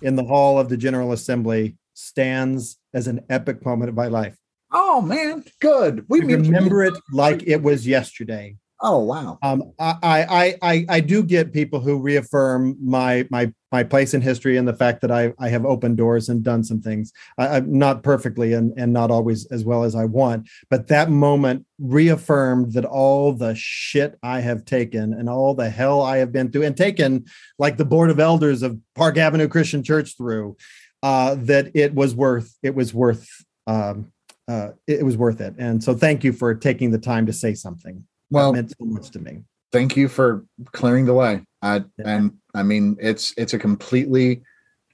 in 0.00 0.16
the 0.16 0.24
hall 0.24 0.58
of 0.58 0.68
the 0.68 0.76
General 0.76 1.12
Assembly 1.12 1.76
stands 1.94 2.78
as 2.94 3.06
an 3.08 3.24
epic 3.28 3.64
moment 3.64 3.88
of 3.88 3.94
my 3.94 4.06
life. 4.06 4.36
oh 4.72 5.00
man 5.02 5.42
good 5.60 6.04
we 6.08 6.20
remember 6.20 6.84
it 6.84 6.94
like 7.12 7.42
it 7.46 7.60
was 7.62 7.86
yesterday. 7.86 8.56
oh 8.80 8.98
wow 9.00 9.36
Um, 9.42 9.72
I, 9.78 9.96
I, 10.02 10.56
I, 10.62 10.86
I 10.88 11.00
do 11.00 11.22
get 11.24 11.52
people 11.52 11.80
who 11.80 11.98
reaffirm 11.98 12.76
my 12.80 13.26
my 13.30 13.52
my 13.72 13.84
place 13.84 14.14
in 14.14 14.20
history 14.20 14.56
and 14.56 14.66
the 14.66 14.74
fact 14.74 15.00
that 15.00 15.10
I, 15.10 15.32
I 15.38 15.48
have 15.48 15.64
opened 15.64 15.96
doors 15.96 16.28
and 16.28 16.42
done 16.42 16.64
some 16.64 16.80
things. 16.80 17.12
I, 17.38 17.58
am 17.58 17.78
not 17.78 18.02
perfectly 18.02 18.52
and, 18.52 18.72
and 18.76 18.92
not 18.92 19.10
always 19.10 19.46
as 19.46 19.64
well 19.64 19.84
as 19.84 19.94
I 19.94 20.06
want, 20.06 20.48
but 20.68 20.88
that 20.88 21.10
moment 21.10 21.66
reaffirmed 21.78 22.72
that 22.72 22.84
all 22.84 23.32
the 23.32 23.54
shit 23.54 24.18
I 24.22 24.40
have 24.40 24.64
taken 24.64 25.12
and 25.12 25.28
all 25.28 25.54
the 25.54 25.70
hell 25.70 26.02
I 26.02 26.18
have 26.18 26.32
been 26.32 26.50
through 26.50 26.64
and 26.64 26.76
taken, 26.76 27.26
like 27.58 27.76
the 27.76 27.84
board 27.84 28.10
of 28.10 28.18
elders 28.18 28.62
of 28.62 28.78
Park 28.94 29.16
Avenue 29.16 29.48
Christian 29.48 29.82
Church 29.82 30.16
through, 30.16 30.56
uh, 31.02 31.36
that 31.38 31.70
it 31.74 31.94
was 31.94 32.14
worth 32.14 32.56
it 32.62 32.74
was 32.74 32.92
worth 32.92 33.28
um, 33.66 34.12
uh, 34.48 34.70
it, 34.86 35.04
was 35.04 35.16
worth 35.16 35.40
it. 35.40 35.54
And 35.58 35.82
so, 35.82 35.94
thank 35.94 36.24
you 36.24 36.32
for 36.32 36.54
taking 36.54 36.90
the 36.90 36.98
time 36.98 37.26
to 37.26 37.32
say 37.32 37.54
something. 37.54 38.04
Well, 38.30 38.52
that 38.52 38.56
meant 38.56 38.70
so 38.70 38.84
much 38.84 39.10
to 39.10 39.20
me. 39.20 39.42
Thank 39.72 39.96
you 39.96 40.08
for 40.08 40.44
clearing 40.72 41.06
the 41.06 41.14
way. 41.14 41.42
I, 41.62 41.76
yeah. 41.76 41.82
And 42.04 42.32
I 42.54 42.62
mean, 42.62 42.96
it's 43.00 43.34
it's 43.36 43.54
a 43.54 43.58
completely, 43.58 44.42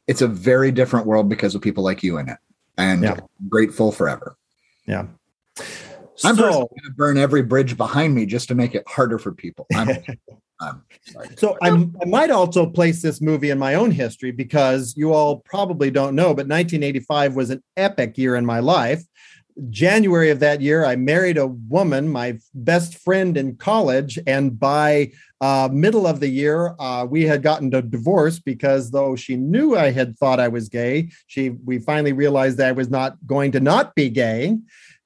it's 0.06 0.22
a 0.22 0.28
very 0.28 0.70
different 0.72 1.06
world 1.06 1.28
because 1.28 1.54
of 1.54 1.62
people 1.62 1.84
like 1.84 2.02
you 2.02 2.18
in 2.18 2.28
it, 2.28 2.38
and 2.76 3.02
yeah. 3.02 3.16
grateful 3.48 3.92
forever. 3.92 4.36
Yeah. 4.86 5.06
I'm 6.24 6.36
so, 6.36 6.50
going 6.50 6.68
to 6.84 6.92
burn 6.96 7.18
every 7.18 7.42
bridge 7.42 7.76
behind 7.76 8.14
me 8.14 8.24
just 8.26 8.48
to 8.48 8.54
make 8.54 8.74
it 8.74 8.84
harder 8.88 9.18
for 9.18 9.32
people. 9.32 9.66
I'm, 9.74 9.88
I'm 10.60 10.82
so 11.36 11.58
I'm, 11.60 11.94
I 12.00 12.06
might 12.06 12.30
also 12.30 12.66
place 12.66 13.02
this 13.02 13.20
movie 13.20 13.50
in 13.50 13.58
my 13.58 13.74
own 13.74 13.90
history 13.90 14.30
because 14.30 14.94
you 14.96 15.12
all 15.12 15.40
probably 15.40 15.90
don't 15.90 16.14
know, 16.14 16.28
but 16.28 16.48
1985 16.48 17.36
was 17.36 17.50
an 17.50 17.62
epic 17.76 18.16
year 18.16 18.36
in 18.36 18.46
my 18.46 18.60
life. 18.60 19.02
January 19.70 20.30
of 20.30 20.40
that 20.40 20.60
year, 20.60 20.84
I 20.84 20.96
married 20.96 21.38
a 21.38 21.46
woman, 21.46 22.08
my 22.10 22.38
best 22.54 22.98
friend 22.98 23.36
in 23.36 23.56
college, 23.56 24.18
and 24.26 24.58
by 24.58 25.12
uh, 25.40 25.68
middle 25.72 26.06
of 26.06 26.20
the 26.20 26.28
year, 26.28 26.74
uh, 26.78 27.06
we 27.08 27.24
had 27.24 27.42
gotten 27.42 27.74
a 27.74 27.82
divorce 27.82 28.38
because 28.38 28.90
though 28.90 29.16
she 29.16 29.36
knew 29.36 29.76
I 29.76 29.90
had 29.90 30.18
thought 30.18 30.40
I 30.40 30.48
was 30.48 30.68
gay, 30.68 31.10
she 31.26 31.50
we 31.50 31.78
finally 31.78 32.12
realized 32.12 32.58
that 32.58 32.68
I 32.68 32.72
was 32.72 32.90
not 32.90 33.16
going 33.26 33.52
to 33.52 33.60
not 33.60 33.94
be 33.94 34.10
gay. 34.10 34.58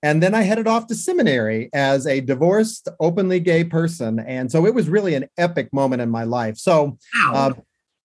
And 0.03 0.23
then 0.23 0.35
I 0.35 0.43
headed 0.43 0.67
off 0.67 0.87
to 0.87 0.95
seminary 0.95 1.69
as 1.75 2.07
a 2.07 2.21
divorced, 2.21 2.89
openly 3.01 3.39
gay 3.39 3.65
person, 3.65 4.19
and 4.19 4.51
so 4.51 4.67
it 4.67 4.75
was 4.75 4.89
really 4.89 5.15
an 5.15 5.29
epic 5.39 5.73
moment 5.73 6.03
in 6.03 6.11
my 6.11 6.25
life. 6.25 6.59
So. 6.59 6.99
Uh, 7.27 7.53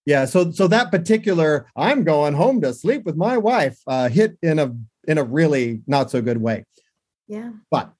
yeah, 0.08 0.24
so 0.24 0.52
so 0.52 0.68
that 0.68 0.92
particular 0.92 1.66
I'm 1.74 2.04
going 2.04 2.34
home 2.34 2.60
to 2.60 2.72
sleep 2.72 3.04
with 3.04 3.16
my 3.16 3.36
wife 3.36 3.80
uh, 3.88 4.08
hit 4.08 4.38
in 4.40 4.60
a 4.60 4.72
in 5.06 5.18
a 5.18 5.24
really 5.24 5.82
not 5.86 6.10
so 6.10 6.20
good 6.22 6.38
way. 6.38 6.64
Yeah. 7.28 7.52
But 7.70 7.92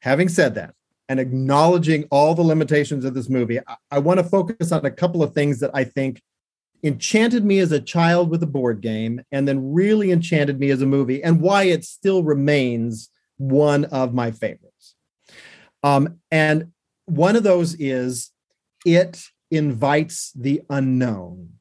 having 0.00 0.28
said 0.28 0.54
that, 0.56 0.74
and 1.08 1.20
acknowledging 1.20 2.06
all 2.10 2.34
the 2.34 2.42
limitations 2.42 3.04
of 3.04 3.12
this 3.12 3.28
movie, 3.28 3.58
I, 3.58 3.76
I 3.90 3.98
want 3.98 4.18
to 4.18 4.24
focus 4.24 4.72
on 4.72 4.86
a 4.86 4.90
couple 4.90 5.22
of 5.22 5.34
things 5.34 5.60
that 5.60 5.70
I 5.74 5.84
think 5.84 6.22
enchanted 6.82 7.44
me 7.44 7.58
as 7.58 7.70
a 7.70 7.80
child 7.80 8.30
with 8.30 8.42
a 8.42 8.46
board 8.46 8.80
game 8.80 9.20
and 9.30 9.46
then 9.46 9.72
really 9.72 10.10
enchanted 10.10 10.58
me 10.58 10.70
as 10.70 10.82
a 10.82 10.86
movie 10.86 11.22
and 11.22 11.40
why 11.40 11.64
it 11.64 11.84
still 11.84 12.22
remains 12.22 13.10
one 13.36 13.84
of 13.86 14.14
my 14.14 14.30
favorites. 14.30 14.94
Um, 15.82 16.18
and 16.30 16.72
one 17.06 17.36
of 17.36 17.42
those 17.42 17.74
is 17.74 18.30
it 18.84 19.22
invites 19.50 20.32
the 20.32 20.62
unknown. 20.70 21.54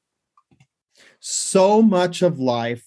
So 1.20 1.82
much 1.82 2.22
of 2.22 2.39
life 2.39 2.86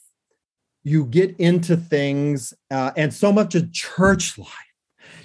you 0.84 1.06
get 1.06 1.34
into 1.40 1.76
things 1.76 2.52
uh, 2.70 2.92
and 2.96 3.12
so 3.12 3.32
much 3.32 3.54
of 3.54 3.72
church 3.72 4.38
life. 4.38 4.48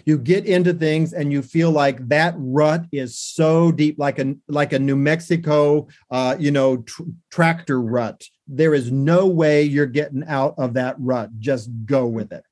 You 0.05 0.17
get 0.17 0.45
into 0.45 0.73
things 0.73 1.13
and 1.13 1.31
you 1.31 1.41
feel 1.41 1.69
like 1.69 2.07
that 2.07 2.33
rut 2.37 2.85
is 2.91 3.19
so 3.19 3.71
deep 3.71 3.99
like 3.99 4.17
a 4.17 4.33
like 4.47 4.73
a 4.73 4.79
new 4.79 4.95
mexico 4.95 5.87
uh, 6.09 6.35
you 6.39 6.49
know 6.49 6.77
tr- 6.77 7.03
tractor 7.29 7.79
rut. 7.79 8.23
There 8.47 8.73
is 8.73 8.91
no 8.91 9.27
way 9.27 9.63
you're 9.63 9.85
getting 9.85 10.23
out 10.25 10.55
of 10.57 10.73
that 10.73 10.95
rut. 10.97 11.29
Just 11.37 11.69
go 11.85 12.07
with 12.07 12.31
it. 12.31 12.43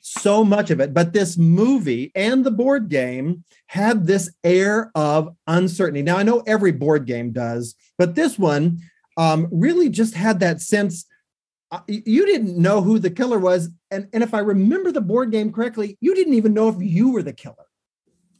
So 0.00 0.42
much 0.44 0.70
of 0.70 0.80
it. 0.80 0.94
But 0.94 1.12
this 1.12 1.36
movie 1.36 2.10
and 2.14 2.44
the 2.44 2.50
board 2.50 2.88
game 2.88 3.44
had 3.66 4.06
this 4.06 4.32
air 4.42 4.90
of 4.94 5.36
uncertainty. 5.46 6.02
Now 6.02 6.16
i 6.16 6.22
know 6.22 6.42
every 6.46 6.72
board 6.72 7.04
game 7.04 7.32
does 7.32 7.74
but 7.98 8.14
this 8.14 8.38
one 8.38 8.78
um, 9.18 9.48
really 9.50 9.88
just 9.88 10.14
had 10.14 10.40
that 10.40 10.62
sense 10.62 11.04
you 11.86 12.24
didn't 12.24 12.56
know 12.56 12.80
who 12.80 12.98
the 12.98 13.10
killer 13.10 13.38
was 13.38 13.68
and 13.90 14.08
and 14.12 14.22
if 14.22 14.32
i 14.32 14.38
remember 14.38 14.90
the 14.90 15.00
board 15.00 15.30
game 15.30 15.52
correctly 15.52 15.98
you 16.00 16.14
didn't 16.14 16.34
even 16.34 16.54
know 16.54 16.68
if 16.68 16.76
you 16.78 17.10
were 17.10 17.22
the 17.22 17.32
killer. 17.32 17.66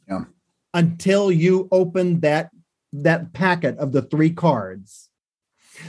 Yeah. 0.07 0.25
Until 0.73 1.31
you 1.31 1.67
opened 1.71 2.21
that 2.23 2.49
that 2.91 3.33
packet 3.33 3.77
of 3.77 3.91
the 3.91 4.01
three 4.01 4.31
cards. 4.31 5.09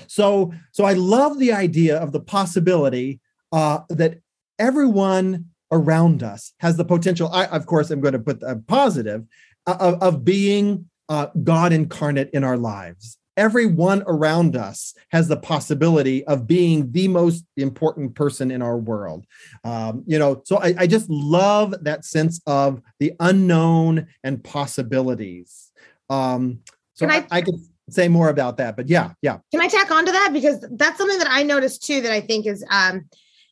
So 0.07 0.53
so 0.73 0.85
i 0.85 0.93
love 0.93 1.39
the 1.39 1.53
idea 1.53 1.97
of 1.99 2.13
the 2.13 2.21
possibility 2.21 3.21
uh 3.53 3.81
that 3.89 4.19
everyone 4.59 5.47
around 5.73 6.23
us 6.23 6.53
has 6.61 6.77
the 6.77 6.85
potential 6.85 7.29
i 7.33 7.47
of 7.47 7.67
course 7.67 7.91
i'm 7.91 8.01
going 8.01 8.13
to 8.13 8.19
put 8.19 8.43
a 8.43 8.57
positive 8.57 9.25
uh, 9.67 9.77
of, 9.81 10.03
of 10.03 10.25
being 10.25 10.89
uh, 11.09 11.27
god 11.43 11.73
incarnate 11.73 12.31
in 12.33 12.45
our 12.45 12.57
lives 12.57 13.19
everyone 13.41 14.05
around 14.07 14.55
us 14.55 14.95
has 15.11 15.27
the 15.27 15.37
possibility 15.37 16.23
of 16.27 16.47
being 16.47 16.93
the 16.93 17.09
most 17.09 17.43
important 17.57 18.15
person 18.15 18.51
in 18.51 18.61
our 18.61 18.77
world. 18.77 19.25
Um, 19.65 20.05
you 20.07 20.19
know, 20.19 20.43
so 20.45 20.59
I, 20.59 20.75
I, 20.77 20.87
just 20.87 21.09
love 21.09 21.75
that 21.85 22.05
sense 22.05 22.43
of 22.47 22.83
the 22.99 23.15
unknown 23.19 24.09
and 24.23 24.45
possibilities. 24.45 25.73
Um, 26.11 26.61
so 26.93 27.09
I, 27.09 27.17
I, 27.17 27.27
I 27.39 27.41
could 27.41 27.55
say 27.89 28.09
more 28.09 28.29
about 28.29 28.59
that, 28.59 28.77
but 28.77 28.91
yeah, 28.91 29.13
yeah. 29.23 29.39
Can 29.53 29.63
I 29.63 29.69
tack 29.69 29.91
on 29.91 30.05
to 30.05 30.13
that? 30.13 30.33
Because 30.35 30.63
that's 30.73 30.99
something 30.99 31.19
that 31.19 31.31
I 31.31 31.43
noticed 31.43 31.83
too 31.83 32.03
that 32.03 32.13
I 32.13 32.21
think 32.21 32.45
is 32.45 32.63
um, 32.71 33.09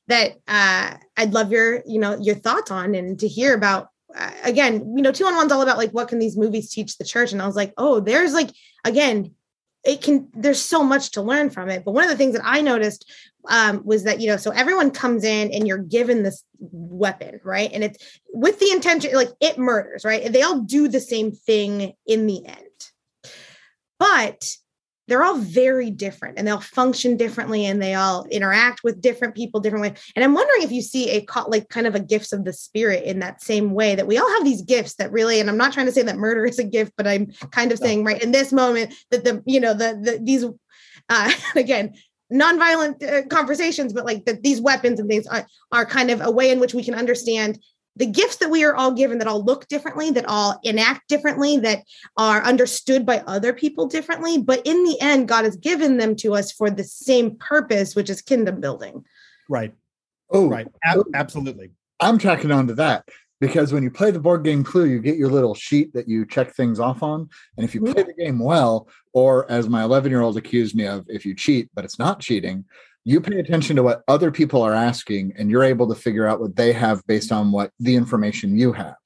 that 0.08 0.32
uh, 0.46 0.98
I'd 1.16 1.32
love 1.32 1.50
your, 1.50 1.82
you 1.86 1.98
know, 1.98 2.18
your 2.20 2.34
thoughts 2.34 2.70
on 2.70 2.94
and 2.94 3.18
to 3.20 3.26
hear 3.26 3.54
about 3.54 3.88
uh, 4.14 4.30
again, 4.42 4.94
you 4.96 5.02
know, 5.02 5.12
two 5.12 5.24
on 5.24 5.34
one's 5.34 5.52
all 5.52 5.62
about 5.62 5.78
like 5.78 5.92
what 5.92 6.08
can 6.08 6.18
these 6.18 6.36
movies 6.36 6.70
teach 6.70 6.98
the 6.98 7.04
church? 7.04 7.32
And 7.32 7.40
I 7.40 7.46
was 7.46 7.56
like, 7.56 7.72
oh, 7.78 8.00
there's 8.00 8.34
like 8.34 8.50
again 8.84 9.34
it 9.84 10.02
can 10.02 10.28
there's 10.34 10.60
so 10.60 10.82
much 10.82 11.12
to 11.12 11.22
learn 11.22 11.50
from 11.50 11.68
it. 11.68 11.84
But 11.84 11.92
one 11.92 12.04
of 12.04 12.10
the 12.10 12.16
things 12.16 12.34
that 12.34 12.42
i 12.44 12.60
noticed 12.60 13.10
um, 13.48 13.82
was 13.84 14.04
that 14.04 14.20
you 14.20 14.28
know 14.28 14.36
so 14.36 14.50
everyone 14.50 14.90
comes 14.90 15.24
in 15.24 15.52
and 15.52 15.66
you're 15.66 15.78
given 15.78 16.22
this 16.22 16.44
weapon 16.58 17.40
right? 17.44 17.70
And 17.72 17.84
it's 17.84 18.20
with 18.32 18.58
the 18.58 18.70
intention 18.70 19.14
like 19.14 19.30
it 19.40 19.58
murders 19.58 20.04
right? 20.04 20.32
They 20.32 20.42
all 20.42 20.60
do 20.60 20.88
the 20.88 21.00
same 21.00 21.32
thing 21.32 21.94
in 22.06 22.26
the 22.26 22.46
end. 22.46 22.58
But 23.98 24.44
they're 25.08 25.24
all 25.24 25.38
very 25.38 25.90
different 25.90 26.38
and 26.38 26.46
they'll 26.46 26.60
function 26.60 27.16
differently 27.16 27.64
and 27.66 27.82
they 27.82 27.94
all 27.94 28.26
interact 28.26 28.84
with 28.84 29.00
different 29.00 29.34
people 29.34 29.58
differently. 29.58 29.94
And 30.14 30.24
I'm 30.24 30.34
wondering 30.34 30.62
if 30.62 30.70
you 30.70 30.82
see 30.82 31.10
a 31.10 31.26
like 31.48 31.68
kind 31.70 31.86
of 31.86 31.94
a 31.94 32.00
gifts 32.00 32.32
of 32.32 32.44
the 32.44 32.52
spirit 32.52 33.04
in 33.04 33.18
that 33.20 33.42
same 33.42 33.72
way 33.72 33.94
that 33.94 34.06
we 34.06 34.18
all 34.18 34.30
have 34.34 34.44
these 34.44 34.62
gifts 34.62 34.94
that 34.96 35.10
really, 35.10 35.40
and 35.40 35.48
I'm 35.48 35.56
not 35.56 35.72
trying 35.72 35.86
to 35.86 35.92
say 35.92 36.02
that 36.02 36.16
murder 36.16 36.44
is 36.44 36.58
a 36.58 36.64
gift, 36.64 36.92
but 36.96 37.06
I'm 37.06 37.32
kind 37.50 37.72
of 37.72 37.78
saying 37.78 38.04
right 38.04 38.22
in 38.22 38.32
this 38.32 38.52
moment 38.52 38.94
that 39.10 39.24
the, 39.24 39.42
you 39.46 39.60
know, 39.60 39.72
the, 39.72 39.98
the 40.00 40.20
these, 40.22 40.44
uh, 41.08 41.32
again, 41.56 41.94
nonviolent 42.32 43.02
uh, 43.02 43.26
conversations, 43.28 43.92
but 43.94 44.04
like 44.04 44.26
that 44.26 44.42
these 44.42 44.60
weapons 44.60 45.00
and 45.00 45.08
things 45.08 45.26
are, 45.26 45.46
are 45.72 45.86
kind 45.86 46.10
of 46.10 46.20
a 46.20 46.30
way 46.30 46.50
in 46.50 46.60
which 46.60 46.74
we 46.74 46.84
can 46.84 46.94
understand 46.94 47.58
the 47.98 48.06
gifts 48.06 48.36
that 48.36 48.50
we 48.50 48.64
are 48.64 48.74
all 48.74 48.92
given 48.92 49.18
that 49.18 49.28
all 49.28 49.44
look 49.44 49.66
differently, 49.68 50.10
that 50.12 50.24
all 50.26 50.58
enact 50.62 51.08
differently, 51.08 51.58
that 51.58 51.82
are 52.16 52.42
understood 52.44 53.04
by 53.04 53.18
other 53.26 53.52
people 53.52 53.86
differently. 53.86 54.38
But 54.38 54.62
in 54.64 54.84
the 54.84 54.96
end, 55.00 55.28
God 55.28 55.44
has 55.44 55.56
given 55.56 55.96
them 55.96 56.14
to 56.16 56.34
us 56.34 56.52
for 56.52 56.70
the 56.70 56.84
same 56.84 57.36
purpose, 57.36 57.96
which 57.96 58.08
is 58.08 58.22
kingdom 58.22 58.60
building. 58.60 59.04
Right. 59.48 59.74
Oh, 60.30 60.48
right. 60.48 60.68
A- 60.86 61.04
absolutely. 61.14 61.70
I'm 62.00 62.18
tracking 62.18 62.52
on 62.52 62.68
to 62.68 62.74
that 62.74 63.08
because 63.40 63.72
when 63.72 63.82
you 63.82 63.90
play 63.90 64.12
the 64.12 64.20
board 64.20 64.44
game 64.44 64.62
Clue, 64.62 64.86
you 64.86 65.00
get 65.00 65.16
your 65.16 65.30
little 65.30 65.54
sheet 65.54 65.92
that 65.94 66.08
you 66.08 66.24
check 66.24 66.54
things 66.54 66.78
off 66.78 67.02
on. 67.02 67.28
And 67.56 67.64
if 67.64 67.74
you 67.74 67.80
mm-hmm. 67.80 67.92
play 67.92 68.02
the 68.04 68.14
game 68.14 68.38
well, 68.38 68.88
or 69.12 69.50
as 69.50 69.68
my 69.68 69.82
11 69.82 70.10
year 70.10 70.20
old 70.20 70.36
accused 70.36 70.76
me 70.76 70.86
of, 70.86 71.04
if 71.08 71.26
you 71.26 71.34
cheat, 71.34 71.68
but 71.74 71.84
it's 71.84 71.98
not 71.98 72.20
cheating, 72.20 72.64
you 73.08 73.22
pay 73.22 73.40
attention 73.40 73.74
to 73.74 73.82
what 73.82 74.02
other 74.06 74.30
people 74.30 74.60
are 74.60 74.74
asking 74.74 75.32
and 75.38 75.50
you're 75.50 75.64
able 75.64 75.88
to 75.88 75.94
figure 75.94 76.26
out 76.26 76.40
what 76.40 76.56
they 76.56 76.74
have 76.74 77.02
based 77.06 77.32
on 77.32 77.50
what 77.50 77.70
the 77.80 77.96
information 77.96 78.58
you 78.58 78.70
have. 78.70 78.96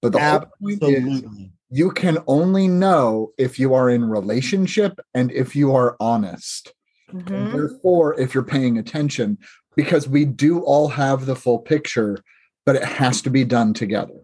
But 0.00 0.12
the 0.12 0.20
Absolutely. 0.20 0.76
whole 0.76 1.00
point 1.02 1.24
is 1.24 1.48
you 1.68 1.90
can 1.90 2.18
only 2.28 2.68
know 2.68 3.32
if 3.36 3.58
you 3.58 3.74
are 3.74 3.90
in 3.90 4.04
relationship 4.04 5.00
and 5.12 5.32
if 5.32 5.56
you 5.56 5.74
are 5.74 5.96
honest. 5.98 6.72
Mm-hmm. 7.12 7.56
therefore 7.56 8.20
if 8.20 8.34
you're 8.34 8.44
paying 8.44 8.76
attention 8.76 9.38
because 9.74 10.06
we 10.06 10.26
do 10.26 10.60
all 10.60 10.88
have 10.88 11.24
the 11.24 11.34
full 11.34 11.58
picture 11.58 12.18
but 12.66 12.76
it 12.76 12.84
has 12.84 13.22
to 13.22 13.30
be 13.30 13.44
done 13.44 13.72
together. 13.74 14.20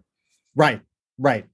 Right 0.55 0.81
right. 1.17 1.45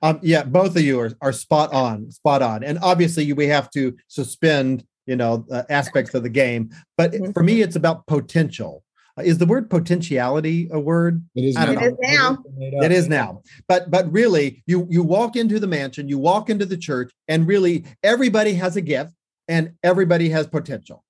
Um, 0.00 0.20
yeah 0.22 0.44
both 0.44 0.76
of 0.76 0.82
you 0.82 0.98
are, 1.00 1.10
are 1.20 1.32
spot 1.32 1.74
on 1.74 2.10
spot 2.10 2.40
on. 2.40 2.64
And 2.64 2.78
obviously 2.80 3.30
we 3.34 3.48
have 3.48 3.70
to 3.72 3.96
suspend 4.06 4.84
you 5.08 5.16
know 5.16 5.44
uh, 5.50 5.62
aspects 5.70 6.14
of 6.14 6.22
the 6.22 6.28
game 6.28 6.70
but 6.96 7.12
mm-hmm. 7.12 7.32
for 7.32 7.42
me 7.42 7.62
it's 7.62 7.76
about 7.76 8.06
potential 8.06 8.84
uh, 9.18 9.22
is 9.22 9.38
the 9.38 9.46
word 9.46 9.68
potentiality 9.68 10.68
a 10.70 10.78
word 10.78 11.24
it 11.34 11.44
is, 11.44 11.56
it 11.56 11.82
is 11.82 11.94
now 12.00 12.38
it 12.58 12.92
is 12.92 13.08
now 13.08 13.42
but 13.66 13.90
but 13.90 14.10
really 14.12 14.62
you 14.66 14.86
you 14.88 15.02
walk 15.02 15.34
into 15.34 15.58
the 15.58 15.66
mansion 15.66 16.08
you 16.08 16.18
walk 16.18 16.50
into 16.50 16.66
the 16.66 16.76
church 16.76 17.10
and 17.26 17.46
really 17.46 17.84
everybody 18.04 18.54
has 18.54 18.76
a 18.76 18.80
gift 18.80 19.12
and 19.48 19.72
everybody 19.82 20.28
has 20.28 20.46
potential. 20.46 21.04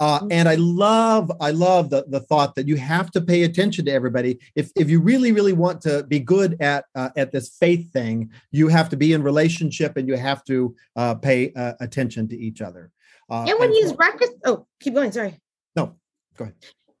Uh, 0.00 0.20
Mm-hmm. 0.20 0.28
and 0.30 0.48
I 0.48 0.54
love, 0.54 1.32
I 1.40 1.50
love 1.50 1.90
the, 1.90 2.04
the 2.06 2.20
thought 2.20 2.54
that 2.54 2.68
you 2.68 2.76
have 2.76 3.10
to 3.12 3.20
pay 3.20 3.42
attention 3.42 3.86
to 3.86 3.90
everybody. 3.90 4.38
If, 4.54 4.70
if 4.76 4.88
you 4.88 5.00
really, 5.00 5.32
really 5.32 5.52
want 5.52 5.80
to 5.82 6.04
be 6.04 6.20
good 6.20 6.56
at 6.60 6.84
uh, 6.94 7.10
at 7.16 7.32
this 7.32 7.48
faith 7.48 7.92
thing, 7.92 8.30
you 8.52 8.68
have 8.68 8.88
to 8.90 8.96
be 8.96 9.12
in 9.12 9.24
relationship 9.24 9.96
and 9.96 10.06
you 10.06 10.16
have 10.16 10.44
to 10.44 10.76
uh, 10.94 11.16
pay 11.16 11.52
uh, 11.54 11.72
attention 11.80 12.28
to 12.28 12.38
each 12.38 12.60
other. 12.60 12.92
Uh, 13.30 13.44
and 13.48 13.58
when 13.58 13.68
and 13.70 13.74
used 13.74 13.90
so- 13.90 13.96
reckless, 13.98 14.30
oh, 14.44 14.66
keep 14.80 14.94
going. 14.94 15.12
Sorry. 15.12 15.38
no, 15.76 15.96
go 16.36 16.44
ahead. 16.44 16.54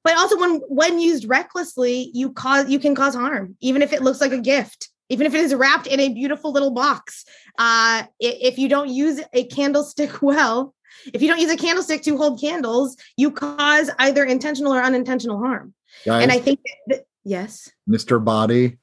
But 0.04 0.16
also 0.16 0.38
when 0.38 0.60
when 0.68 1.00
used 1.00 1.28
recklessly, 1.28 2.10
you 2.14 2.32
cause 2.32 2.68
you 2.68 2.78
can 2.78 2.94
cause 2.94 3.14
harm, 3.14 3.56
even 3.60 3.82
if 3.82 3.92
it 3.92 4.02
looks 4.02 4.20
like 4.20 4.32
a 4.32 4.40
gift, 4.40 4.88
even 5.08 5.26
if 5.26 5.34
it 5.34 5.40
is 5.40 5.54
wrapped 5.54 5.86
in 5.86 6.00
a 6.00 6.08
beautiful 6.08 6.52
little 6.52 6.70
box. 6.70 7.24
Uh, 7.58 8.04
if 8.20 8.58
you 8.58 8.68
don't 8.68 8.88
use 8.88 9.20
a 9.32 9.44
candlestick 9.44 10.22
well, 10.22 10.74
if 11.12 11.20
you 11.20 11.28
don't 11.28 11.40
use 11.40 11.50
a 11.50 11.56
candlestick 11.56 12.02
to 12.02 12.16
hold 12.16 12.40
candles, 12.40 12.96
you 13.16 13.30
cause 13.30 13.90
either 13.98 14.24
intentional 14.24 14.72
or 14.72 14.82
unintentional 14.82 15.38
harm. 15.38 15.74
Guys, 16.06 16.22
And 16.22 16.32
I 16.32 16.38
think 16.38 16.60
that 16.86 17.04
yes, 17.24 17.70
Mr. 17.88 18.22
Body 18.22 18.78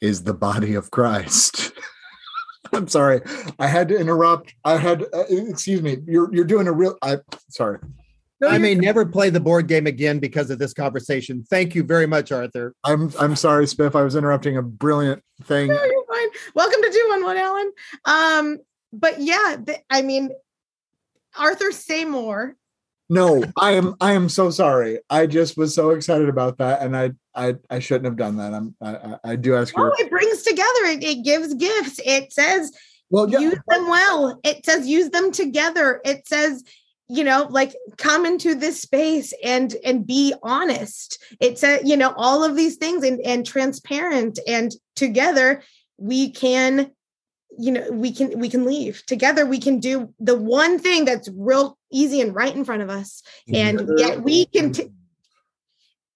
is 0.00 0.22
the 0.22 0.34
body 0.34 0.74
of 0.74 0.90
Christ. 0.90 1.72
I'm 2.74 2.88
sorry. 2.88 3.20
I 3.58 3.66
had 3.66 3.88
to 3.88 3.98
interrupt. 3.98 4.54
I 4.64 4.76
had 4.76 5.02
uh, 5.12 5.24
excuse 5.28 5.82
me. 5.82 5.98
You're 6.06 6.32
you're 6.34 6.44
doing 6.44 6.68
a 6.68 6.72
real 6.72 6.96
I 7.02 7.18
sorry. 7.48 7.78
I 8.48 8.56
may 8.56 8.74
never 8.74 9.04
play 9.04 9.28
the 9.28 9.40
board 9.40 9.66
game 9.66 9.86
again 9.86 10.18
because 10.18 10.50
of 10.50 10.58
this 10.58 10.72
conversation. 10.72 11.44
Thank 11.50 11.74
you 11.74 11.82
very 11.82 12.06
much, 12.06 12.32
Arthur. 12.32 12.74
I'm 12.84 13.12
I'm 13.18 13.36
sorry, 13.36 13.66
Spiff. 13.66 13.94
I 13.94 14.02
was 14.02 14.16
interrupting 14.16 14.56
a 14.56 14.62
brilliant 14.62 15.22
thing. 15.42 15.68
No, 15.68 15.84
you're 15.84 16.06
fine. 16.06 16.28
Welcome 16.54 16.80
to 16.80 16.90
211, 16.90 17.42
Allen. 17.42 17.72
Um, 18.06 18.58
but 18.92 19.20
yeah, 19.20 19.56
th- 19.64 19.80
I 19.90 20.02
mean, 20.02 20.30
Arthur 21.38 21.70
Seymour. 21.70 22.56
No, 23.10 23.44
I 23.56 23.72
am 23.72 23.96
I 24.00 24.12
am 24.12 24.28
so 24.28 24.50
sorry. 24.50 25.00
I 25.10 25.26
just 25.26 25.56
was 25.58 25.74
so 25.74 25.90
excited 25.90 26.28
about 26.28 26.58
that, 26.58 26.80
and 26.80 26.96
I 26.96 27.10
I 27.40 27.54
I 27.70 27.78
shouldn't 27.78 28.04
have 28.04 28.16
done 28.16 28.36
that. 28.36 28.52
I'm 28.52 28.74
I 28.82 29.16
I, 29.24 29.36
do 29.36 29.56
ask 29.56 29.72
Oh, 29.76 29.82
your 29.82 29.94
it 29.98 30.10
brings 30.10 30.42
together. 30.42 30.84
It, 30.84 31.02
it 31.02 31.24
gives 31.24 31.54
gifts. 31.54 31.98
It 32.04 32.32
says 32.32 32.72
well 33.08 33.28
yeah 33.28 33.38
use 33.38 33.58
them 33.66 33.88
well. 33.88 34.38
It 34.44 34.64
says 34.64 34.86
use 34.86 35.10
them 35.10 35.32
together. 35.32 36.00
It 36.04 36.28
says, 36.28 36.62
you 37.08 37.24
know, 37.24 37.46
like 37.50 37.74
come 37.96 38.26
into 38.26 38.54
this 38.54 38.82
space 38.82 39.32
and 39.42 39.74
and 39.84 40.06
be 40.06 40.34
honest. 40.42 41.22
It 41.40 41.58
said, 41.58 41.88
you 41.88 41.96
know, 41.96 42.12
all 42.16 42.44
of 42.44 42.56
these 42.56 42.76
things 42.76 43.04
and 43.04 43.20
and 43.20 43.46
transparent 43.46 44.38
and 44.46 44.72
together 44.94 45.62
we 45.96 46.30
can 46.30 46.90
you 47.58 47.72
know 47.72 47.90
we 47.90 48.12
can 48.12 48.38
we 48.38 48.48
can 48.48 48.64
leave 48.64 49.04
together 49.06 49.44
we 49.44 49.58
can 49.58 49.80
do 49.80 50.14
the 50.20 50.36
one 50.36 50.78
thing 50.78 51.04
that's 51.04 51.28
real 51.34 51.76
easy 51.90 52.20
and 52.20 52.34
right 52.34 52.54
in 52.54 52.64
front 52.64 52.80
of 52.80 52.88
us 52.88 53.22
and 53.52 53.90
yet 53.98 54.22
we 54.22 54.46
can 54.46 54.72
t- 54.72 54.88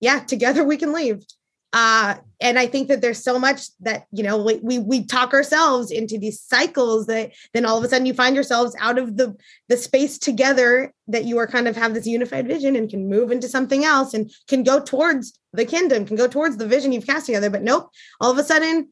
yeah 0.01 0.21
together 0.21 0.65
we 0.65 0.77
can 0.77 0.93
leave. 0.93 1.25
Uh 1.73 2.15
and 2.45 2.59
i 2.59 2.67
think 2.67 2.89
that 2.89 3.01
there's 3.01 3.23
so 3.23 3.39
much 3.39 3.61
that 3.81 4.05
you 4.13 4.23
know 4.23 4.37
we, 4.43 4.57
we 4.57 4.79
we 4.79 5.05
talk 5.05 5.33
ourselves 5.33 5.91
into 5.91 6.19
these 6.19 6.41
cycles 6.41 7.07
that 7.07 7.33
then 7.53 7.65
all 7.65 7.79
of 7.79 7.85
a 7.85 7.89
sudden 7.89 8.07
you 8.07 8.15
find 8.15 8.35
yourselves 8.37 8.77
out 8.79 8.99
of 8.99 9.17
the 9.17 9.35
the 9.69 9.77
space 9.77 10.19
together 10.19 10.93
that 11.09 11.25
you 11.25 11.39
are 11.39 11.47
kind 11.47 11.67
of 11.67 11.77
have 11.77 11.95
this 11.95 12.07
unified 12.07 12.47
vision 12.47 12.77
and 12.77 12.91
can 12.91 13.09
move 13.09 13.33
into 13.33 13.49
something 13.49 13.85
else 13.85 14.15
and 14.15 14.31
can 14.47 14.63
go 14.63 14.79
towards 14.79 15.39
the 15.53 15.65
kingdom 15.65 16.07
can 16.07 16.17
go 16.17 16.29
towards 16.29 16.57
the 16.57 16.67
vision 16.67 16.93
you've 16.93 17.07
cast 17.07 17.27
together. 17.27 17.51
But 17.51 17.63
nope 17.63 17.91
all 18.21 18.31
of 18.31 18.39
a 18.39 18.45
sudden 18.45 18.91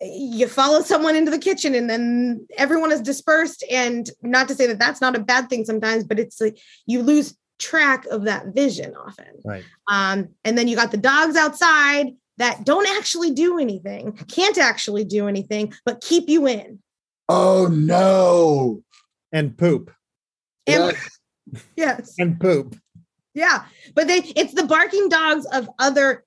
you 0.00 0.48
follow 0.48 0.80
someone 0.80 1.16
into 1.16 1.30
the 1.30 1.38
kitchen 1.38 1.74
and 1.74 1.88
then 1.88 2.46
everyone 2.58 2.92
is 2.92 3.00
dispersed. 3.00 3.64
And 3.70 4.10
not 4.22 4.48
to 4.48 4.54
say 4.54 4.66
that 4.66 4.78
that's 4.78 5.00
not 5.00 5.16
a 5.16 5.20
bad 5.20 5.48
thing 5.48 5.64
sometimes 5.64 6.04
but 6.04 6.18
it's 6.18 6.40
like 6.40 6.58
you 6.86 7.02
lose 7.02 7.36
track 7.68 8.04
of 8.06 8.24
that 8.24 8.44
vision 8.60 8.94
often 8.94 9.32
Right. 9.44 9.64
um, 9.90 10.28
and 10.44 10.56
then 10.56 10.68
you 10.68 10.76
got 10.76 10.90
the 10.90 10.96
dogs 11.12 11.34
outside 11.36 12.06
that 12.36 12.64
don't 12.64 12.88
actually 12.98 13.30
do 13.30 13.58
anything 13.58 14.12
can't 14.28 14.58
actually 14.58 15.04
do 15.04 15.28
anything 15.28 15.72
but 15.86 16.00
keep 16.00 16.28
you 16.28 16.46
in 16.46 16.78
Oh 17.28 17.68
no. 17.72 18.82
And 19.32 19.56
poop. 19.56 19.90
and 20.66 20.94
Yeah. 21.46 21.60
yes 21.76 22.14
And 22.18 22.38
poop. 22.38 22.76
Yeah, 23.34 23.64
but 23.94 24.06
they 24.08 24.18
it's 24.36 24.52
the 24.54 24.66
barking 24.66 25.08
dogs 25.08 25.46
of 25.46 25.68
other 25.78 26.24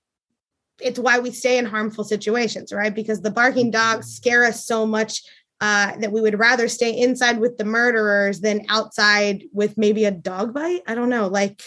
it's 0.82 1.00
why 1.00 1.20
we 1.20 1.32
stay 1.32 1.58
in 1.58 1.66
harmful 1.66 2.04
situations, 2.04 2.72
right? 2.74 2.94
Because 2.94 3.22
the 3.22 3.32
barking 3.32 3.72
dogs 3.72 4.08
scare 4.16 4.44
us 4.44 4.66
so 4.66 4.86
much 4.86 5.22
uh, 5.62 5.98
that 5.98 6.12
we 6.12 6.22
would 6.22 6.38
rather 6.38 6.68
stay 6.68 6.92
inside 6.98 7.40
with 7.40 7.58
the 7.58 7.66
murderers 7.66 8.42
than 8.42 8.66
outside 8.70 9.44
with 9.52 9.78
maybe 9.78 10.06
a 10.06 10.12
dog 10.12 10.54
bite. 10.54 10.82
I 10.88 10.96
don't 10.96 11.10
know, 11.10 11.28
like 11.28 11.62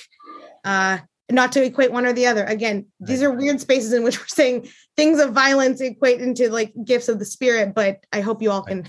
uh 0.64 0.98
not 1.30 1.52
to 1.52 1.62
equate 1.64 1.92
one 1.92 2.06
or 2.06 2.12
the 2.12 2.26
other. 2.26 2.44
Again, 2.44 2.86
these 2.98 3.22
are 3.22 3.30
weird 3.30 3.60
spaces 3.60 3.92
in 3.92 4.02
which 4.02 4.18
we're 4.18 4.26
saying 4.26 4.68
things 4.96 5.20
of 5.20 5.32
violence 5.32 5.80
equate 5.80 6.20
into 6.20 6.50
like 6.50 6.72
gifts 6.84 7.08
of 7.08 7.18
the 7.18 7.24
spirit, 7.24 7.72
but 7.74 8.04
I 8.12 8.20
hope 8.20 8.42
you 8.42 8.50
all 8.50 8.62
can 8.62 8.88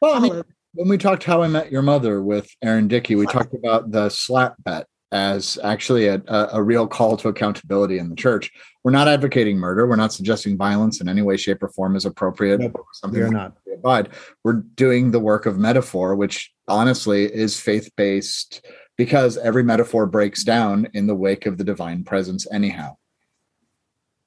Well, 0.00 0.14
I 0.14 0.20
mean, 0.20 0.32
follow. 0.32 0.44
when 0.74 0.88
we 0.88 0.96
talked 0.98 1.24
how 1.24 1.42
I 1.42 1.48
met 1.48 1.70
your 1.70 1.82
mother 1.82 2.22
with 2.22 2.48
Aaron 2.62 2.88
Dickey, 2.88 3.14
we 3.14 3.26
talked 3.26 3.54
about 3.54 3.90
the 3.90 4.08
slap 4.08 4.54
bet 4.60 4.86
as 5.12 5.58
actually 5.62 6.06
a, 6.08 6.22
a, 6.26 6.48
a 6.54 6.62
real 6.62 6.86
call 6.86 7.16
to 7.18 7.28
accountability 7.28 7.98
in 7.98 8.08
the 8.08 8.16
church. 8.16 8.50
We're 8.82 8.92
not 8.92 9.06
advocating 9.08 9.58
murder. 9.58 9.86
We're 9.86 9.96
not 9.96 10.12
suggesting 10.12 10.56
violence 10.56 11.00
in 11.00 11.08
any 11.08 11.22
way, 11.22 11.36
shape, 11.36 11.62
or 11.62 11.68
form 11.68 11.94
is 11.94 12.06
appropriate. 12.06 12.60
Nope, 12.60 12.72
or 12.74 12.84
something 12.94 13.20
We 13.20 13.26
are 13.26 13.28
we 13.28 13.34
not. 13.34 13.56
abide. 13.72 14.08
We're 14.42 14.64
doing 14.74 15.10
the 15.10 15.20
work 15.20 15.46
of 15.46 15.58
metaphor, 15.58 16.16
which 16.16 16.50
honestly 16.66 17.24
is 17.32 17.60
faith 17.60 17.90
based 17.96 18.64
because 18.96 19.36
every 19.38 19.62
metaphor 19.62 20.06
breaks 20.06 20.42
down 20.44 20.88
in 20.94 21.06
the 21.06 21.14
wake 21.14 21.46
of 21.46 21.58
the 21.58 21.64
divine 21.64 22.04
presence, 22.04 22.46
anyhow. 22.52 22.96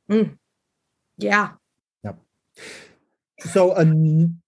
Mm. 0.10 0.38
Yeah. 1.18 1.52
Yep. 2.04 2.20
So, 3.40 3.74
an- 3.74 4.42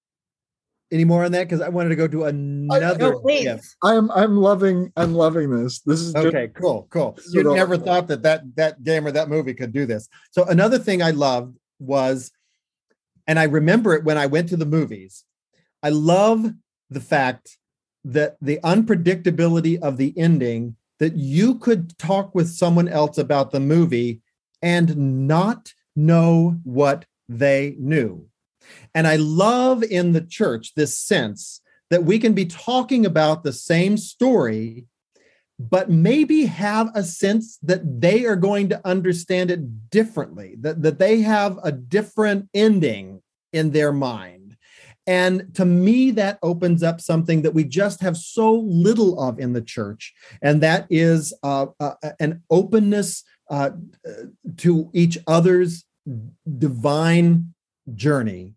any 0.92 1.04
more 1.04 1.26
on 1.26 1.32
that? 1.34 1.44
Because 1.44 1.62
I 1.62 1.70
wanted 1.70 1.90
to 1.90 1.96
go 1.96 2.08
to 2.08 2.24
oh, 2.24 2.28
another. 2.28 3.12
No, 3.12 3.20
please. 3.20 3.44
gift. 3.44 3.76
I'm 3.84 4.10
I'm 4.12 4.38
loving 4.38 4.92
I'm 4.96 5.14
loving 5.14 5.50
this. 5.52 5.80
This 5.80 6.00
is 6.02 6.14
just, 6.14 6.28
Okay, 6.28 6.50
cool, 6.50 6.88
cool. 6.90 7.18
You 7.32 7.44
what 7.44 7.54
I- 7.54 7.56
never 7.56 7.78
thought 7.78 8.08
that 8.08 8.24
that 8.24 8.56
that 8.56 8.84
game 8.84 9.06
or 9.06 9.12
that 9.12 9.30
movie 9.30 9.54
could 9.54 9.74
do 9.74 9.86
this. 9.86 10.08
So 10.32 10.46
another 10.46 10.80
thing 10.80 11.02
I 11.02 11.12
loved 11.12 11.58
was, 11.80 12.32
and 13.28 13.38
I 13.40 13.44
remember 13.44 13.94
it 13.94 14.04
when 14.04 14.18
I 14.18 14.26
went 14.26 14.50
to 14.50 14.58
the 14.58 14.66
movies. 14.66 15.24
I 15.84 15.90
love 15.90 16.52
the 16.90 17.02
fact 17.02 17.58
that 18.06 18.38
the 18.42 18.60
unpredictability 18.64 19.80
of 19.82 19.98
the 19.98 20.14
ending 20.18 20.76
that 21.00 21.16
you 21.16 21.56
could 21.56 21.98
talk 21.98 22.34
with 22.34 22.50
someone 22.50 22.88
else 22.88 23.18
about 23.18 23.52
the 23.52 23.60
movie 23.60 24.22
and 24.62 25.28
not 25.28 25.74
know 25.96 26.58
what 26.64 27.06
they 27.30 27.76
knew. 27.80 28.28
And 28.98 29.06
I 29.06 29.18
love 29.18 29.84
in 29.84 30.14
the 30.14 30.22
church 30.22 30.74
this 30.74 30.98
sense 30.98 31.62
that 31.92 32.04
we 32.04 32.18
can 32.18 32.34
be 32.34 32.48
talking 32.48 33.06
about 33.06 33.44
the 33.44 33.54
same 33.54 33.96
story, 33.96 34.86
but 35.60 35.92
maybe 35.92 36.48
have 36.48 36.90
a 36.96 37.04
sense 37.04 37.60
that 37.62 38.02
they 38.02 38.26
are 38.26 38.36
going 38.36 38.70
to 38.70 38.82
understand 38.84 39.52
it 39.52 39.92
differently, 39.92 40.56
that, 40.62 40.82
that 40.82 40.98
they 40.98 41.22
have 41.22 41.60
a 41.62 41.72
different 41.72 42.50
ending 42.56 43.22
in 43.54 43.70
their 43.70 43.94
mind. 43.94 44.58
And 45.06 45.54
to 45.54 45.64
me, 45.64 46.10
that 46.12 46.40
opens 46.42 46.82
up 46.82 47.00
something 47.00 47.44
that 47.44 47.54
we 47.54 47.66
just 47.66 48.02
have 48.02 48.18
so 48.18 48.52
little 48.52 49.20
of 49.22 49.38
in 49.38 49.54
the 49.54 49.62
church, 49.62 50.12
and 50.42 50.60
that 50.64 50.88
is 50.90 51.36
uh, 51.44 51.68
uh, 51.80 51.94
an 52.20 52.42
openness 52.50 53.24
uh, 53.52 53.70
to 54.58 54.90
each 54.92 55.20
other's 55.28 55.86
divine 56.58 57.54
journey 57.94 58.56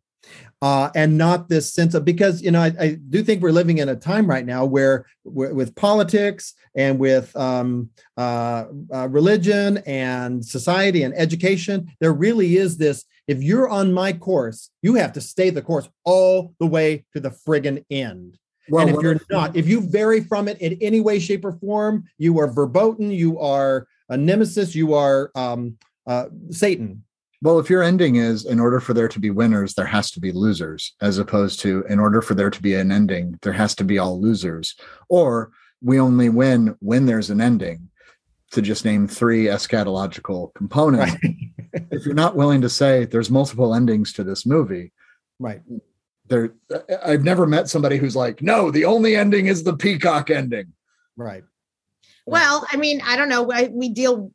uh, 0.63 0.91
and 0.95 1.17
not 1.17 1.49
this 1.49 1.73
sense 1.73 1.95
of 1.95 2.05
because 2.05 2.43
you 2.43 2.51
know 2.51 2.61
I, 2.61 2.73
I 2.79 2.99
do 3.09 3.23
think 3.23 3.43
we're 3.43 3.53
living 3.53 3.79
in 3.79 3.89
a 3.89 3.97
time 3.97 4.27
right 4.27 4.45
now 4.45 4.65
where, 4.65 5.07
where 5.23 5.55
with 5.55 5.75
politics 5.75 6.55
and 6.75 6.99
with 6.99 7.35
um, 7.37 7.91
uh, 8.17 8.67
uh, 8.93 9.09
religion 9.09 9.79
and 9.87 10.45
society 10.45 11.03
and 11.03 11.15
education 11.17 11.91
there 12.01 12.13
really 12.13 12.57
is 12.57 12.77
this 12.77 13.05
if 13.27 13.43
you're 13.43 13.69
on 13.69 13.93
my 13.93 14.13
course 14.13 14.71
you 14.83 14.95
have 14.95 15.13
to 15.15 15.21
stay 15.21 15.51
the 15.51 15.63
course 15.63 15.89
all 16.05 16.55
the 16.59 16.67
way 16.67 17.05
to 17.15 17.21
the 17.21 17.31
friggin 17.31 17.85
end. 17.91 18.39
Well, 18.69 18.87
and 18.87 18.97
if 18.97 19.03
you're 19.03 19.21
not 19.31 19.57
if 19.57 19.67
you 19.67 19.81
vary 19.81 20.21
from 20.21 20.47
it 20.47 20.61
in 20.61 20.79
any 20.81 21.01
way 21.01 21.19
shape 21.19 21.45
or 21.45 21.53
form 21.53 22.05
you 22.19 22.39
are 22.39 22.53
verboten 22.53 23.11
you 23.11 23.41
are 23.41 23.89
a 24.11 24.17
nemesis 24.17 24.75
you 24.75 24.95
are 24.95 25.31
um, 25.35 25.77
uh, 26.07 26.27
satan 26.51 27.03
Well, 27.43 27.59
if 27.59 27.71
your 27.71 27.83
ending 27.83 28.17
is 28.17 28.45
in 28.45 28.61
order 28.61 28.81
for 28.81 28.93
there 28.93 29.09
to 29.09 29.19
be 29.19 29.31
winners, 29.31 29.75
there 29.75 29.87
has 29.87 30.11
to 30.13 30.21
be 30.21 30.31
losers, 30.31 30.95
as 31.01 31.19
opposed 31.19 31.61
to 31.61 31.85
in 31.89 31.99
order 31.99 32.21
for 32.21 32.35
there 32.35 32.51
to 32.51 32.63
be 32.63 32.75
an 32.75 32.93
ending, 32.93 33.39
there 33.43 33.55
has 33.55 33.75
to 33.77 33.85
be 33.85 33.99
all 33.99 34.21
losers. 34.21 34.75
Or 35.09 35.51
we 35.83 35.99
only 35.99 36.29
win 36.29 36.77
when 36.81 37.07
there's 37.07 37.31
an 37.31 37.41
ending, 37.41 37.89
to 38.51 38.61
just 38.61 38.85
name 38.85 39.07
three 39.07 39.45
eschatological 39.45 40.53
components. 40.55 41.15
if 41.91 42.05
you're 42.05 42.15
not 42.15 42.37
willing 42.37 42.61
to 42.61 42.69
say 42.69 43.05
there's 43.05 43.31
multiple 43.31 43.75
endings 43.75 44.13
to 44.15 44.25
this 44.25 44.45
movie, 44.45 44.93
right 45.39 45.63
there 46.31 46.55
I've 47.03 47.25
never 47.25 47.47
met 47.47 47.69
somebody 47.69 47.99
who's 47.99 48.17
like, 48.17 48.41
no, 48.41 48.71
the 48.71 48.87
only 48.87 49.17
ending 49.17 49.47
is 49.47 49.65
the 49.65 49.77
peacock 49.77 50.31
ending. 50.31 50.73
Right. 51.17 51.43
Uh, 51.43 51.47
well, 52.27 52.67
I 52.71 52.77
mean, 52.77 53.03
I 53.05 53.17
don't 53.17 53.29
know. 53.29 53.43
We 53.73 53.91
deal 53.91 54.31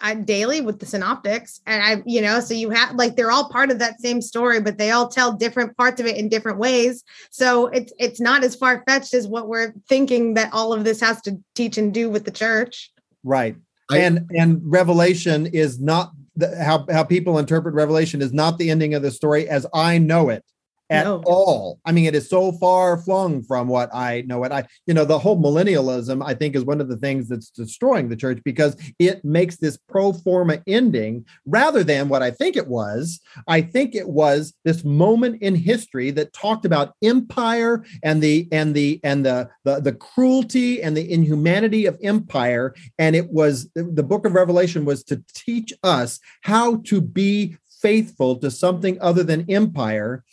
uh, 0.00 0.14
daily 0.14 0.60
with 0.60 0.78
the 0.78 0.86
synoptics, 0.86 1.60
and 1.66 1.82
I, 1.82 2.02
you 2.04 2.20
know, 2.20 2.40
so 2.40 2.54
you 2.54 2.70
have 2.70 2.94
like 2.94 3.16
they're 3.16 3.30
all 3.30 3.48
part 3.48 3.70
of 3.70 3.78
that 3.78 4.00
same 4.00 4.20
story, 4.20 4.60
but 4.60 4.78
they 4.78 4.90
all 4.90 5.08
tell 5.08 5.32
different 5.32 5.76
parts 5.76 6.00
of 6.00 6.06
it 6.06 6.16
in 6.16 6.28
different 6.28 6.58
ways. 6.58 7.02
So 7.30 7.66
it's 7.68 7.92
it's 7.98 8.20
not 8.20 8.44
as 8.44 8.54
far 8.54 8.82
fetched 8.86 9.14
as 9.14 9.26
what 9.26 9.48
we're 9.48 9.72
thinking 9.88 10.34
that 10.34 10.52
all 10.52 10.72
of 10.72 10.84
this 10.84 11.00
has 11.00 11.20
to 11.22 11.38
teach 11.54 11.78
and 11.78 11.92
do 11.94 12.10
with 12.10 12.24
the 12.24 12.30
church. 12.30 12.92
Right. 13.24 13.56
I, 13.90 13.98
and 13.98 14.30
and 14.36 14.60
Revelation 14.64 15.46
is 15.46 15.80
not 15.80 16.12
the, 16.36 16.62
how 16.62 16.86
how 16.90 17.04
people 17.04 17.38
interpret 17.38 17.74
Revelation 17.74 18.20
is 18.20 18.32
not 18.32 18.58
the 18.58 18.70
ending 18.70 18.94
of 18.94 19.02
the 19.02 19.10
story 19.10 19.48
as 19.48 19.66
I 19.72 19.98
know 19.98 20.28
it 20.28 20.44
at 20.90 21.04
no. 21.04 21.22
all. 21.26 21.80
I 21.84 21.92
mean, 21.92 22.06
it 22.06 22.14
is 22.14 22.28
so 22.28 22.52
far 22.52 22.96
flung 22.98 23.42
from 23.42 23.68
what 23.68 23.92
I 23.92 24.22
know. 24.22 24.44
It 24.44 24.52
I, 24.52 24.66
you 24.86 24.94
know, 24.94 25.04
the 25.04 25.18
whole 25.18 25.40
millennialism, 25.40 26.24
I 26.24 26.34
think, 26.34 26.54
is 26.54 26.64
one 26.64 26.80
of 26.80 26.88
the 26.88 26.96
things 26.96 27.28
that's 27.28 27.50
destroying 27.50 28.08
the 28.08 28.16
church 28.16 28.40
because 28.44 28.76
it 28.98 29.24
makes 29.24 29.56
this 29.56 29.76
pro 29.76 30.12
forma 30.12 30.62
ending 30.66 31.24
rather 31.44 31.82
than 31.82 32.08
what 32.08 32.22
I 32.22 32.30
think 32.30 32.56
it 32.56 32.68
was. 32.68 33.20
I 33.48 33.62
think 33.62 33.94
it 33.94 34.08
was 34.08 34.54
this 34.64 34.84
moment 34.84 35.42
in 35.42 35.54
history 35.54 36.10
that 36.12 36.32
talked 36.32 36.64
about 36.64 36.94
empire 37.02 37.84
and 38.02 38.22
the 38.22 38.48
and 38.52 38.74
the 38.74 39.00
and 39.02 39.26
the 39.26 39.48
the, 39.64 39.80
the 39.80 39.92
cruelty 39.92 40.82
and 40.82 40.96
the 40.96 41.10
inhumanity 41.10 41.86
of 41.86 41.98
empire. 42.02 42.74
And 42.98 43.16
it 43.16 43.30
was 43.30 43.68
the 43.74 44.02
book 44.02 44.24
of 44.24 44.34
Revelation 44.34 44.84
was 44.84 45.02
to 45.04 45.22
teach 45.34 45.72
us 45.82 46.20
how 46.42 46.76
to 46.84 47.00
be 47.00 47.56
faithful 47.80 48.36
to 48.36 48.50
something 48.50 48.98
other 49.00 49.22
than 49.22 49.50
empire 49.50 50.24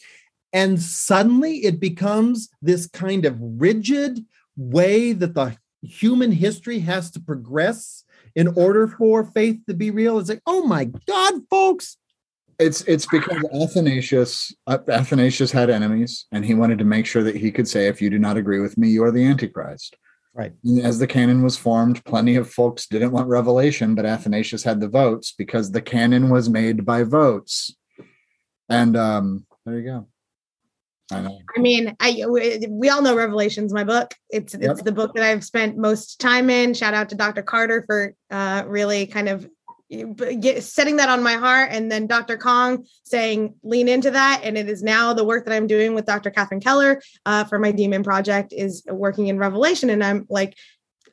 and 0.54 0.80
suddenly 0.80 1.66
it 1.66 1.80
becomes 1.80 2.50
this 2.62 2.88
kind 2.88 3.26
of 3.26 3.36
rigid 3.40 4.24
way 4.56 5.12
that 5.12 5.34
the 5.34 5.58
human 5.82 6.32
history 6.32 6.80
has 6.80 7.12
to 7.12 7.20
progress 7.20 8.04
in 8.36 8.48
order 8.50 8.88
for 8.88 9.26
faith 9.26 9.60
to 9.68 9.74
be 9.74 9.92
real. 9.92 10.20
It's 10.20 10.30
like, 10.30 10.42
oh 10.46 10.66
my 10.66 10.86
God, 10.86 11.42
folks. 11.50 11.98
It's 12.60 12.82
it's 12.82 13.08
because 13.08 13.44
Athanasius 13.52 14.54
Athanasius 14.68 15.52
had 15.52 15.72
enemies, 15.72 16.28
and 16.32 16.46
he 16.46 16.54
wanted 16.54 16.78
to 16.78 16.86
make 16.86 17.08
sure 17.08 17.24
that 17.24 17.36
he 17.36 17.52
could 17.52 17.68
say, 17.68 17.88
"If 17.88 18.00
you 18.00 18.12
do 18.12 18.20
not 18.20 18.38
agree 18.38 18.60
with 18.60 18.78
me, 18.78 18.90
you 18.90 19.04
are 19.04 19.12
the 19.12 19.26
Antichrist." 19.26 19.98
Right. 20.36 20.54
As 20.82 21.00
the 21.00 21.08
canon 21.08 21.42
was 21.42 21.58
formed, 21.58 22.06
plenty 22.06 22.36
of 22.36 22.50
folks 22.50 22.88
didn't 22.88 23.12
want 23.12 23.28
revelation, 23.28 23.96
but 23.96 24.06
Athanasius 24.06 24.64
had 24.64 24.80
the 24.80 24.88
votes 24.88 25.34
because 25.36 25.72
the 25.72 25.82
canon 25.82 26.30
was 26.30 26.50
made 26.50 26.86
by 26.86 27.04
votes. 27.04 27.76
And 28.70 28.96
um, 28.96 29.46
there 29.66 29.80
you 29.80 29.84
go. 29.84 30.08
I. 31.12 31.38
I 31.56 31.60
mean, 31.60 31.96
I 32.00 32.24
we 32.70 32.90
all 32.90 33.02
know 33.02 33.16
Revelations, 33.16 33.74
my 33.74 33.84
book. 33.84 34.14
It's 34.30 34.54
yep. 34.54 34.72
it's 34.72 34.82
the 34.84 34.92
book 34.92 35.14
that 35.16 35.24
I've 35.24 35.44
spent 35.44 35.78
most 35.78 36.20
time 36.20 36.50
in. 36.50 36.74
Shout 36.74 36.94
out 36.94 37.10
to 37.10 37.16
Dr. 37.16 37.42
Carter 37.42 37.84
for 37.86 38.16
uh, 38.32 38.64
really 38.66 39.06
kind 39.06 39.30
of 39.30 39.48
get, 40.40 40.64
setting 40.64 40.98
that 40.98 41.10
on 41.10 41.24
my 41.24 41.34
heart, 41.34 41.70
and 41.72 41.92
then 41.92 42.08
Dr. 42.08 42.38
Kong 42.38 42.86
saying 43.04 43.56
lean 43.64 43.88
into 43.88 44.12
that. 44.12 44.42
And 44.44 44.58
it 44.58 44.70
is 44.70 44.82
now 44.82 45.14
the 45.14 45.24
work 45.24 45.46
that 45.46 45.54
I'm 45.54 45.68
doing 45.68 45.94
with 45.94 46.06
Dr. 46.06 46.32
Catherine 46.32 46.62
Keller 46.62 47.02
uh, 47.26 47.44
for 47.44 47.60
my 47.60 47.72
DMin 47.72 48.04
Project 48.04 48.54
is 48.56 48.84
working 48.88 49.28
in 49.28 49.38
Revelation, 49.38 49.90
and 49.90 50.04
I'm 50.04 50.26
like 50.30 50.56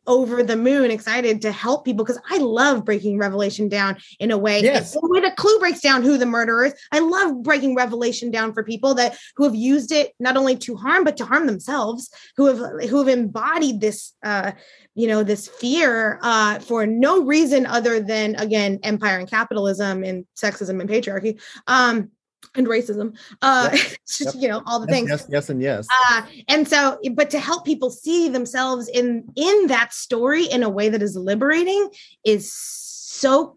over 0.07 0.43
the 0.43 0.57
moon 0.57 0.91
excited 0.91 1.43
to 1.43 1.53
help 1.53 1.85
people 1.85 2.05
because 2.05 2.21
I 2.29 2.39
love 2.39 2.85
breaking 2.85 3.19
revelation 3.19 3.69
down 3.69 3.99
in 4.19 4.31
a 4.31 4.39
way 4.39 4.63
yes. 4.63 4.93
the 4.93 5.01
way 5.03 5.21
the 5.21 5.31
clue 5.33 5.59
breaks 5.59 5.81
down 5.81 6.03
who 6.03 6.19
the 6.19 6.27
murderer 6.27 6.67
is. 6.67 6.75
I 6.93 7.01
love 7.01 7.43
breaking 7.43 7.75
revelation 7.75 8.31
down 8.31 8.53
for 8.53 8.65
people 8.65 8.95
that 8.95 9.17
who 9.37 9.45
have 9.45 9.55
used 9.55 9.93
it 9.93 10.13
not 10.19 10.37
only 10.37 10.57
to 10.57 10.77
harm 10.77 11.05
but 11.05 11.17
to 11.19 11.25
harm 11.25 11.47
themselves, 11.47 12.11
who 12.37 12.47
have 12.47 12.89
who 12.89 12.99
have 12.99 13.09
embodied 13.09 13.81
this 13.81 14.13
uh 14.23 14.53
you 14.95 15.07
know 15.07 15.23
this 15.23 15.49
fear 15.49 16.19
uh 16.23 16.59
for 16.61 16.87
no 16.87 17.25
reason 17.25 17.67
other 17.67 18.01
than 18.01 18.35
again 18.37 18.79
empire 18.83 19.19
and 19.19 19.31
capitalism 19.31 20.03
and 20.03 20.27
sexism 20.37 20.81
and 20.81 20.89
patriarchy. 20.89 21.41
Um 21.67 22.11
and 22.55 22.67
racism 22.67 23.17
uh 23.43 23.71
yep. 23.73 23.97
yep. 24.21 24.35
you 24.37 24.49
know 24.49 24.63
all 24.67 24.81
the 24.81 24.87
yes, 24.87 24.95
things 24.95 25.11
yes 25.11 25.27
yes 25.29 25.51
and 25.51 25.63
yes 25.63 25.87
uh 26.09 26.23
and 26.49 26.67
so 26.67 26.99
but 27.13 27.31
to 27.31 27.39
help 27.39 27.65
people 27.65 27.91
see 27.91 28.29
themselves 28.29 28.89
in 28.89 29.25
in 29.37 29.67
that 29.69 29.93
story 29.93 30.45
in 30.47 30.63
a 30.63 30.69
way 30.69 30.89
that 30.89 31.03
is 31.03 31.17
liberating 31.17 31.89
is 32.25 32.53
so 32.53 33.57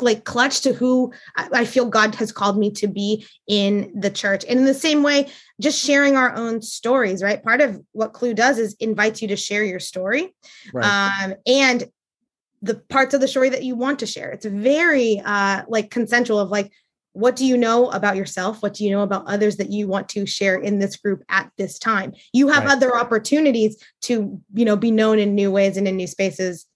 like 0.00 0.24
clutch 0.24 0.60
to 0.60 0.72
who 0.72 1.12
I 1.36 1.64
feel 1.64 1.86
God 1.86 2.14
has 2.16 2.32
called 2.32 2.58
me 2.58 2.70
to 2.72 2.86
be 2.86 3.26
in 3.46 3.92
the 3.98 4.10
church. 4.10 4.44
And 4.48 4.58
in 4.58 4.64
the 4.64 4.74
same 4.74 5.02
way, 5.02 5.28
just 5.60 5.84
sharing 5.84 6.16
our 6.16 6.34
own 6.34 6.62
stories, 6.62 7.22
right? 7.22 7.42
Part 7.42 7.60
of 7.60 7.80
what 7.92 8.12
Clue 8.12 8.34
does 8.34 8.58
is 8.58 8.76
invites 8.78 9.20
you 9.22 9.28
to 9.28 9.36
share 9.36 9.64
your 9.64 9.80
story. 9.80 10.34
Right. 10.72 11.24
Um, 11.24 11.34
and 11.46 11.84
the 12.62 12.76
parts 12.76 13.14
of 13.14 13.20
the 13.20 13.28
story 13.28 13.48
that 13.50 13.64
you 13.64 13.76
want 13.76 14.00
to 14.00 14.06
share. 14.06 14.30
It's 14.30 14.46
very 14.46 15.20
uh 15.24 15.62
like 15.68 15.90
consensual 15.90 16.38
of 16.38 16.50
like, 16.50 16.72
what 17.18 17.34
do 17.34 17.44
you 17.44 17.56
know 17.56 17.90
about 17.90 18.14
yourself? 18.14 18.62
What 18.62 18.74
do 18.74 18.84
you 18.84 18.92
know 18.92 19.02
about 19.02 19.26
others 19.26 19.56
that 19.56 19.72
you 19.72 19.88
want 19.88 20.08
to 20.10 20.24
share 20.24 20.54
in 20.54 20.78
this 20.78 20.96
group 20.96 21.24
at 21.28 21.50
this 21.58 21.76
time? 21.76 22.12
You 22.32 22.46
have 22.46 22.64
right. 22.64 22.72
other 22.74 22.96
opportunities 22.96 23.82
to 24.02 24.40
you 24.54 24.64
know 24.64 24.76
be 24.76 24.92
known 24.92 25.18
in 25.18 25.34
new 25.34 25.50
ways 25.50 25.76
and 25.76 25.88
in 25.88 25.96
new 25.96 26.06
spaces 26.06 26.66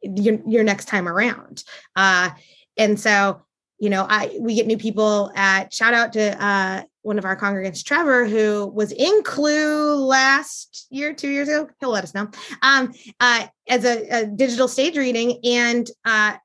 your, 0.00 0.38
your 0.46 0.64
next 0.64 0.86
time 0.86 1.06
around. 1.06 1.64
Uh 1.96 2.30
and 2.78 2.98
so 2.98 3.42
you 3.78 3.90
know 3.90 4.06
i 4.08 4.34
we 4.40 4.54
get 4.54 4.66
new 4.66 4.78
people 4.78 5.32
at 5.34 5.72
shout 5.74 5.92
out 5.92 6.14
to 6.14 6.42
uh 6.42 6.82
one 7.02 7.18
of 7.18 7.26
our 7.26 7.36
congregants 7.36 7.84
trevor 7.84 8.26
who 8.26 8.66
was 8.74 8.92
in 8.92 9.22
clue 9.22 9.96
last 9.96 10.86
year 10.88 11.12
two 11.12 11.28
years 11.28 11.48
ago. 11.48 11.68
He'll 11.78 11.90
let 11.90 12.04
us 12.04 12.14
know. 12.14 12.30
Um 12.62 12.94
uh 13.20 13.48
as 13.68 13.84
a, 13.84 14.08
a 14.08 14.26
digital 14.26 14.66
stage 14.66 14.96
reading 14.96 15.40
and 15.44 15.90
uh 16.06 16.38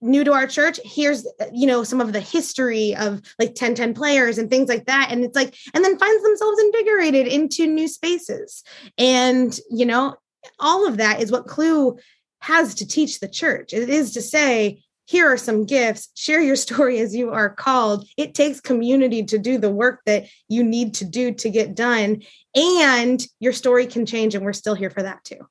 new 0.00 0.24
to 0.24 0.32
our 0.32 0.46
church 0.46 0.78
here's 0.84 1.26
you 1.52 1.66
know 1.66 1.82
some 1.82 2.00
of 2.00 2.12
the 2.12 2.20
history 2.20 2.94
of 2.96 3.22
like 3.38 3.54
10 3.54 3.74
10 3.74 3.94
players 3.94 4.38
and 4.38 4.50
things 4.50 4.68
like 4.68 4.86
that. 4.86 5.08
And 5.10 5.24
it's 5.24 5.36
like 5.36 5.54
and 5.74 5.84
then 5.84 5.98
finds 5.98 6.22
themselves 6.22 6.60
invigorated 6.60 7.26
into 7.26 7.66
new 7.66 7.88
spaces. 7.88 8.62
And 8.98 9.58
you 9.70 9.86
know 9.86 10.16
all 10.60 10.86
of 10.86 10.98
that 10.98 11.20
is 11.20 11.32
what 11.32 11.46
clue 11.46 11.98
has 12.40 12.74
to 12.76 12.86
teach 12.86 13.20
the 13.20 13.28
church. 13.28 13.72
It 13.72 13.88
is 13.88 14.12
to 14.12 14.22
say 14.22 14.82
here 15.06 15.32
are 15.32 15.36
some 15.36 15.64
gifts. 15.64 16.10
Share 16.14 16.42
your 16.42 16.56
story 16.66 16.98
as 16.98 17.14
you 17.14 17.30
are 17.30 17.50
called. 17.50 18.06
It 18.16 18.34
takes 18.34 18.60
community 18.60 19.24
to 19.24 19.38
do 19.38 19.56
the 19.58 19.70
work 19.70 20.00
that 20.06 20.26
you 20.48 20.62
need 20.62 20.94
to 20.94 21.04
do 21.04 21.32
to 21.32 21.50
get 21.50 21.74
done. 21.74 22.22
And 22.54 23.24
your 23.40 23.52
story 23.52 23.86
can 23.86 24.04
change 24.04 24.34
and 24.34 24.44
we're 24.44 24.52
still 24.52 24.74
here 24.74 24.90
for 24.90 25.02
that 25.02 25.24
too. 25.24 25.48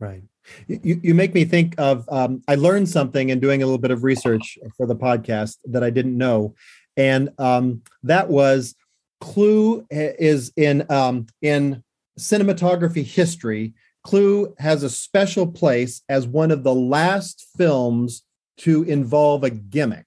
Right 0.00 0.22
you, 0.66 1.00
you 1.02 1.14
make 1.14 1.34
me 1.34 1.44
think 1.44 1.74
of 1.78 2.08
um, 2.10 2.42
I 2.48 2.54
learned 2.54 2.88
something 2.88 3.30
in 3.30 3.40
doing 3.40 3.62
a 3.62 3.66
little 3.66 3.78
bit 3.78 3.90
of 3.90 4.04
research 4.04 4.58
for 4.76 4.86
the 4.86 4.96
podcast 4.96 5.58
that 5.66 5.84
I 5.84 5.90
didn't 5.90 6.16
know, 6.16 6.54
and 6.96 7.30
um, 7.38 7.82
that 8.02 8.28
was 8.28 8.74
Clue 9.20 9.86
is 9.90 10.52
in 10.56 10.84
um, 10.90 11.26
in 11.40 11.82
cinematography 12.18 13.04
history. 13.04 13.74
Clue 14.04 14.52
has 14.58 14.82
a 14.82 14.90
special 14.90 15.46
place 15.46 16.02
as 16.08 16.26
one 16.26 16.50
of 16.50 16.64
the 16.64 16.74
last 16.74 17.46
films 17.56 18.24
to 18.58 18.82
involve 18.82 19.44
a 19.44 19.50
gimmick. 19.50 20.06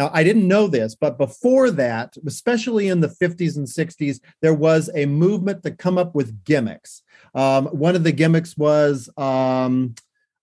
Now, 0.00 0.10
I 0.14 0.24
didn't 0.24 0.48
know 0.48 0.66
this, 0.66 0.94
but 0.94 1.18
before 1.18 1.70
that, 1.72 2.16
especially 2.26 2.88
in 2.88 3.00
the 3.00 3.14
50s 3.22 3.58
and 3.58 3.66
60s, 3.66 4.18
there 4.40 4.54
was 4.54 4.88
a 4.94 5.04
movement 5.04 5.62
to 5.64 5.72
come 5.72 5.98
up 5.98 6.14
with 6.14 6.42
gimmicks. 6.42 7.02
Um, 7.34 7.66
one 7.66 7.94
of 7.94 8.02
the 8.02 8.10
gimmicks 8.10 8.56
was 8.56 9.10
um, 9.18 9.94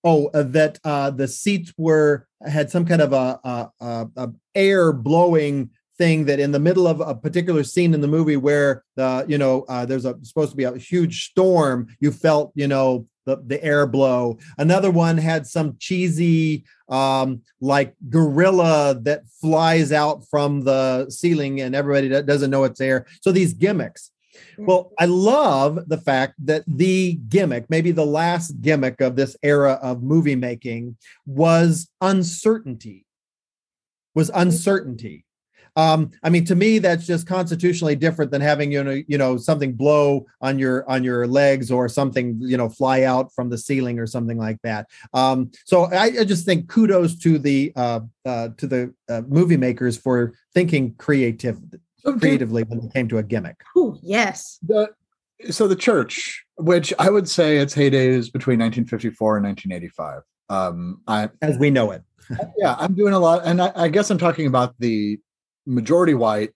oh 0.03 0.27
uh, 0.27 0.43
that 0.43 0.77
uh, 0.83 1.09
the 1.09 1.27
seats 1.27 1.73
were 1.75 2.27
had 2.47 2.69
some 2.69 2.85
kind 2.85 3.01
of 3.01 3.13
a, 3.13 3.39
a, 3.43 3.71
a, 3.81 4.07
a, 4.15 4.29
air 4.53 4.93
blowing 4.93 5.71
thing 5.97 6.25
that 6.25 6.39
in 6.39 6.51
the 6.51 6.59
middle 6.59 6.85
of 6.85 7.01
a 7.01 7.15
particular 7.15 7.63
scene 7.63 7.95
in 7.95 8.01
the 8.01 8.07
movie 8.07 8.37
where 8.37 8.83
the 8.95 9.25
you 9.27 9.39
know 9.39 9.65
uh, 9.69 9.87
there's 9.87 10.05
a 10.05 10.15
supposed 10.21 10.51
to 10.51 10.57
be 10.57 10.65
a 10.65 10.77
huge 10.77 11.29
storm 11.29 11.87
you 11.99 12.11
felt 12.11 12.51
you 12.53 12.67
know 12.67 13.07
the, 13.27 13.43
the 13.45 13.63
air 13.63 13.85
blow 13.85 14.39
another 14.57 14.89
one 14.89 15.17
had 15.17 15.45
some 15.45 15.75
cheesy 15.77 16.63
um, 16.89 17.41
like 17.61 17.93
gorilla 18.09 18.97
that 19.03 19.27
flies 19.39 19.91
out 19.91 20.27
from 20.27 20.61
the 20.61 21.07
ceiling 21.09 21.61
and 21.61 21.75
everybody 21.75 22.09
doesn't 22.23 22.49
know 22.49 22.63
it's 22.63 22.79
there 22.79 23.05
so 23.21 23.31
these 23.31 23.53
gimmicks 23.53 24.11
well, 24.57 24.91
I 24.99 25.05
love 25.05 25.87
the 25.87 25.97
fact 25.97 26.33
that 26.45 26.63
the 26.67 27.13
gimmick, 27.29 27.69
maybe 27.69 27.91
the 27.91 28.05
last 28.05 28.59
gimmick 28.61 29.01
of 29.01 29.15
this 29.15 29.37
era 29.43 29.73
of 29.81 30.01
movie 30.01 30.35
making, 30.35 30.97
was 31.25 31.89
uncertainty. 32.01 33.05
Was 34.15 34.29
mm-hmm. 34.29 34.41
uncertainty. 34.41 35.25
Um, 35.77 36.11
I 36.23 36.29
mean, 36.29 36.43
to 36.45 36.55
me, 36.55 36.79
that's 36.79 37.07
just 37.07 37.27
constitutionally 37.27 37.95
different 37.95 38.31
than 38.31 38.41
having 38.41 38.71
you 38.71 38.83
know, 38.83 39.01
you 39.07 39.17
know, 39.17 39.37
something 39.37 39.73
blow 39.73 40.25
on 40.41 40.59
your 40.59 40.89
on 40.89 41.03
your 41.03 41.27
legs 41.27 41.71
or 41.71 41.87
something 41.87 42.37
you 42.41 42.57
know 42.57 42.67
fly 42.67 43.03
out 43.03 43.31
from 43.33 43.49
the 43.49 43.57
ceiling 43.57 43.99
or 43.99 44.07
something 44.07 44.37
like 44.37 44.61
that. 44.63 44.87
Um, 45.13 45.51
so 45.65 45.85
I, 45.85 46.05
I, 46.19 46.23
just 46.25 46.45
think 46.45 46.67
kudos 46.67 47.15
to 47.19 47.37
the 47.37 47.71
uh, 47.75 48.01
uh, 48.25 48.49
to 48.57 48.67
the 48.67 48.93
uh, 49.07 49.21
movie 49.27 49.57
makers 49.57 49.97
for 49.97 50.33
thinking 50.53 50.95
creative 50.95 51.59
creatively 52.19 52.63
when 52.63 52.79
it 52.79 52.93
came 52.93 53.07
to 53.07 53.19
a 53.19 53.23
gimmick. 53.23 53.61
Oh 53.75 53.97
yes. 54.01 54.59
The, 54.65 54.89
so 55.51 55.67
the 55.67 55.75
church 55.75 56.43
which 56.57 56.93
I 56.99 57.09
would 57.09 57.29
say 57.29 57.57
its 57.57 57.73
heyday 57.73 58.07
is 58.07 58.29
between 58.29 58.59
1954 58.59 59.37
and 59.37 59.45
1985. 59.45 60.21
Um, 60.49 61.01
I, 61.07 61.29
as 61.41 61.57
we 61.57 61.69
know 61.69 61.91
it. 61.91 62.03
yeah, 62.57 62.75
I'm 62.77 62.93
doing 62.93 63.13
a 63.13 63.19
lot, 63.19 63.45
and 63.45 63.61
I, 63.61 63.71
I, 63.75 63.87
guess 63.87 64.09
I'm 64.09 64.17
talking 64.17 64.47
about 64.47 64.75
the 64.79 65.19
majority 65.67 66.13
white 66.13 66.51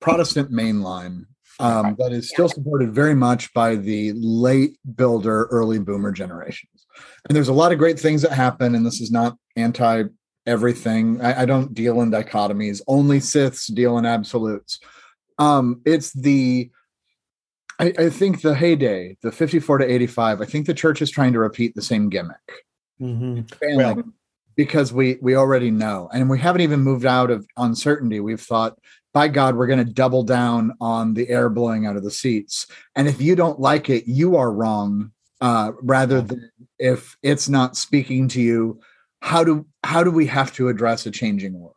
Protestant 0.00 0.52
mainline 0.52 1.24
um, 1.60 1.96
that 1.98 2.12
is 2.12 2.28
still 2.28 2.48
supported 2.48 2.94
very 2.94 3.14
much 3.14 3.52
by 3.54 3.76
the 3.76 4.12
late 4.14 4.76
builder, 4.96 5.46
early 5.50 5.78
boomer 5.78 6.12
generations. 6.12 6.86
And 7.28 7.36
there's 7.36 7.48
a 7.48 7.52
lot 7.52 7.72
of 7.72 7.78
great 7.78 7.98
things 7.98 8.22
that 8.22 8.32
happen, 8.32 8.74
and 8.74 8.84
this 8.84 9.00
is 9.00 9.10
not 9.10 9.36
anti 9.56 10.04
everything. 10.46 11.20
I, 11.20 11.42
I 11.42 11.44
don't 11.44 11.72
deal 11.72 12.00
in 12.00 12.10
dichotomies. 12.10 12.80
Only 12.88 13.18
Siths 13.18 13.72
deal 13.72 13.96
in 13.98 14.06
absolutes. 14.06 14.80
Um, 15.38 15.80
it's 15.84 16.12
the 16.12 16.70
I, 17.78 17.92
I, 17.98 18.10
think 18.10 18.42
the 18.42 18.54
heyday, 18.54 19.16
the 19.22 19.32
54 19.32 19.78
to 19.78 19.90
85, 19.90 20.40
I 20.40 20.44
think 20.44 20.66
the 20.66 20.74
church 20.74 21.02
is 21.02 21.10
trying 21.10 21.32
to 21.32 21.38
repeat 21.38 21.74
the 21.74 21.82
same 21.82 22.10
gimmick. 22.10 22.36
Mm-hmm. 23.00 23.76
Well, 23.76 24.02
because 24.56 24.92
we 24.92 25.18
we 25.20 25.36
already 25.36 25.70
know, 25.70 26.08
and 26.12 26.28
we 26.28 26.38
haven't 26.38 26.62
even 26.62 26.80
moved 26.80 27.06
out 27.06 27.30
of 27.30 27.46
uncertainty. 27.56 28.20
We've 28.20 28.40
thought, 28.40 28.78
by 29.12 29.28
God, 29.28 29.56
we're 29.56 29.66
going 29.66 29.84
to 29.84 29.92
double 29.92 30.22
down 30.22 30.72
on 30.80 31.14
the 31.14 31.28
air 31.28 31.48
blowing 31.48 31.86
out 31.86 31.96
of 31.96 32.04
the 32.04 32.10
seats, 32.10 32.66
and 32.94 33.08
if 33.08 33.20
you 33.20 33.36
don't 33.36 33.60
like 33.60 33.90
it, 33.90 34.06
you 34.06 34.36
are 34.36 34.52
wrong. 34.52 35.12
Uh, 35.40 35.72
rather 35.82 36.20
than 36.20 36.50
if 36.78 37.16
it's 37.20 37.48
not 37.48 37.76
speaking 37.76 38.28
to 38.28 38.40
you, 38.40 38.80
how 39.20 39.42
do 39.42 39.66
how 39.84 40.04
do 40.04 40.10
we 40.10 40.26
have 40.26 40.52
to 40.54 40.68
address 40.68 41.06
a 41.06 41.10
changing 41.10 41.58
world? 41.58 41.76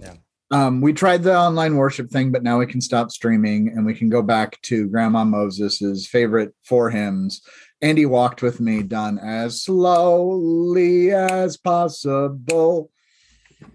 Yeah. 0.00 0.14
Um, 0.52 0.80
we 0.80 0.92
tried 0.92 1.22
the 1.22 1.36
online 1.36 1.76
worship 1.76 2.10
thing, 2.10 2.32
but 2.32 2.42
now 2.42 2.58
we 2.58 2.66
can 2.66 2.80
stop 2.80 3.10
streaming 3.10 3.68
and 3.68 3.86
we 3.86 3.94
can 3.94 4.08
go 4.08 4.22
back 4.22 4.60
to 4.62 4.88
Grandma 4.88 5.24
Moses's 5.24 6.08
favorite 6.08 6.54
four 6.64 6.90
hymns. 6.90 7.42
Andy 7.82 8.04
walked 8.04 8.42
with 8.42 8.60
me, 8.60 8.82
done 8.82 9.18
as 9.18 9.62
slowly 9.62 11.12
as 11.12 11.56
possible. 11.56 12.90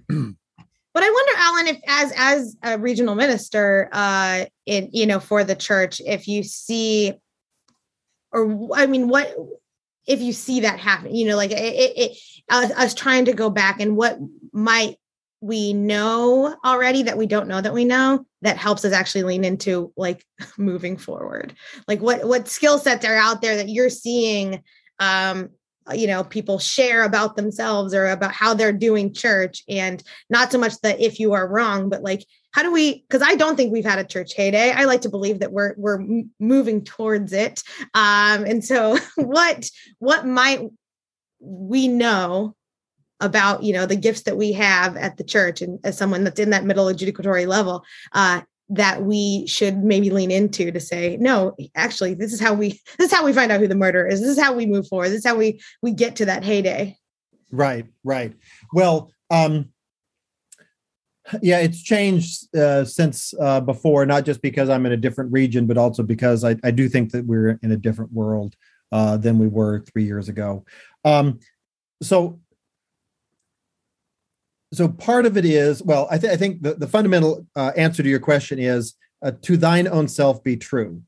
but 0.07 0.15
I 0.17 1.09
wonder, 1.09 1.31
Allen, 1.37 1.67
if 1.67 1.79
as 1.87 2.13
as 2.15 2.57
a 2.61 2.77
regional 2.77 3.15
minister, 3.15 3.89
uh, 3.91 4.45
in 4.65 4.89
you 4.93 5.05
know, 5.05 5.19
for 5.19 5.43
the 5.43 5.55
church, 5.55 6.01
if 6.05 6.27
you 6.27 6.43
see, 6.43 7.13
or 8.31 8.69
I 8.75 8.85
mean, 8.85 9.07
what 9.07 9.35
if 10.05 10.21
you 10.21 10.33
see 10.33 10.61
that 10.61 10.79
happen? 10.79 11.15
You 11.15 11.27
know, 11.27 11.35
like 11.35 11.51
it, 11.51 11.57
it, 11.57 11.97
it 11.97 12.17
us, 12.49 12.71
us 12.71 12.93
trying 12.93 13.25
to 13.25 13.33
go 13.33 13.49
back 13.49 13.79
and 13.79 13.97
what 13.97 14.19
might 14.53 14.97
we 15.41 15.73
know 15.73 16.55
already 16.65 17.03
that 17.03 17.17
we 17.17 17.25
don't 17.25 17.47
know 17.47 17.61
that 17.61 17.73
we 17.73 17.85
know 17.85 18.25
that 18.41 18.57
helps 18.57 18.85
us 18.85 18.93
actually 18.93 19.23
lean 19.23 19.43
into 19.43 19.91
like 19.95 20.25
moving 20.57 20.97
forward. 20.97 21.53
Like 21.87 22.01
what 22.01 22.25
what 22.27 22.47
skill 22.47 22.77
sets 22.79 23.05
are 23.05 23.15
out 23.15 23.41
there 23.41 23.57
that 23.57 23.69
you're 23.69 23.89
seeing 23.89 24.63
um 24.99 25.49
you 25.93 26.07
know 26.07 26.23
people 26.23 26.57
share 26.57 27.03
about 27.03 27.35
themselves 27.35 27.93
or 27.93 28.07
about 28.07 28.31
how 28.31 28.53
they're 28.53 28.73
doing 28.73 29.13
church? 29.13 29.63
And 29.69 30.01
not 30.29 30.51
so 30.51 30.57
much 30.57 30.79
that 30.81 30.99
if 30.99 31.19
you 31.19 31.33
are 31.33 31.47
wrong 31.47 31.89
but 31.89 32.01
like 32.01 32.25
how 32.51 32.63
do 32.63 32.71
we 32.71 33.01
because 33.01 33.21
i 33.21 33.35
don't 33.35 33.57
think 33.57 33.71
we've 33.71 33.85
had 33.85 33.99
a 33.99 34.03
church 34.03 34.33
heyday. 34.35 34.71
I 34.71 34.85
like 34.85 35.01
to 35.01 35.09
believe 35.09 35.39
that 35.39 35.51
we're 35.51 35.75
we're 35.77 36.03
moving 36.39 36.83
towards 36.83 37.33
it. 37.33 37.61
Um 37.93 38.45
and 38.45 38.63
so 38.63 38.97
what 39.15 39.69
what 39.99 40.25
might 40.25 40.61
we 41.39 41.87
know 41.87 42.55
about 43.25 43.63
you 43.63 43.73
know 43.73 43.85
the 43.85 43.95
gifts 43.95 44.21
that 44.23 44.37
we 44.37 44.51
have 44.53 44.95
at 44.95 45.17
the 45.17 45.23
church 45.23 45.61
and 45.61 45.79
as 45.83 45.97
someone 45.97 46.23
that's 46.23 46.39
in 46.39 46.51
that 46.51 46.63
middle 46.63 46.85
adjudicatory 46.85 47.47
level 47.47 47.83
uh 48.13 48.41
that 48.69 49.03
we 49.03 49.45
should 49.47 49.83
maybe 49.83 50.09
lean 50.09 50.31
into 50.31 50.71
to 50.71 50.79
say 50.79 51.17
no 51.19 51.55
actually 51.75 52.13
this 52.13 52.33
is 52.33 52.39
how 52.39 52.53
we 52.53 52.69
this 52.97 53.11
is 53.11 53.13
how 53.13 53.25
we 53.25 53.33
find 53.33 53.51
out 53.51 53.59
who 53.59 53.67
the 53.67 53.75
murderer 53.75 54.07
is. 54.07 54.21
This 54.21 54.29
is 54.29 54.39
how 54.39 54.53
we 54.53 54.65
move 54.65 54.87
forward. 54.87 55.09
This 55.09 55.19
is 55.19 55.25
how 55.25 55.35
we 55.35 55.59
we 55.81 55.91
get 55.91 56.15
to 56.17 56.25
that 56.25 56.43
heyday. 56.43 56.97
Right 57.51 57.85
right. 58.03 58.33
Well 58.73 59.11
um 59.29 59.69
yeah 61.41 61.57
it's 61.57 61.81
changed 61.81 62.55
uh, 62.55 62.85
since 62.85 63.33
uh, 63.41 63.59
before 63.59 64.05
not 64.05 64.25
just 64.25 64.43
because 64.43 64.69
i'm 64.69 64.85
in 64.85 64.91
a 64.91 64.97
different 64.97 65.31
region 65.31 65.65
but 65.65 65.75
also 65.75 66.03
because 66.03 66.43
i, 66.43 66.55
I 66.63 66.69
do 66.69 66.87
think 66.87 67.13
that 67.13 67.25
we're 67.25 67.57
in 67.63 67.71
a 67.71 67.77
different 67.77 68.13
world 68.13 68.55
uh, 68.91 69.17
than 69.17 69.37
we 69.37 69.47
were 69.47 69.79
three 69.91 70.03
years 70.03 70.29
ago. 70.29 70.65
Um, 71.03 71.39
so 72.01 72.39
so 74.75 74.87
part 74.87 75.25
of 75.25 75.37
it 75.37 75.45
is 75.45 75.81
well 75.83 76.07
i, 76.11 76.17
th- 76.17 76.31
I 76.31 76.37
think 76.37 76.61
the, 76.61 76.73
the 76.73 76.87
fundamental 76.87 77.45
uh, 77.55 77.71
answer 77.75 78.03
to 78.03 78.09
your 78.09 78.19
question 78.19 78.59
is 78.59 78.95
uh, 79.21 79.31
to 79.43 79.57
thine 79.57 79.87
own 79.87 80.07
self 80.07 80.43
be 80.43 80.57
true 80.57 81.01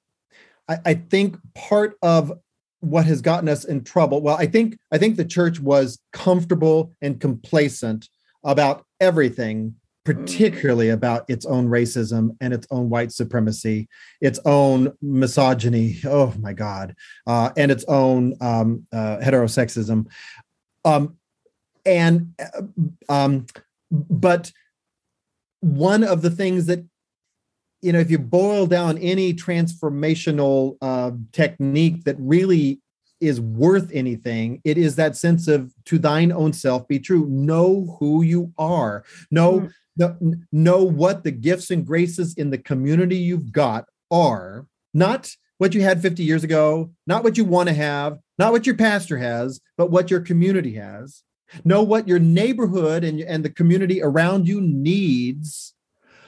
I, 0.68 0.78
I 0.86 0.94
think 0.96 1.38
part 1.56 1.98
of 2.02 2.32
what 2.80 3.06
has 3.06 3.22
gotten 3.22 3.50
us 3.50 3.66
in 3.66 3.84
trouble 3.84 4.22
well 4.22 4.38
i 4.38 4.46
think 4.46 4.78
i 4.92 4.98
think 4.98 5.16
the 5.16 5.26
church 5.26 5.60
was 5.60 6.00
comfortable 6.14 6.94
and 7.02 7.20
complacent 7.20 8.10
about 8.44 8.86
everything 9.00 9.76
particularly 10.08 10.88
about 10.88 11.30
its 11.30 11.46
own 11.46 11.68
racism 11.68 12.30
and 12.40 12.54
its 12.54 12.66
own 12.72 12.90
white 12.90 13.12
supremacy, 13.12 13.90
its 14.22 14.40
own 14.46 14.94
misogyny. 15.02 16.00
Oh 16.06 16.34
my 16.40 16.54
God, 16.54 16.96
uh, 17.28 17.50
and 17.58 17.70
its 17.70 17.84
own 17.90 18.34
um, 18.40 18.88
uh, 18.94 19.18
heterosexism. 19.18 20.06
Um, 20.86 21.18
and 21.88 22.34
uh, 22.40 22.62
um, 23.10 23.48
but 23.90 24.52
one 25.62 26.04
of 26.04 26.22
the 26.22 26.30
things 26.30 26.66
that 26.68 26.86
you 27.82 27.94
know 27.94 28.00
if 28.00 28.12
you 28.12 28.20
boil 28.20 28.68
down 28.68 28.98
any 28.98 29.34
transformational 29.34 30.78
uh, 30.82 31.12
technique 31.32 32.04
that 32.04 32.18
really 32.20 32.82
is 33.20 33.42
worth 33.42 33.90
anything 33.94 34.62
it 34.64 34.78
is 34.78 34.96
that 34.96 35.16
sense 35.16 35.48
of 35.48 35.74
to 35.86 35.98
thine 35.98 36.32
own 36.32 36.54
self 36.54 36.88
be 36.88 37.00
true. 37.00 37.26
Know 37.28 37.98
who 38.00 38.22
you 38.22 38.54
are. 38.58 39.04
Know 39.32 39.62
mm. 39.62 39.72
know, 39.96 40.18
know 40.52 40.84
what 40.84 41.24
the 41.24 41.32
gifts 41.32 41.72
and 41.72 41.86
graces 41.86 42.36
in 42.36 42.52
the 42.52 42.60
community 42.60 43.16
you've 43.16 43.52
got 43.52 43.86
are 44.12 44.68
not 44.94 45.32
what 45.58 45.74
you 45.74 45.82
had 45.82 46.02
50 46.02 46.24
years 46.24 46.44
ago 46.44 46.92
not 47.08 47.24
what 47.24 47.38
you 47.38 47.44
want 47.44 47.68
to 47.68 47.76
have 47.76 48.20
not 48.38 48.52
what 48.52 48.66
your 48.66 48.76
pastor 48.76 49.18
has 49.18 49.60
but 49.78 49.92
what 49.92 50.10
your 50.10 50.22
community 50.22 50.76
has 50.76 51.24
know 51.64 51.84
what 51.84 52.08
your 52.08 52.20
neighborhood 52.20 53.04
and, 53.04 53.20
and 53.22 53.44
the 53.44 53.50
community 53.50 54.02
around 54.02 54.48
you 54.48 54.62
needs. 54.62 55.74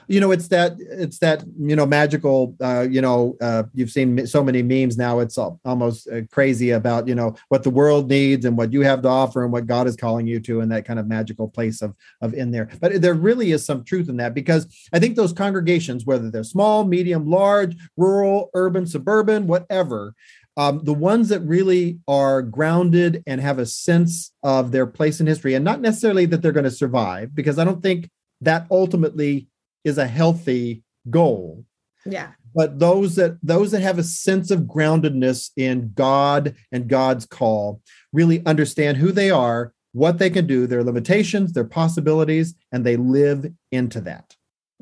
You 0.08 0.18
know 0.18 0.32
it's 0.32 0.48
that 0.48 0.74
it's 0.80 1.20
that 1.20 1.44
you 1.56 1.76
know 1.76 1.86
magical 1.86 2.56
uh, 2.60 2.84
you 2.90 3.00
know 3.00 3.36
uh, 3.40 3.62
you've 3.74 3.92
seen 3.92 4.26
so 4.26 4.42
many 4.42 4.60
memes 4.60 4.98
now 4.98 5.20
it's 5.20 5.38
almost 5.38 6.08
uh, 6.08 6.22
crazy 6.32 6.70
about 6.70 7.06
you 7.06 7.14
know 7.14 7.36
what 7.46 7.62
the 7.62 7.70
world 7.70 8.08
needs 8.08 8.44
and 8.44 8.58
what 8.58 8.72
you 8.72 8.80
have 8.80 9.02
to 9.02 9.08
offer 9.08 9.44
and 9.44 9.52
what 9.52 9.68
god 9.68 9.86
is 9.86 9.94
calling 9.94 10.26
you 10.26 10.40
to 10.40 10.62
and 10.62 10.72
that 10.72 10.84
kind 10.84 10.98
of 10.98 11.06
magical 11.06 11.46
place 11.46 11.80
of 11.80 11.94
of 12.20 12.34
in 12.34 12.50
there. 12.50 12.68
But 12.80 13.00
there 13.00 13.14
really 13.14 13.52
is 13.52 13.64
some 13.64 13.84
truth 13.84 14.08
in 14.08 14.16
that 14.16 14.34
because 14.34 14.66
i 14.92 14.98
think 14.98 15.14
those 15.14 15.32
congregations 15.32 16.04
whether 16.04 16.28
they're 16.28 16.42
small 16.42 16.82
medium 16.82 17.30
large 17.30 17.76
rural 17.96 18.50
urban 18.54 18.86
suburban 18.86 19.46
whatever 19.46 20.16
um, 20.56 20.80
the 20.84 20.94
ones 20.94 21.28
that 21.28 21.40
really 21.40 21.98
are 22.08 22.42
grounded 22.42 23.22
and 23.26 23.40
have 23.40 23.58
a 23.58 23.66
sense 23.66 24.32
of 24.42 24.72
their 24.72 24.86
place 24.86 25.20
in 25.20 25.26
history, 25.26 25.54
and 25.54 25.64
not 25.64 25.80
necessarily 25.80 26.26
that 26.26 26.42
they're 26.42 26.52
going 26.52 26.64
to 26.64 26.70
survive, 26.70 27.34
because 27.34 27.58
I 27.58 27.64
don't 27.64 27.82
think 27.82 28.10
that 28.40 28.66
ultimately 28.70 29.48
is 29.84 29.98
a 29.98 30.06
healthy 30.06 30.82
goal. 31.08 31.64
Yeah. 32.04 32.32
But 32.54 32.78
those 32.78 33.14
that 33.16 33.38
those 33.42 33.70
that 33.70 33.82
have 33.82 33.98
a 33.98 34.02
sense 34.02 34.50
of 34.50 34.62
groundedness 34.62 35.50
in 35.56 35.92
God 35.94 36.56
and 36.72 36.88
God's 36.88 37.24
call 37.24 37.80
really 38.12 38.44
understand 38.44 38.96
who 38.96 39.12
they 39.12 39.30
are, 39.30 39.72
what 39.92 40.18
they 40.18 40.30
can 40.30 40.46
do, 40.46 40.66
their 40.66 40.82
limitations, 40.82 41.52
their 41.52 41.64
possibilities, 41.64 42.54
and 42.72 42.84
they 42.84 42.96
live 42.96 43.52
into 43.70 44.00
that. 44.00 44.34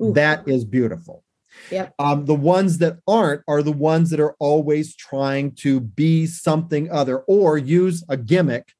Ooh. 0.02 0.12
That 0.14 0.48
is 0.48 0.64
beautiful. 0.64 1.24
Yep. 1.70 1.94
Um, 1.98 2.24
the 2.24 2.34
ones 2.34 2.78
that 2.78 2.98
aren't 3.06 3.42
are 3.46 3.62
the 3.62 3.72
ones 3.72 4.10
that 4.10 4.20
are 4.20 4.34
always 4.38 4.94
trying 4.96 5.52
to 5.56 5.80
be 5.80 6.26
something 6.26 6.90
other 6.90 7.18
or 7.20 7.58
use 7.58 8.04
a 8.08 8.16
gimmick. 8.16 8.72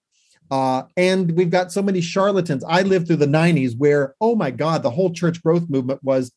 Uh, 0.51 0.85
and 0.97 1.33
we've 1.33 1.51
got 1.51 1.71
so 1.71 1.83
many 1.83 2.01
charlatans. 2.01 2.65
I 2.67 2.83
lived 2.83 3.07
through 3.07 3.17
the 3.17 3.27
90s 3.27 3.77
where, 3.77 4.15
oh 4.21 4.35
my 4.35 4.51
God, 4.51 4.83
the 4.83 4.91
whole 4.91 5.13
church 5.13 5.43
growth 5.43 5.69
movement 5.69 6.03
was 6.03 6.33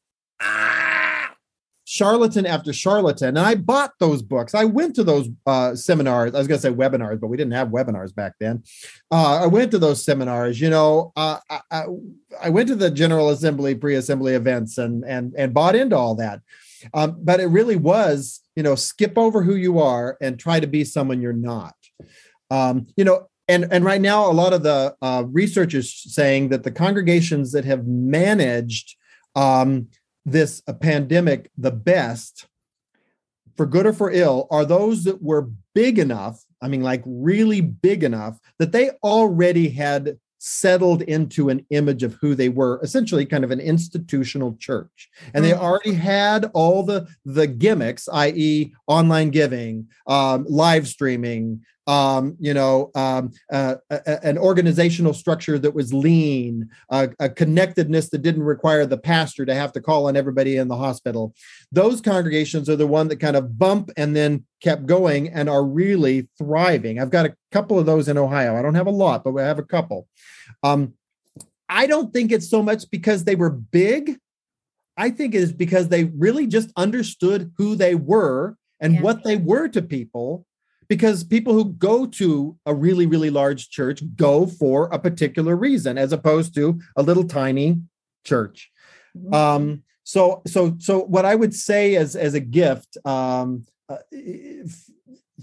charlatan 1.91 2.45
after 2.45 2.71
charlatan. 2.71 3.29
And 3.29 3.39
I 3.39 3.55
bought 3.55 3.91
those 3.99 4.21
books. 4.21 4.55
I 4.55 4.63
went 4.63 4.95
to 4.95 5.03
those 5.03 5.27
uh, 5.45 5.75
seminars. 5.75 6.33
I 6.33 6.37
was 6.37 6.47
going 6.47 6.57
to 6.57 6.61
say 6.61 6.73
webinars, 6.73 7.19
but 7.19 7.27
we 7.27 7.35
didn't 7.35 7.51
have 7.51 7.67
webinars 7.67 8.15
back 8.15 8.35
then. 8.39 8.63
Uh, 9.11 9.41
I 9.43 9.47
went 9.47 9.71
to 9.71 9.77
those 9.77 10.01
seminars. 10.01 10.61
You 10.61 10.69
know, 10.69 11.11
uh, 11.17 11.39
I, 11.49 11.83
I, 12.41 12.49
went 12.49 12.69
to 12.69 12.75
the 12.75 12.89
General 12.89 13.29
Assembly, 13.31 13.75
pre-assembly 13.75 14.35
events, 14.35 14.77
and 14.77 15.03
and 15.03 15.33
and 15.37 15.53
bought 15.53 15.75
into 15.75 15.97
all 15.97 16.15
that. 16.15 16.39
Um, 16.93 17.17
but 17.19 17.41
it 17.41 17.47
really 17.47 17.75
was, 17.75 18.39
you 18.55 18.63
know, 18.63 18.75
skip 18.75 19.17
over 19.17 19.43
who 19.43 19.55
you 19.55 19.79
are 19.79 20.17
and 20.21 20.39
try 20.39 20.61
to 20.61 20.67
be 20.67 20.85
someone 20.85 21.21
you're 21.21 21.33
not. 21.33 21.75
Um, 22.49 22.87
you 22.95 23.03
know, 23.03 23.27
and 23.49 23.67
and 23.69 23.83
right 23.83 23.99
now 23.99 24.31
a 24.31 24.31
lot 24.31 24.53
of 24.53 24.63
the 24.63 24.95
uh, 25.01 25.25
research 25.27 25.73
is 25.73 25.93
saying 25.93 26.49
that 26.49 26.63
the 26.63 26.71
congregations 26.71 27.51
that 27.51 27.65
have 27.65 27.85
managed 27.85 28.95
um, 29.35 29.87
this 30.25 30.61
a 30.67 30.73
pandemic 30.73 31.49
the 31.57 31.71
best 31.71 32.47
for 33.55 33.65
good 33.65 33.85
or 33.85 33.93
for 33.93 34.11
ill 34.11 34.47
are 34.49 34.65
those 34.65 35.03
that 35.03 35.21
were 35.21 35.49
big 35.73 35.99
enough. 35.99 36.43
I 36.61 36.67
mean, 36.67 36.81
like 36.81 37.03
really 37.05 37.61
big 37.61 38.03
enough 38.03 38.39
that 38.59 38.71
they 38.71 38.91
already 39.03 39.69
had 39.69 40.17
settled 40.43 41.03
into 41.03 41.49
an 41.49 41.63
image 41.69 42.01
of 42.01 42.15
who 42.15 42.33
they 42.33 42.49
were 42.49 42.79
essentially 42.81 43.27
kind 43.27 43.43
of 43.43 43.51
an 43.51 43.59
institutional 43.59 44.55
church 44.55 45.07
and 45.35 45.45
they 45.45 45.51
mm. 45.51 45.59
already 45.59 45.93
had 45.93 46.49
all 46.55 46.81
the 46.81 47.07
the 47.25 47.45
gimmicks 47.45 48.09
i.e 48.11 48.73
online 48.87 49.29
giving 49.29 49.87
um, 50.07 50.43
live 50.49 50.87
streaming 50.87 51.61
um, 51.87 52.37
you 52.39 52.53
know, 52.53 52.91
um, 52.95 53.31
uh, 53.51 53.75
a, 53.89 54.25
an 54.25 54.37
organizational 54.37 55.13
structure 55.13 55.57
that 55.59 55.73
was 55.73 55.93
lean, 55.93 56.69
uh, 56.89 57.07
a 57.19 57.27
connectedness 57.27 58.09
that 58.11 58.21
didn't 58.21 58.43
require 58.43 58.85
the 58.85 58.97
pastor 58.97 59.45
to 59.45 59.55
have 59.55 59.73
to 59.73 59.81
call 59.81 60.07
on 60.07 60.15
everybody 60.15 60.57
in 60.57 60.67
the 60.67 60.77
hospital. 60.77 61.33
Those 61.71 61.99
congregations 61.99 62.69
are 62.69 62.75
the 62.75 62.87
one 62.87 63.07
that 63.07 63.19
kind 63.19 63.35
of 63.35 63.57
bump 63.57 63.89
and 63.97 64.15
then 64.15 64.45
kept 64.61 64.85
going 64.85 65.29
and 65.29 65.49
are 65.49 65.63
really 65.63 66.29
thriving. 66.37 66.99
I've 66.99 67.09
got 67.09 67.25
a 67.25 67.35
couple 67.51 67.79
of 67.79 67.85
those 67.85 68.07
in 68.07 68.17
Ohio. 68.17 68.55
I 68.55 68.61
don't 68.61 68.75
have 68.75 68.87
a 68.87 68.91
lot, 68.91 69.23
but 69.23 69.35
I 69.37 69.45
have 69.45 69.59
a 69.59 69.63
couple. 69.63 70.07
Um, 70.63 70.93
I 71.67 71.87
don't 71.87 72.13
think 72.13 72.31
it's 72.31 72.49
so 72.49 72.61
much 72.61 72.89
because 72.91 73.23
they 73.23 73.35
were 73.35 73.49
big. 73.49 74.17
I 74.97 75.09
think 75.09 75.33
it 75.33 75.39
is 75.39 75.53
because 75.53 75.87
they 75.87 76.05
really 76.05 76.47
just 76.47 76.71
understood 76.75 77.51
who 77.57 77.75
they 77.75 77.95
were 77.95 78.57
and 78.79 78.95
yeah. 78.95 79.01
what 79.01 79.23
they 79.23 79.37
were 79.37 79.67
to 79.69 79.81
people 79.81 80.45
because 80.89 81.23
people 81.23 81.53
who 81.53 81.71
go 81.73 82.05
to 82.05 82.57
a 82.65 82.75
really 82.75 83.05
really 83.05 83.29
large 83.29 83.69
church 83.69 84.03
go 84.17 84.45
for 84.45 84.89
a 84.91 84.99
particular 84.99 85.55
reason 85.55 85.97
as 85.97 86.11
opposed 86.11 86.53
to 86.53 86.77
a 86.97 87.01
little 87.01 87.23
tiny 87.23 87.79
church 88.25 88.69
mm-hmm. 89.17 89.33
um, 89.33 89.83
so 90.03 90.41
so 90.45 90.75
so 90.79 90.99
what 90.99 91.23
i 91.23 91.33
would 91.33 91.53
say 91.53 91.95
as 91.95 92.17
as 92.17 92.33
a 92.33 92.41
gift 92.41 92.97
um, 93.05 93.65
uh, 93.91 94.67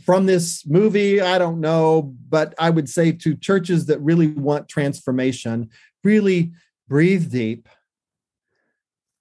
from 0.04 0.26
this 0.26 0.66
movie 0.66 1.20
i 1.20 1.38
don't 1.38 1.60
know 1.60 2.14
but 2.28 2.54
i 2.58 2.70
would 2.70 2.88
say 2.88 3.12
to 3.12 3.34
churches 3.34 3.86
that 3.86 3.98
really 4.00 4.28
want 4.28 4.68
transformation 4.68 5.68
really 6.04 6.52
breathe 6.88 7.30
deep 7.30 7.68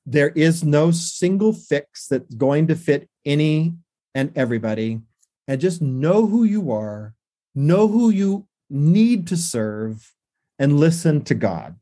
there 0.05 0.29
is 0.29 0.63
no 0.63 0.89
single 0.91 1.51
fix 1.51 2.07
that's 2.07 2.33
going 2.35 2.67
to 2.67 2.75
fit 2.75 3.09
any 3.25 3.75
and 4.15 4.31
everybody 4.37 5.01
and 5.47 5.61
just 5.61 5.81
know 5.81 6.25
who 6.27 6.43
you 6.43 6.71
are, 6.71 7.13
know 7.55 7.87
who 7.87 8.09
you 8.09 8.47
need 8.69 9.27
to 9.27 9.37
serve, 9.37 10.13
and 10.59 10.79
listen 10.79 11.23
to 11.23 11.35
God 11.35 11.75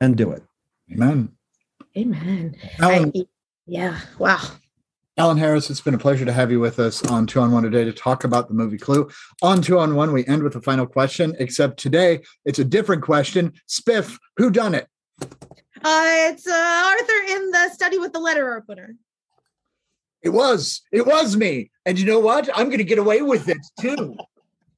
and 0.00 0.16
do 0.16 0.30
it. 0.30 0.42
Amen. 0.92 1.32
Amen. 1.96 2.56
I, 2.80 3.10
yeah. 3.66 4.00
Wow. 4.18 4.40
Allen 5.18 5.36
Harris, 5.36 5.68
it's 5.68 5.80
been 5.80 5.94
a 5.94 5.98
pleasure 5.98 6.24
to 6.24 6.32
have 6.32 6.52
you 6.52 6.60
with 6.60 6.78
us 6.78 7.04
on 7.06 7.26
Two 7.26 7.40
on 7.40 7.50
One 7.50 7.64
today 7.64 7.82
to 7.82 7.92
talk 7.92 8.22
about 8.22 8.46
the 8.46 8.54
movie 8.54 8.78
Clue. 8.78 9.10
On 9.42 9.60
Two 9.60 9.76
on 9.80 9.96
One, 9.96 10.12
we 10.12 10.24
end 10.26 10.44
with 10.44 10.54
a 10.54 10.60
final 10.62 10.86
question, 10.86 11.34
except 11.40 11.76
today 11.76 12.20
it's 12.44 12.60
a 12.60 12.64
different 12.64 13.02
question. 13.02 13.52
Spiff, 13.68 14.16
who 14.36 14.48
done 14.48 14.76
it? 14.76 14.86
Uh, 15.20 15.26
it's 15.82 16.46
uh, 16.46 16.52
Arthur 16.52 17.32
in 17.34 17.50
the 17.50 17.68
study 17.70 17.98
with 17.98 18.12
the 18.12 18.20
letter 18.20 18.56
opener. 18.56 18.94
It 20.22 20.28
was. 20.28 20.82
It 20.92 21.04
was 21.04 21.36
me. 21.36 21.72
And 21.84 21.98
you 21.98 22.06
know 22.06 22.20
what? 22.20 22.48
I'm 22.56 22.66
going 22.66 22.78
to 22.78 22.84
get 22.84 22.98
away 23.00 23.20
with 23.20 23.48
it 23.48 23.58
too. 23.80 24.16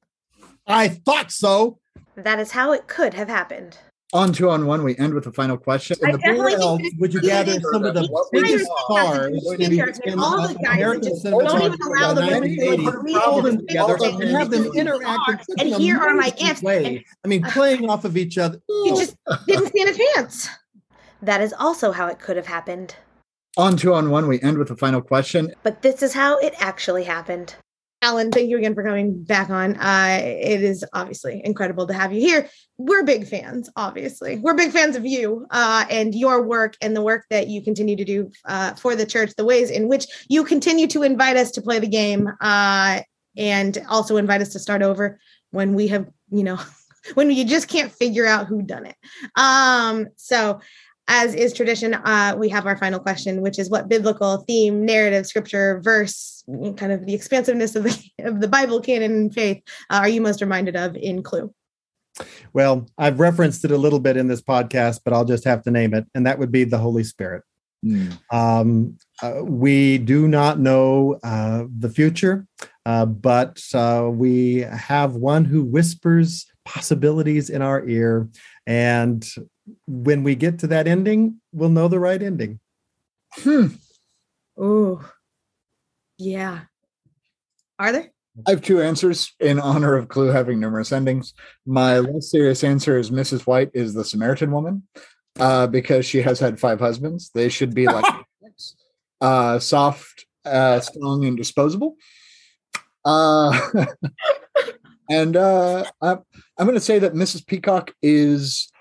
I 0.67 0.87
thought 0.87 1.31
so. 1.31 1.77
That 2.15 2.39
is 2.39 2.49
how 2.49 2.71
it 2.71 2.87
could 2.87 3.13
have 3.13 3.29
happened. 3.29 3.77
On 4.13 4.33
two 4.33 4.49
on 4.49 4.65
one, 4.65 4.83
we 4.83 4.97
end 4.97 5.13
with 5.13 5.25
a 5.27 5.31
final 5.31 5.57
question. 5.57 5.95
In 6.01 6.11
the 6.11 6.57
else 6.59 6.81
would 6.97 7.13
you 7.13 7.21
gather 7.21 7.57
some 7.71 7.85
of 7.85 7.93
the 7.93 8.27
biggest 8.33 8.65
stars 8.83 9.41
in, 9.57 9.71
in 9.71 10.19
all 10.19 10.47
the 10.49 10.55
American 10.69 11.15
cinema? 11.15 11.43
Don't 11.45 11.61
even 11.61 11.81
allow 11.81 12.13
the 12.13 12.21
women 12.27 13.57
to 13.57 13.65
together 13.67 13.97
and 14.01 14.23
have 14.31 14.49
them 14.49 14.69
interact 14.75 15.49
and 15.57 15.69
here 15.75 15.97
are 15.97 16.13
my 16.13 16.29
gifts. 16.31 16.61
Way. 16.61 17.05
I 17.23 17.27
mean, 17.29 17.45
uh, 17.45 17.51
playing 17.51 17.89
off 17.89 18.03
of 18.03 18.17
each 18.17 18.37
other. 18.37 18.61
You 18.67 18.95
just 18.97 19.15
didn't 19.47 19.67
stand 19.67 19.89
a 19.89 19.93
chance. 19.93 20.49
That 21.21 21.39
is 21.39 21.53
also 21.57 21.93
how 21.93 22.07
it 22.07 22.19
could 22.19 22.35
have 22.35 22.47
happened. 22.47 22.95
On 23.55 23.77
two 23.77 23.93
on 23.93 24.09
one, 24.09 24.27
we 24.27 24.41
end 24.41 24.57
with 24.57 24.71
a 24.71 24.75
final 24.75 25.01
question. 25.01 25.53
But 25.63 25.83
this 25.83 26.03
is 26.03 26.13
how 26.13 26.37
it 26.39 26.53
actually 26.57 27.05
happened. 27.05 27.55
Allen, 28.03 28.31
thank 28.31 28.49
you 28.49 28.57
again 28.57 28.73
for 28.73 28.83
coming 28.83 29.23
back 29.23 29.51
on. 29.51 29.75
Uh, 29.75 30.19
it 30.23 30.63
is 30.63 30.83
obviously 30.91 31.39
incredible 31.45 31.85
to 31.85 31.93
have 31.93 32.11
you 32.11 32.19
here. 32.19 32.49
We're 32.79 33.03
big 33.03 33.27
fans, 33.27 33.69
obviously. 33.75 34.37
We're 34.37 34.55
big 34.55 34.71
fans 34.71 34.95
of 34.95 35.05
you 35.05 35.45
uh, 35.51 35.85
and 35.87 36.15
your 36.15 36.41
work 36.41 36.75
and 36.81 36.95
the 36.95 37.03
work 37.03 37.25
that 37.29 37.47
you 37.47 37.61
continue 37.61 37.95
to 37.95 38.03
do 38.03 38.31
uh, 38.45 38.73
for 38.73 38.95
the 38.95 39.05
church, 39.05 39.35
the 39.35 39.45
ways 39.45 39.69
in 39.69 39.87
which 39.87 40.07
you 40.29 40.43
continue 40.43 40.87
to 40.87 41.03
invite 41.03 41.37
us 41.37 41.51
to 41.51 41.61
play 41.61 41.77
the 41.77 41.87
game 41.87 42.27
uh, 42.41 43.01
and 43.37 43.77
also 43.87 44.17
invite 44.17 44.41
us 44.41 44.49
to 44.53 44.59
start 44.59 44.81
over 44.81 45.19
when 45.51 45.75
we 45.75 45.87
have, 45.89 46.09
you 46.31 46.43
know, 46.43 46.59
when 47.13 47.29
you 47.29 47.45
just 47.45 47.67
can't 47.67 47.91
figure 47.91 48.25
out 48.25 48.47
who 48.47 48.63
done 48.63 48.87
it. 48.87 48.95
Um, 49.35 50.07
so 50.15 50.59
as 51.11 51.35
is 51.35 51.51
tradition, 51.51 51.93
uh, 51.93 52.33
we 52.37 52.47
have 52.47 52.65
our 52.65 52.77
final 52.77 52.97
question, 52.97 53.41
which 53.41 53.59
is 53.59 53.69
what 53.69 53.89
biblical 53.89 54.37
theme, 54.47 54.85
narrative, 54.85 55.27
scripture, 55.27 55.81
verse, 55.83 56.41
kind 56.77 56.93
of 56.93 57.05
the 57.05 57.13
expansiveness 57.13 57.75
of 57.75 57.83
the, 57.83 58.11
of 58.19 58.39
the 58.39 58.47
Bible 58.47 58.79
canon 58.79 59.11
and 59.11 59.33
faith 59.33 59.61
uh, 59.89 59.95
are 59.95 60.07
you 60.07 60.21
most 60.21 60.39
reminded 60.39 60.77
of 60.77 60.95
in 60.95 61.21
Clue? 61.21 61.53
Well, 62.53 62.87
I've 62.97 63.19
referenced 63.19 63.65
it 63.65 63.71
a 63.71 63.77
little 63.77 63.99
bit 63.99 64.15
in 64.15 64.27
this 64.27 64.41
podcast, 64.41 65.01
but 65.03 65.13
I'll 65.13 65.25
just 65.25 65.43
have 65.43 65.63
to 65.63 65.71
name 65.71 65.93
it, 65.93 66.05
and 66.15 66.25
that 66.25 66.39
would 66.39 66.51
be 66.51 66.63
the 66.63 66.77
Holy 66.77 67.03
Spirit. 67.03 67.43
Mm. 67.85 68.17
Um, 68.31 68.97
uh, 69.21 69.43
we 69.43 69.97
do 69.97 70.29
not 70.29 70.59
know 70.59 71.19
uh, 71.23 71.65
the 71.77 71.89
future, 71.89 72.47
uh, 72.85 73.05
but 73.05 73.61
uh, 73.73 74.09
we 74.09 74.59
have 74.59 75.15
one 75.15 75.43
who 75.43 75.63
whispers 75.63 76.45
possibilities 76.63 77.49
in 77.49 77.61
our 77.61 77.85
ear. 77.87 78.29
And 78.67 79.27
when 79.87 80.23
we 80.23 80.35
get 80.35 80.59
to 80.59 80.67
that 80.67 80.87
ending, 80.87 81.41
we'll 81.51 81.69
know 81.69 81.87
the 81.87 81.99
right 81.99 82.21
ending. 82.21 82.59
Hmm. 83.33 83.67
Oh, 84.57 85.07
yeah. 86.17 86.61
Are 87.79 87.91
there? 87.91 88.11
I 88.47 88.51
have 88.51 88.61
two 88.61 88.81
answers 88.81 89.33
in 89.39 89.59
honor 89.59 89.95
of 89.95 90.07
Clue 90.07 90.27
having 90.27 90.59
numerous 90.59 90.91
endings. 90.91 91.33
My 91.65 91.99
less 91.99 92.31
serious 92.31 92.63
answer 92.63 92.97
is 92.97 93.11
Mrs. 93.11 93.45
White 93.45 93.71
is 93.73 93.93
the 93.93 94.05
Samaritan 94.05 94.51
woman 94.51 94.87
uh, 95.39 95.67
because 95.67 96.05
she 96.05 96.21
has 96.21 96.39
had 96.39 96.59
five 96.59 96.79
husbands. 96.79 97.31
They 97.33 97.49
should 97.49 97.73
be 97.73 97.87
like 97.87 98.05
uh, 99.21 99.59
soft, 99.59 100.25
uh, 100.45 100.79
strong, 100.79 101.25
and 101.25 101.35
disposable. 101.37 101.97
Uh, 103.03 103.59
and 105.09 105.35
uh, 105.35 105.83
I'm, 106.01 106.19
I'm 106.57 106.65
going 106.65 106.77
to 106.77 106.79
say 106.79 106.99
that 106.99 107.13
Mrs. 107.13 107.45
Peacock 107.45 107.93
is 108.01 108.71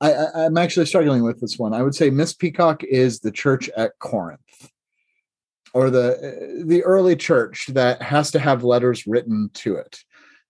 I, 0.00 0.12
I, 0.12 0.44
am 0.44 0.56
actually 0.56 0.86
struggling 0.86 1.24
with 1.24 1.40
this 1.40 1.58
one. 1.58 1.74
I 1.74 1.82
would 1.82 1.94
say 1.94 2.10
Miss 2.10 2.32
Peacock 2.32 2.84
is 2.84 3.20
the 3.20 3.32
church 3.32 3.68
at 3.76 3.98
Corinth, 3.98 4.40
or 5.74 5.90
the 5.90 6.62
the 6.64 6.84
early 6.84 7.16
church 7.16 7.66
that 7.68 8.00
has 8.02 8.30
to 8.32 8.38
have 8.38 8.62
letters 8.62 9.06
written 9.06 9.50
to 9.54 9.76
it, 9.76 9.98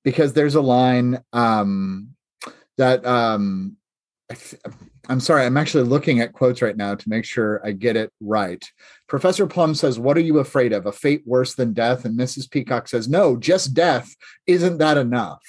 because 0.04 0.32
there's 0.32 0.54
a 0.54 0.60
line 0.60 1.22
um, 1.32 2.10
that 2.76 3.06
um, 3.06 3.76
I 4.30 4.36
am 5.08 5.20
sorry, 5.20 5.46
I'm 5.46 5.56
actually 5.56 5.84
looking 5.84 6.20
at 6.20 6.34
quotes 6.34 6.60
right 6.60 6.76
now 6.76 6.94
to 6.94 7.08
make 7.08 7.24
sure 7.24 7.62
I 7.64 7.72
get 7.72 7.96
it 7.96 8.12
right. 8.20 8.62
Professor 9.06 9.46
Plum 9.46 9.74
says, 9.74 9.98
"What 9.98 10.18
are 10.18 10.22
you 10.22 10.38
afraid 10.38 10.74
of? 10.74 10.84
A 10.84 10.92
fate 10.92 11.22
worse 11.24 11.54
than 11.54 11.72
death?" 11.72 12.04
And 12.04 12.18
Mrs. 12.18 12.50
Peacock 12.50 12.88
says, 12.88 13.08
"No, 13.08 13.36
just 13.36 13.72
death. 13.72 14.14
Isn't 14.46 14.76
that 14.78 14.98
enough?" 14.98 15.42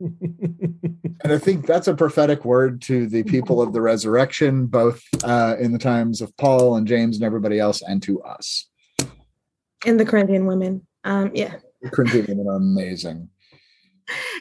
and 1.22 1.32
I 1.32 1.38
think 1.38 1.66
that's 1.66 1.88
a 1.88 1.94
prophetic 1.94 2.44
word 2.44 2.80
to 2.82 3.06
the 3.06 3.22
people 3.22 3.60
of 3.60 3.72
the 3.72 3.82
resurrection, 3.82 4.66
both 4.66 5.02
uh, 5.22 5.56
in 5.60 5.72
the 5.72 5.78
times 5.78 6.22
of 6.22 6.34
Paul 6.36 6.76
and 6.76 6.86
James 6.86 7.16
and 7.16 7.24
everybody 7.24 7.58
else, 7.58 7.82
and 7.82 8.02
to 8.04 8.22
us. 8.22 8.68
And 9.84 10.00
the 10.00 10.06
Corinthian 10.06 10.46
women. 10.46 10.86
Um, 11.04 11.30
yeah. 11.34 11.56
The 11.82 11.90
Corinthian 11.90 12.26
women 12.28 12.48
are 12.48 12.56
amazing. 12.56 13.28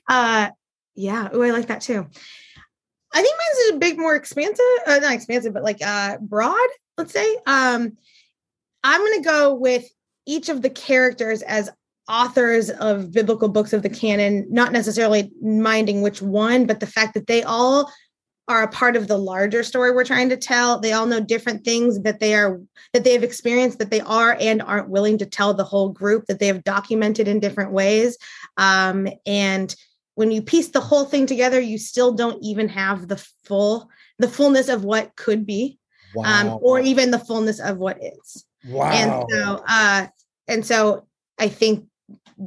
Uh, 0.09 0.49
yeah. 0.95 1.29
Oh, 1.31 1.43
I 1.43 1.51
like 1.51 1.67
that 1.67 1.81
too. 1.81 2.07
I 3.13 3.21
think 3.21 3.37
mine's 3.37 3.75
a 3.75 3.77
bit 3.77 3.99
more 3.99 4.15
expansive, 4.15 4.65
uh, 4.87 4.97
not 4.97 5.13
expansive, 5.13 5.53
but 5.53 5.61
like 5.61 5.79
uh, 5.85 6.17
broad, 6.19 6.69
let's 6.97 7.13
say. 7.13 7.37
Um, 7.45 7.95
I'm 8.83 9.01
going 9.01 9.21
to 9.21 9.29
go 9.29 9.53
with 9.53 9.87
each 10.25 10.49
of 10.49 10.63
the 10.63 10.71
characters 10.71 11.43
as 11.43 11.69
authors 12.09 12.69
of 12.71 13.11
biblical 13.11 13.47
books 13.47 13.71
of 13.71 13.83
the 13.83 13.89
canon, 13.89 14.45
not 14.49 14.71
necessarily 14.71 15.31
minding 15.41 16.01
which 16.01 16.21
one, 16.21 16.65
but 16.65 16.79
the 16.79 16.87
fact 16.87 17.13
that 17.13 17.27
they 17.27 17.43
all 17.43 17.91
are 18.49 18.63
a 18.63 18.67
part 18.67 18.95
of 18.95 19.07
the 19.07 19.17
larger 19.17 19.61
story 19.61 19.91
we're 19.91 20.03
trying 20.03 20.27
to 20.27 20.35
tell. 20.35 20.79
They 20.79 20.91
all 20.91 21.05
know 21.05 21.19
different 21.19 21.63
things 21.63 22.01
that 22.01 22.19
they 22.19 22.33
are 22.33 22.59
that 22.93 23.03
they 23.03 23.13
have 23.13 23.23
experienced 23.23 23.77
that 23.77 23.91
they 23.91 24.01
are 24.01 24.35
and 24.39 24.61
aren't 24.63 24.89
willing 24.89 25.19
to 25.19 25.25
tell 25.27 25.53
the 25.53 25.63
whole 25.63 25.89
group 25.89 26.25
that 26.25 26.39
they 26.39 26.47
have 26.47 26.63
documented 26.63 27.27
in 27.27 27.39
different 27.39 27.71
ways. 27.71 28.17
Um, 28.57 29.07
and 29.27 29.73
when 30.15 30.31
you 30.31 30.41
piece 30.41 30.69
the 30.69 30.81
whole 30.81 31.05
thing 31.05 31.27
together, 31.27 31.59
you 31.61 31.77
still 31.77 32.11
don't 32.11 32.43
even 32.43 32.67
have 32.69 33.07
the 33.07 33.23
full 33.45 33.87
the 34.17 34.27
fullness 34.27 34.67
of 34.67 34.83
what 34.83 35.15
could 35.15 35.45
be, 35.45 35.77
um, 36.17 36.23
wow. 36.23 36.53
um, 36.55 36.59
or 36.63 36.79
even 36.79 37.11
the 37.11 37.19
fullness 37.19 37.59
of 37.59 37.77
what 37.77 38.03
is. 38.03 38.45
Wow. 38.67 38.91
And 38.91 39.25
so, 39.31 39.63
uh, 39.67 40.07
and 40.47 40.65
so 40.65 41.07
I 41.37 41.47
think 41.47 41.85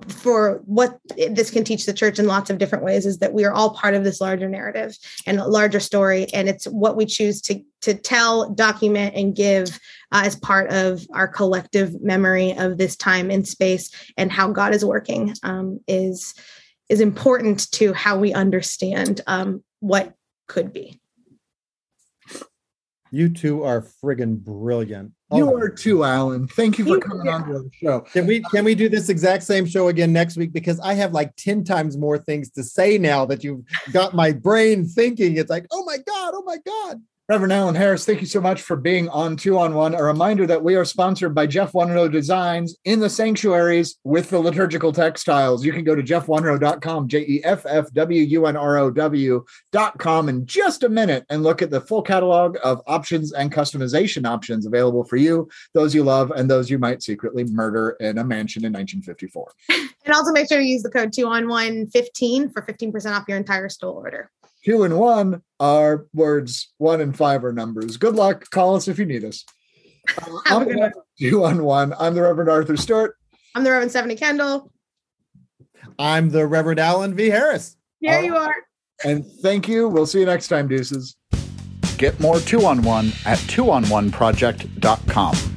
for 0.08 0.62
what 0.64 0.98
this 1.16 1.50
can 1.50 1.64
teach 1.64 1.84
the 1.84 1.92
church 1.92 2.18
in 2.18 2.26
lots 2.26 2.48
of 2.48 2.58
different 2.58 2.84
ways 2.84 3.04
is 3.04 3.18
that 3.18 3.34
we 3.34 3.44
are 3.44 3.52
all 3.52 3.74
part 3.74 3.94
of 3.94 4.04
this 4.04 4.20
larger 4.20 4.48
narrative 4.48 4.96
and 5.26 5.38
larger 5.38 5.80
story. 5.80 6.26
And 6.32 6.48
it's 6.48 6.64
what 6.64 6.96
we 6.96 7.06
choose 7.06 7.40
to 7.42 7.62
to 7.82 7.94
tell 7.94 8.50
document 8.50 9.14
and 9.14 9.34
give 9.34 9.78
uh, 10.12 10.22
as 10.24 10.36
part 10.36 10.70
of 10.70 11.04
our 11.12 11.28
collective 11.28 12.00
memory 12.00 12.52
of 12.56 12.78
this 12.78 12.96
time 12.96 13.30
and 13.30 13.46
space 13.46 13.90
and 14.16 14.30
how 14.30 14.50
god 14.52 14.72
is 14.72 14.84
working 14.84 15.34
um, 15.42 15.80
is 15.88 16.34
is 16.88 17.00
important 17.00 17.70
to 17.72 17.92
how 17.92 18.16
we 18.16 18.32
understand 18.32 19.20
um, 19.26 19.64
what 19.80 20.14
could 20.46 20.72
be 20.72 21.00
you 23.12 23.28
two 23.28 23.62
are 23.62 23.82
friggin' 24.02 24.38
brilliant. 24.38 25.12
Oh 25.30 25.36
you 25.36 25.50
oh. 25.50 25.56
are 25.56 25.68
too, 25.68 26.02
Allen. 26.02 26.48
Thank 26.48 26.78
you 26.78 26.86
for 26.86 26.98
coming 26.98 27.26
yeah. 27.26 27.34
on 27.34 27.46
to 27.46 27.52
the 27.52 27.70
show. 27.72 28.00
Can 28.00 28.26
we 28.26 28.38
um, 28.38 28.50
can 28.50 28.64
we 28.64 28.74
do 28.74 28.88
this 28.88 29.10
exact 29.10 29.44
same 29.44 29.66
show 29.66 29.88
again 29.88 30.12
next 30.12 30.36
week? 30.36 30.52
Because 30.52 30.80
I 30.80 30.94
have 30.94 31.12
like 31.12 31.36
10 31.36 31.62
times 31.62 31.96
more 31.96 32.18
things 32.18 32.50
to 32.52 32.64
say 32.64 32.96
now 32.98 33.26
that 33.26 33.44
you've 33.44 33.62
got 33.92 34.14
my 34.14 34.32
brain 34.32 34.86
thinking. 34.86 35.36
It's 35.36 35.50
like, 35.50 35.66
oh 35.70 35.84
my 35.84 35.98
God, 35.98 36.32
oh 36.34 36.42
my 36.44 36.56
God. 36.64 37.02
Reverend 37.32 37.54
Allen 37.54 37.74
Harris, 37.74 38.04
thank 38.04 38.20
you 38.20 38.26
so 38.26 38.42
much 38.42 38.60
for 38.60 38.76
being 38.76 39.08
on 39.08 39.36
Two 39.36 39.56
on 39.56 39.72
One. 39.72 39.94
A 39.94 40.02
reminder 40.02 40.46
that 40.46 40.62
we 40.62 40.74
are 40.74 40.84
sponsored 40.84 41.34
by 41.34 41.46
Jeff 41.46 41.72
Wunrow 41.72 42.12
Designs 42.12 42.76
in 42.84 43.00
the 43.00 43.08
sanctuaries 43.08 43.96
with 44.04 44.28
the 44.28 44.38
liturgical 44.38 44.92
textiles. 44.92 45.64
You 45.64 45.72
can 45.72 45.82
go 45.82 45.94
to 45.94 46.02
jeffwunrow.com, 46.02 47.08
J 47.08 47.20
E 47.20 47.40
F 47.42 47.64
F 47.66 47.90
W 47.94 48.22
U 48.22 48.44
N 48.44 48.54
R 48.54 48.76
O 48.76 48.90
W.com 48.90 50.28
in 50.28 50.44
just 50.44 50.82
a 50.82 50.90
minute 50.90 51.24
and 51.30 51.42
look 51.42 51.62
at 51.62 51.70
the 51.70 51.80
full 51.80 52.02
catalog 52.02 52.58
of 52.62 52.82
options 52.86 53.32
and 53.32 53.50
customization 53.50 54.26
options 54.26 54.66
available 54.66 55.02
for 55.02 55.16
you, 55.16 55.48
those 55.72 55.94
you 55.94 56.04
love, 56.04 56.32
and 56.32 56.50
those 56.50 56.68
you 56.68 56.78
might 56.78 57.02
secretly 57.02 57.44
murder 57.44 57.96
in 58.00 58.18
a 58.18 58.24
mansion 58.24 58.62
in 58.66 58.74
1954. 58.74 59.50
And 60.04 60.14
also 60.14 60.32
make 60.32 60.50
sure 60.50 60.58
to 60.58 60.64
use 60.64 60.82
the 60.82 60.90
code 60.90 61.14
2 61.14 61.26
on 61.26 61.48
1 61.48 61.86
15 61.86 62.50
for 62.50 62.60
15% 62.60 63.16
off 63.16 63.24
your 63.26 63.38
entire 63.38 63.70
store 63.70 63.94
order 63.94 64.30
two 64.64 64.84
and 64.84 64.98
one 64.98 65.42
are 65.60 66.06
words, 66.12 66.72
one 66.78 67.00
and 67.00 67.16
five 67.16 67.44
are 67.44 67.52
numbers. 67.52 67.96
Good 67.96 68.14
luck. 68.14 68.48
Call 68.50 68.76
us 68.76 68.88
if 68.88 68.98
you 68.98 69.04
need 69.04 69.24
us. 69.24 69.44
Uh, 70.20 70.38
I'm 70.46 70.92
two 71.18 71.44
on 71.44 71.64
one. 71.64 71.94
I'm 71.98 72.14
the 72.14 72.22
Reverend 72.22 72.50
Arthur 72.50 72.76
Stewart. 72.76 73.16
I'm 73.54 73.64
the 73.64 73.70
Reverend 73.70 73.90
Stephanie 73.90 74.16
Kendall. 74.16 74.72
I'm 75.98 76.30
the 76.30 76.46
Reverend 76.46 76.80
Allen 76.80 77.14
V. 77.14 77.28
Harris. 77.28 77.76
Here 78.00 78.18
uh, 78.18 78.20
you 78.20 78.36
are. 78.36 78.54
And 79.04 79.26
thank 79.42 79.68
you. 79.68 79.88
We'll 79.88 80.06
see 80.06 80.20
you 80.20 80.26
next 80.26 80.48
time, 80.48 80.68
deuces. 80.68 81.16
Get 81.98 82.18
more 82.20 82.40
two 82.40 82.64
on 82.64 82.82
one 82.82 83.08
at 83.24 83.38
twoonOneproject.com. 83.38 85.51